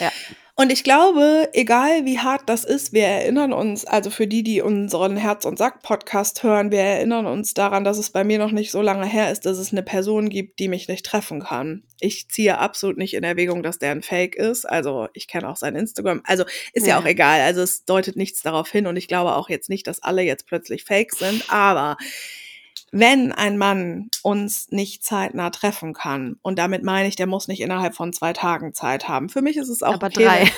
Ja. 0.00 0.10
Und 0.56 0.70
ich 0.70 0.84
glaube, 0.84 1.48
egal 1.52 2.04
wie 2.04 2.20
hart 2.20 2.42
das 2.46 2.64
ist, 2.64 2.92
wir 2.92 3.02
erinnern 3.06 3.52
uns, 3.52 3.84
also 3.84 4.08
für 4.10 4.28
die, 4.28 4.44
die 4.44 4.62
unseren 4.62 5.16
Herz- 5.16 5.46
und 5.46 5.58
Sack-Podcast 5.58 6.44
hören, 6.44 6.70
wir 6.70 6.78
erinnern 6.78 7.26
uns 7.26 7.54
daran, 7.54 7.82
dass 7.82 7.98
es 7.98 8.10
bei 8.10 8.22
mir 8.22 8.38
noch 8.38 8.52
nicht 8.52 8.70
so 8.70 8.80
lange 8.80 9.04
her 9.04 9.32
ist, 9.32 9.46
dass 9.46 9.58
es 9.58 9.72
eine 9.72 9.82
Person 9.82 10.28
gibt, 10.28 10.60
die 10.60 10.68
mich 10.68 10.86
nicht 10.86 11.04
treffen 11.04 11.40
kann. 11.42 11.82
Ich 11.98 12.28
ziehe 12.28 12.56
absolut 12.58 12.98
nicht 12.98 13.14
in 13.14 13.24
Erwägung, 13.24 13.64
dass 13.64 13.80
der 13.80 13.90
ein 13.90 14.02
Fake 14.02 14.36
ist. 14.36 14.64
Also 14.64 15.08
ich 15.12 15.26
kenne 15.26 15.48
auch 15.48 15.56
sein 15.56 15.74
Instagram. 15.74 16.20
Also 16.24 16.44
ist 16.72 16.86
ja 16.86 16.94
Ja. 16.94 17.00
auch 17.00 17.06
egal. 17.06 17.40
Also 17.40 17.60
es 17.62 17.84
deutet 17.84 18.14
nichts 18.14 18.40
darauf 18.42 18.70
hin 18.70 18.86
und 18.86 18.96
ich 18.96 19.08
glaube 19.08 19.34
auch 19.34 19.48
jetzt 19.48 19.68
nicht, 19.68 19.88
dass 19.88 20.04
alle 20.04 20.22
jetzt 20.22 20.46
plötzlich 20.46 20.84
Fake 20.84 21.14
sind. 21.14 21.50
Aber 21.50 21.96
wenn 22.96 23.32
ein 23.32 23.58
Mann 23.58 24.08
uns 24.22 24.70
nicht 24.70 25.02
zeitnah 25.02 25.50
treffen 25.50 25.94
kann, 25.94 26.36
und 26.42 26.60
damit 26.60 26.84
meine 26.84 27.08
ich, 27.08 27.16
der 27.16 27.26
muss 27.26 27.48
nicht 27.48 27.60
innerhalb 27.60 27.96
von 27.96 28.12
zwei 28.12 28.32
Tagen 28.32 28.72
Zeit 28.72 29.08
haben. 29.08 29.28
Für 29.28 29.42
mich 29.42 29.56
ist 29.56 29.68
es 29.68 29.82
auch 29.82 29.94
Aber 29.94 30.06
okay, 30.06 30.22
drei. 30.24 30.52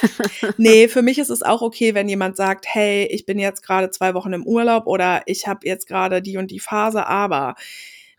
nee, 0.58 0.86
für 0.88 1.00
mich 1.00 1.18
ist 1.18 1.30
es 1.30 1.42
auch 1.42 1.62
okay, 1.62 1.94
wenn 1.94 2.10
jemand 2.10 2.36
sagt, 2.36 2.66
hey, 2.68 3.06
ich 3.06 3.24
bin 3.24 3.38
jetzt 3.38 3.62
gerade 3.62 3.88
zwei 3.90 4.12
Wochen 4.12 4.34
im 4.34 4.46
Urlaub 4.46 4.86
oder 4.86 5.22
ich 5.24 5.48
habe 5.48 5.66
jetzt 5.66 5.88
gerade 5.88 6.20
die 6.20 6.36
und 6.36 6.50
die 6.50 6.60
Phase, 6.60 7.06
aber 7.06 7.54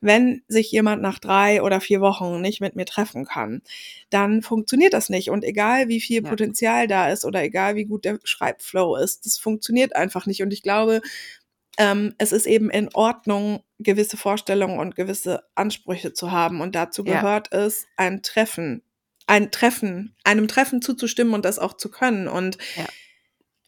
wenn 0.02 0.42
sich 0.48 0.72
jemand 0.72 1.04
nach 1.04 1.20
drei 1.20 1.62
oder 1.62 1.80
vier 1.80 2.02
Wochen 2.02 2.42
nicht 2.42 2.60
mit 2.60 2.76
mir 2.76 2.86
treffen 2.86 3.24
kann, 3.26 3.62
dann 4.10 4.42
funktioniert 4.42 4.94
das 4.94 5.10
nicht. 5.10 5.30
Und 5.30 5.44
egal 5.44 5.90
wie 5.90 6.02
viel 6.02 6.24
Ja. 6.24 6.30
Potenzial 6.30 6.88
da 6.88 7.10
ist 7.10 7.24
oder 7.24 7.44
egal 7.44 7.76
wie 7.76 7.86
gut 7.86 8.04
der 8.04 8.18
Schreibflow 8.24 8.96
ist, 8.96 9.28
das 9.28 9.38
funktioniert 9.38 9.96
einfach 9.96 10.26
nicht. 10.26 10.42
Und 10.42 10.52
ich 10.54 10.64
glaube, 10.64 11.02
ähm, 11.78 12.16
es 12.18 12.32
ist 12.32 12.48
eben 12.48 12.72
in 12.72 12.90
Ordnung, 12.96 13.60
gewisse 13.80 14.18
Vorstellungen 14.18 14.80
und 14.80 14.96
gewisse 14.96 15.44
Ansprüche 15.56 16.14
zu 16.14 16.32
haben. 16.32 16.62
Und 16.62 16.76
dazu 16.76 17.04
Ja. 17.04 17.22
gehört 17.22 17.52
es, 17.54 17.86
ein 17.96 18.22
Treffen, 18.24 18.82
ein 19.28 19.52
Treffen, 19.52 20.16
einem 20.24 20.48
Treffen 20.48 20.82
zuzustimmen 20.82 21.34
und 21.34 21.46
das 21.46 21.60
auch 21.60 21.74
zu 21.78 21.90
können. 21.92 22.28
Und 22.28 22.58
Ja. 22.76 22.86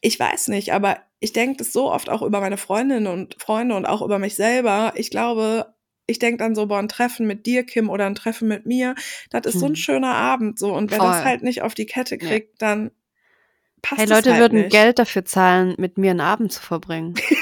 ich 0.00 0.18
weiß 0.18 0.48
nicht, 0.48 0.72
aber 0.72 0.98
ich 1.20 1.32
denke 1.32 1.58
das 1.58 1.72
so 1.72 1.92
oft 1.92 2.08
auch 2.08 2.22
über 2.22 2.40
meine 2.40 2.56
Freundinnen 2.56 3.06
und 3.06 3.36
Freunde 3.40 3.74
und 3.76 3.86
auch 3.86 4.02
über 4.02 4.18
mich 4.18 4.34
selber. 4.34 4.92
Ich 4.96 5.10
glaube, 5.10 5.74
ich 6.06 6.18
denke 6.18 6.38
dann 6.38 6.54
so, 6.54 6.66
boah, 6.66 6.78
ein 6.78 6.88
Treffen 6.88 7.26
mit 7.26 7.46
dir, 7.46 7.64
Kim, 7.64 7.88
oder 7.90 8.06
ein 8.06 8.14
Treffen 8.14 8.48
mit 8.48 8.66
mir, 8.66 8.94
das 9.30 9.46
ist 9.46 9.60
so 9.60 9.66
ein 9.66 9.72
Mhm. 9.72 9.76
schöner 9.76 10.14
Abend 10.14 10.58
so. 10.58 10.72
Und 10.74 10.90
wer 10.90 10.98
das 10.98 11.24
halt 11.24 11.42
nicht 11.42 11.62
auf 11.62 11.74
die 11.74 11.86
Kette 11.86 12.16
Ja. 12.16 12.26
kriegt, 12.26 12.60
dann 12.62 12.90
passt 13.82 14.00
Hey, 14.00 14.08
Leute 14.08 14.30
halt 14.30 14.40
würden 14.40 14.62
nicht. 14.62 14.72
Geld 14.72 14.98
dafür 14.98 15.24
zahlen, 15.24 15.74
mit 15.78 15.98
mir 15.98 16.10
einen 16.10 16.20
Abend 16.20 16.52
zu 16.52 16.60
verbringen. 16.62 17.14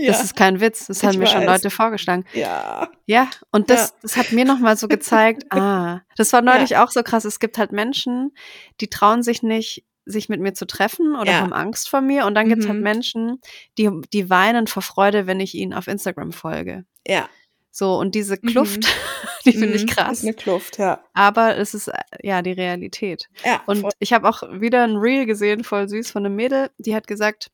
ja. 0.00 0.12
Das 0.12 0.22
ist 0.24 0.36
kein 0.36 0.60
Witz. 0.60 0.86
Das 0.86 1.02
haben 1.02 1.10
Ich 1.12 1.18
mir 1.18 1.26
schon 1.26 1.42
weiß. 1.46 1.62
Leute 1.62 1.70
vorgeschlagen. 1.70 2.24
ja. 2.34 2.88
Ja, 3.06 3.28
und 3.50 3.70
das, 3.70 3.94
das 4.02 4.16
hat 4.16 4.30
mir 4.32 4.44
nochmal 4.44 4.76
so 4.76 4.86
gezeigt, 4.88 5.44
ah, 5.50 6.00
das 6.16 6.32
war 6.32 6.42
neulich 6.42 6.76
auch 6.76 6.90
so 6.90 7.02
krass. 7.02 7.24
Es 7.24 7.40
gibt 7.40 7.58
halt 7.58 7.72
Menschen, 7.72 8.32
die 8.80 8.88
trauen 8.88 9.22
sich 9.22 9.42
nicht, 9.42 9.84
sich 10.06 10.28
mit 10.28 10.40
mir 10.40 10.54
zu 10.54 10.66
treffen 10.66 11.14
oder 11.16 11.30
Ja. 11.32 11.40
haben 11.40 11.52
Angst 11.52 11.88
vor 11.88 12.00
mir. 12.00 12.26
Und 12.26 12.34
dann 12.34 12.48
halt 12.50 12.66
Mhm. 12.68 12.80
Menschen, 12.80 13.40
die, 13.78 13.90
die 14.12 14.30
weinen 14.30 14.66
vor 14.66 14.82
Freude, 14.82 15.26
wenn 15.26 15.40
ich 15.40 15.54
ihnen 15.54 15.72
auf 15.74 15.88
Instagram 15.88 16.32
folge. 16.32 16.84
Ja. 17.06 17.28
So, 17.72 17.96
und 17.98 18.14
diese 18.14 18.36
Mhm. 18.40 18.46
Kluft, 18.48 18.80
die 19.44 19.52
finde 19.52 19.74
ich 19.76 19.82
Mhm. 19.82 19.86
krass. 19.88 20.18
Ist 20.18 20.24
eine 20.24 20.34
Kluft, 20.34 20.78
ja. 20.78 21.02
Aber 21.14 21.56
es 21.56 21.74
ist 21.74 21.88
äh, 21.88 21.92
ja 22.22 22.42
die 22.42 22.52
Realität. 22.52 23.28
Ja, 23.44 23.60
Und 23.66 23.80
voll. 23.82 23.90
ich 24.00 24.12
habe 24.12 24.28
auch 24.28 24.42
wieder 24.52 24.82
ein 24.84 24.96
Reel 24.96 25.26
gesehen, 25.26 25.62
voll 25.64 25.88
süß, 25.88 26.10
von 26.10 26.24
einem 26.26 26.34
Mädel, 26.36 26.70
die 26.78 26.94
hat 26.94 27.06
gesagt, 27.06 27.50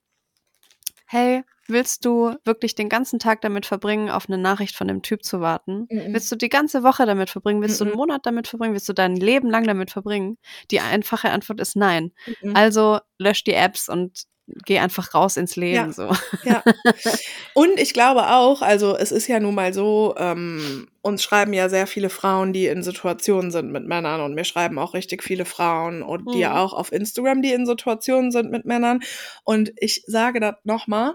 hey, 1.07 1.42
willst 1.68 2.04
du 2.04 2.34
wirklich 2.44 2.74
den 2.74 2.88
ganzen 2.88 3.18
Tag 3.18 3.40
damit 3.40 3.66
verbringen, 3.66 4.10
auf 4.10 4.28
eine 4.28 4.38
Nachricht 4.38 4.76
von 4.76 4.88
dem 4.88 5.02
Typ 5.02 5.24
zu 5.24 5.40
warten? 5.40 5.86
Mhm. 5.90 6.12
Willst 6.14 6.30
du 6.32 6.36
die 6.36 6.48
ganze 6.48 6.82
Woche 6.82 7.06
damit 7.06 7.30
verbringen? 7.30 7.62
Willst 7.62 7.80
du 7.80 7.84
Mhm. 7.84 7.90
einen 7.92 7.98
Monat 7.98 8.20
damit 8.26 8.48
verbringen? 8.48 8.74
Willst 8.74 8.88
du 8.88 8.92
dein 8.92 9.16
Leben 9.16 9.50
lang 9.50 9.64
damit 9.64 9.90
verbringen? 9.90 10.38
Die 10.70 10.80
einfache 10.80 11.30
Antwort 11.30 11.60
ist 11.60 11.76
nein. 11.76 12.12
Mhm. 12.42 12.56
Also 12.56 12.98
lösch 13.18 13.44
die 13.44 13.54
Apps 13.54 13.88
und 13.88 14.24
geh 14.64 14.78
einfach 14.78 15.12
raus 15.12 15.36
ins 15.36 15.56
Leben. 15.56 15.74
Ja. 15.74 15.92
So. 15.92 16.08
Ja. 16.44 16.62
Und 17.54 17.80
ich 17.80 17.92
glaube 17.92 18.28
auch, 18.30 18.62
also 18.62 18.96
es 18.96 19.10
ist 19.10 19.26
ja 19.26 19.40
nun 19.40 19.56
mal 19.56 19.74
so, 19.74 20.14
ähm, 20.18 20.86
uns 21.02 21.22
schreiben 21.24 21.52
ja 21.52 21.68
sehr 21.68 21.88
viele 21.88 22.10
Frauen, 22.10 22.52
die 22.52 22.66
in 22.66 22.82
Situationen 22.84 23.50
sind 23.50 23.72
mit 23.72 23.86
Männern 23.86 24.20
und 24.20 24.34
mir 24.34 24.44
schreiben 24.44 24.78
auch 24.78 24.94
richtig 24.94 25.22
viele 25.24 25.44
Frauen 25.46 26.02
und 26.02 26.30
die 26.30 26.36
Mhm. 26.36 26.40
ja 26.42 26.62
auch 26.62 26.72
auf 26.74 26.92
Instagram, 26.92 27.42
die 27.42 27.52
in 27.52 27.66
Situationen 27.66 28.30
sind 28.30 28.50
mit 28.52 28.64
Männern. 28.66 29.00
Und 29.44 29.72
ich 29.78 30.04
sage 30.06 30.38
das 30.40 30.54
nochmal, 30.64 31.14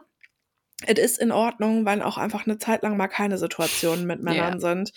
es 0.88 1.00
ist 1.00 1.20
in 1.20 1.32
Ordnung, 1.32 1.86
wenn 1.86 2.02
auch 2.02 2.18
einfach 2.18 2.46
eine 2.46 2.58
Zeit 2.58 2.84
lang 2.84 2.98
mal 2.98 3.08
keine 3.08 3.38
Situationen 3.38 4.06
mit 4.06 4.22
Männern 4.22 4.60
sind. 4.60 4.92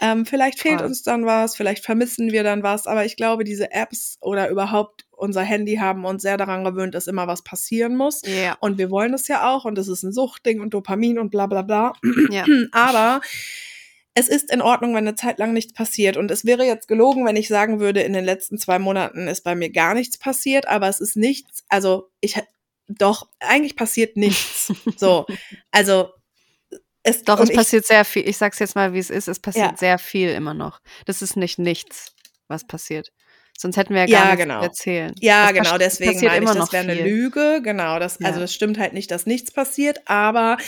Ähm, 0.00 0.26
vielleicht 0.26 0.60
fehlt 0.60 0.78
Voll. 0.78 0.86
uns 0.86 1.02
dann 1.02 1.26
was, 1.26 1.56
vielleicht 1.56 1.84
vermissen 1.84 2.32
wir 2.32 2.42
dann 2.44 2.62
was, 2.62 2.86
aber 2.86 3.04
ich 3.04 3.16
glaube, 3.16 3.44
diese 3.44 3.72
Apps 3.72 4.18
oder 4.20 4.48
überhaupt 4.48 5.06
unser 5.10 5.42
Handy 5.42 5.76
haben 5.76 6.04
uns 6.04 6.22
sehr 6.22 6.36
daran 6.36 6.64
gewöhnt, 6.64 6.94
dass 6.94 7.08
immer 7.08 7.26
was 7.26 7.42
passieren 7.42 7.96
muss. 7.96 8.22
Ja. 8.24 8.56
Und 8.60 8.78
wir 8.78 8.90
wollen 8.90 9.12
es 9.14 9.26
ja 9.26 9.52
auch 9.52 9.64
und 9.64 9.76
das 9.76 9.88
ist 9.88 10.04
ein 10.04 10.12
Suchtding 10.12 10.60
und 10.60 10.74
Dopamin 10.74 11.18
und 11.18 11.30
bla 11.30 11.46
bla 11.46 11.62
bla. 11.62 11.92
ja. 12.30 12.44
Aber 12.72 13.20
es 14.14 14.28
ist 14.28 14.50
in 14.50 14.62
Ordnung, 14.62 14.94
wenn 14.94 15.06
eine 15.06 15.14
Zeit 15.14 15.38
lang 15.38 15.52
nichts 15.52 15.72
passiert. 15.72 16.16
Und 16.16 16.30
es 16.30 16.44
wäre 16.44 16.64
jetzt 16.64 16.88
gelogen, 16.88 17.24
wenn 17.24 17.36
ich 17.36 17.48
sagen 17.48 17.78
würde, 17.78 18.00
in 18.00 18.12
den 18.12 18.24
letzten 18.24 18.58
zwei 18.58 18.78
Monaten 18.78 19.28
ist 19.28 19.42
bei 19.42 19.54
mir 19.54 19.70
gar 19.70 19.94
nichts 19.94 20.18
passiert, 20.18 20.66
aber 20.66 20.88
es 20.88 21.00
ist 21.00 21.16
nichts, 21.16 21.64
also 21.68 22.10
ich 22.20 22.36
doch, 22.88 23.28
eigentlich 23.40 23.76
passiert 23.76 24.16
nichts. 24.16 24.72
so. 24.96 25.26
Also 25.70 26.10
es 27.02 27.22
Doch, 27.22 27.40
es 27.40 27.50
ich- 27.50 27.56
passiert 27.56 27.86
sehr 27.86 28.04
viel. 28.04 28.28
Ich 28.28 28.36
sag's 28.36 28.58
jetzt 28.58 28.74
mal, 28.74 28.92
wie 28.92 28.98
es 28.98 29.10
ist. 29.10 29.28
Es 29.28 29.38
passiert 29.40 29.72
Ja. 29.72 29.76
sehr 29.76 29.98
viel 29.98 30.30
immer 30.30 30.54
noch. 30.54 30.80
Das 31.06 31.22
ist 31.22 31.36
nicht 31.36 31.58
nichts, 31.58 32.14
was 32.48 32.66
passiert. 32.66 33.12
Sonst 33.60 33.76
hätten 33.76 33.92
wir 33.92 34.02
ja 34.02 34.06
gar 34.06 34.20
Ja, 34.20 34.24
nichts 34.26 34.42
genau. 34.42 34.62
erzählen. 34.62 35.14
Ja, 35.18 35.48
Es 35.48 35.54
genau, 35.54 35.78
deswegen 35.78 36.12
passiert 36.12 36.32
meine 36.32 36.44
ich, 36.44 36.52
das 36.52 36.72
wäre 36.72 36.84
eine. 36.84 36.94
Lüge. 37.02 37.60
Genau, 37.64 37.98
das, 37.98 38.20
also 38.20 38.34
Ja. 38.38 38.40
das 38.42 38.54
stimmt 38.54 38.78
halt 38.78 38.92
nicht, 38.92 39.10
dass 39.10 39.26
nichts 39.26 39.50
passiert, 39.50 39.98
aber 40.06 40.58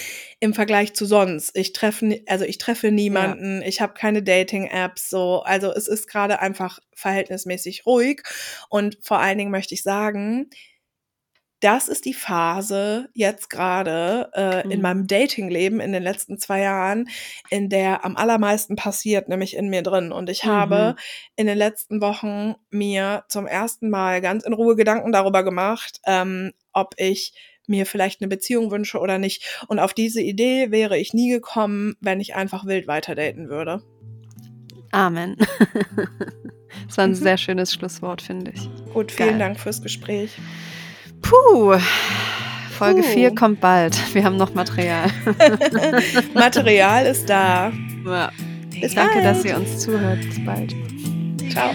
im 0.40 0.54
Vergleich 0.54 0.92
zu 0.94 1.06
sonst, 1.06 1.56
ich 1.56 1.72
treffe, 1.72 2.20
also 2.26 2.44
ich 2.44 2.58
treffe 2.58 2.90
niemanden, 2.90 3.62
ich 3.62 3.80
habe 3.80 3.94
keine 3.94 4.24
Dating-Apps, 4.24 5.08
so, 5.08 5.42
also 5.42 5.72
es 5.72 5.86
ist 5.86 6.08
gerade 6.08 6.40
einfach 6.40 6.80
verhältnismäßig 6.92 7.86
ruhig 7.86 8.22
und 8.70 8.98
vor 9.02 9.20
allen 9.20 9.38
Dingen 9.38 9.52
möchte 9.52 9.74
ich 9.74 9.82
sagen, 9.84 10.50
das 11.60 11.88
ist 11.88 12.04
die 12.06 12.14
Phase 12.14 13.08
jetzt 13.14 13.50
gerade 13.50 14.30
äh, 14.34 14.62
in 14.68 14.78
Mhm. 14.78 14.82
meinem 14.82 15.06
Datingleben 15.06 15.80
in 15.80 15.92
den 15.92 16.02
letzten 16.02 16.38
zwei 16.38 16.60
Jahren, 16.60 17.08
in 17.50 17.68
der 17.68 18.04
am 18.04 18.16
allermeisten 18.16 18.76
passiert, 18.76 19.28
nämlich 19.28 19.54
in 19.56 19.68
mir 19.68 19.82
drin. 19.82 20.10
Und 20.12 20.30
ich 20.30 20.44
habe 20.44 20.94
Mhm. 20.96 21.00
in 21.36 21.46
den 21.46 21.58
letzten 21.58 22.00
Wochen 22.00 22.54
mir 22.70 23.24
zum 23.28 23.46
ersten 23.46 23.90
Mal 23.90 24.20
ganz 24.20 24.44
in 24.44 24.52
Ruhe 24.54 24.74
Gedanken 24.76 25.12
darüber 25.12 25.42
gemacht, 25.44 26.00
ähm, 26.06 26.52
ob 26.72 26.94
ich 26.96 27.32
mir 27.66 27.86
vielleicht 27.86 28.20
eine 28.20 28.28
Beziehung 28.28 28.70
wünsche 28.70 28.98
oder 28.98 29.18
nicht. 29.18 29.62
Und 29.68 29.78
auf 29.78 29.92
diese 29.94 30.20
Idee 30.20 30.70
wäre 30.70 30.98
ich 30.98 31.12
nie 31.14 31.30
gekommen, 31.30 31.94
wenn 32.00 32.20
ich 32.20 32.34
einfach 32.34 32.64
wild 32.66 32.86
weiter 32.88 33.14
daten 33.14 33.48
würde. 33.48 33.82
Amen. 34.92 35.36
Das 36.86 36.98
war 36.98 37.04
ein 37.04 37.10
Mhm. 37.10 37.14
sehr 37.16 37.36
schönes 37.36 37.72
Schlusswort, 37.74 38.22
finde 38.22 38.52
ich. 38.52 38.68
Gut, 38.92 39.10
vielen 39.12 39.30
Geil. 39.30 39.38
Dank 39.38 39.60
fürs 39.60 39.82
Gespräch. 39.82 40.30
Puh. 41.22 41.78
Folge 42.78 43.02
Puh. 43.02 43.08
4 43.08 43.34
kommt 43.34 43.60
bald. 43.60 44.14
Wir 44.14 44.24
haben 44.24 44.36
noch 44.36 44.54
Material. 44.54 45.08
Material 46.34 47.06
ist 47.06 47.28
da. 47.28 47.72
Ja. 48.06 48.30
Bis 48.80 48.94
Danke, 48.94 49.20
bald. 49.20 49.24
dass 49.26 49.44
ihr 49.44 49.56
uns 49.56 49.78
zuhört. 49.80 50.20
Bis 50.20 50.44
bald. 50.44 50.74
Ciao. 51.52 51.70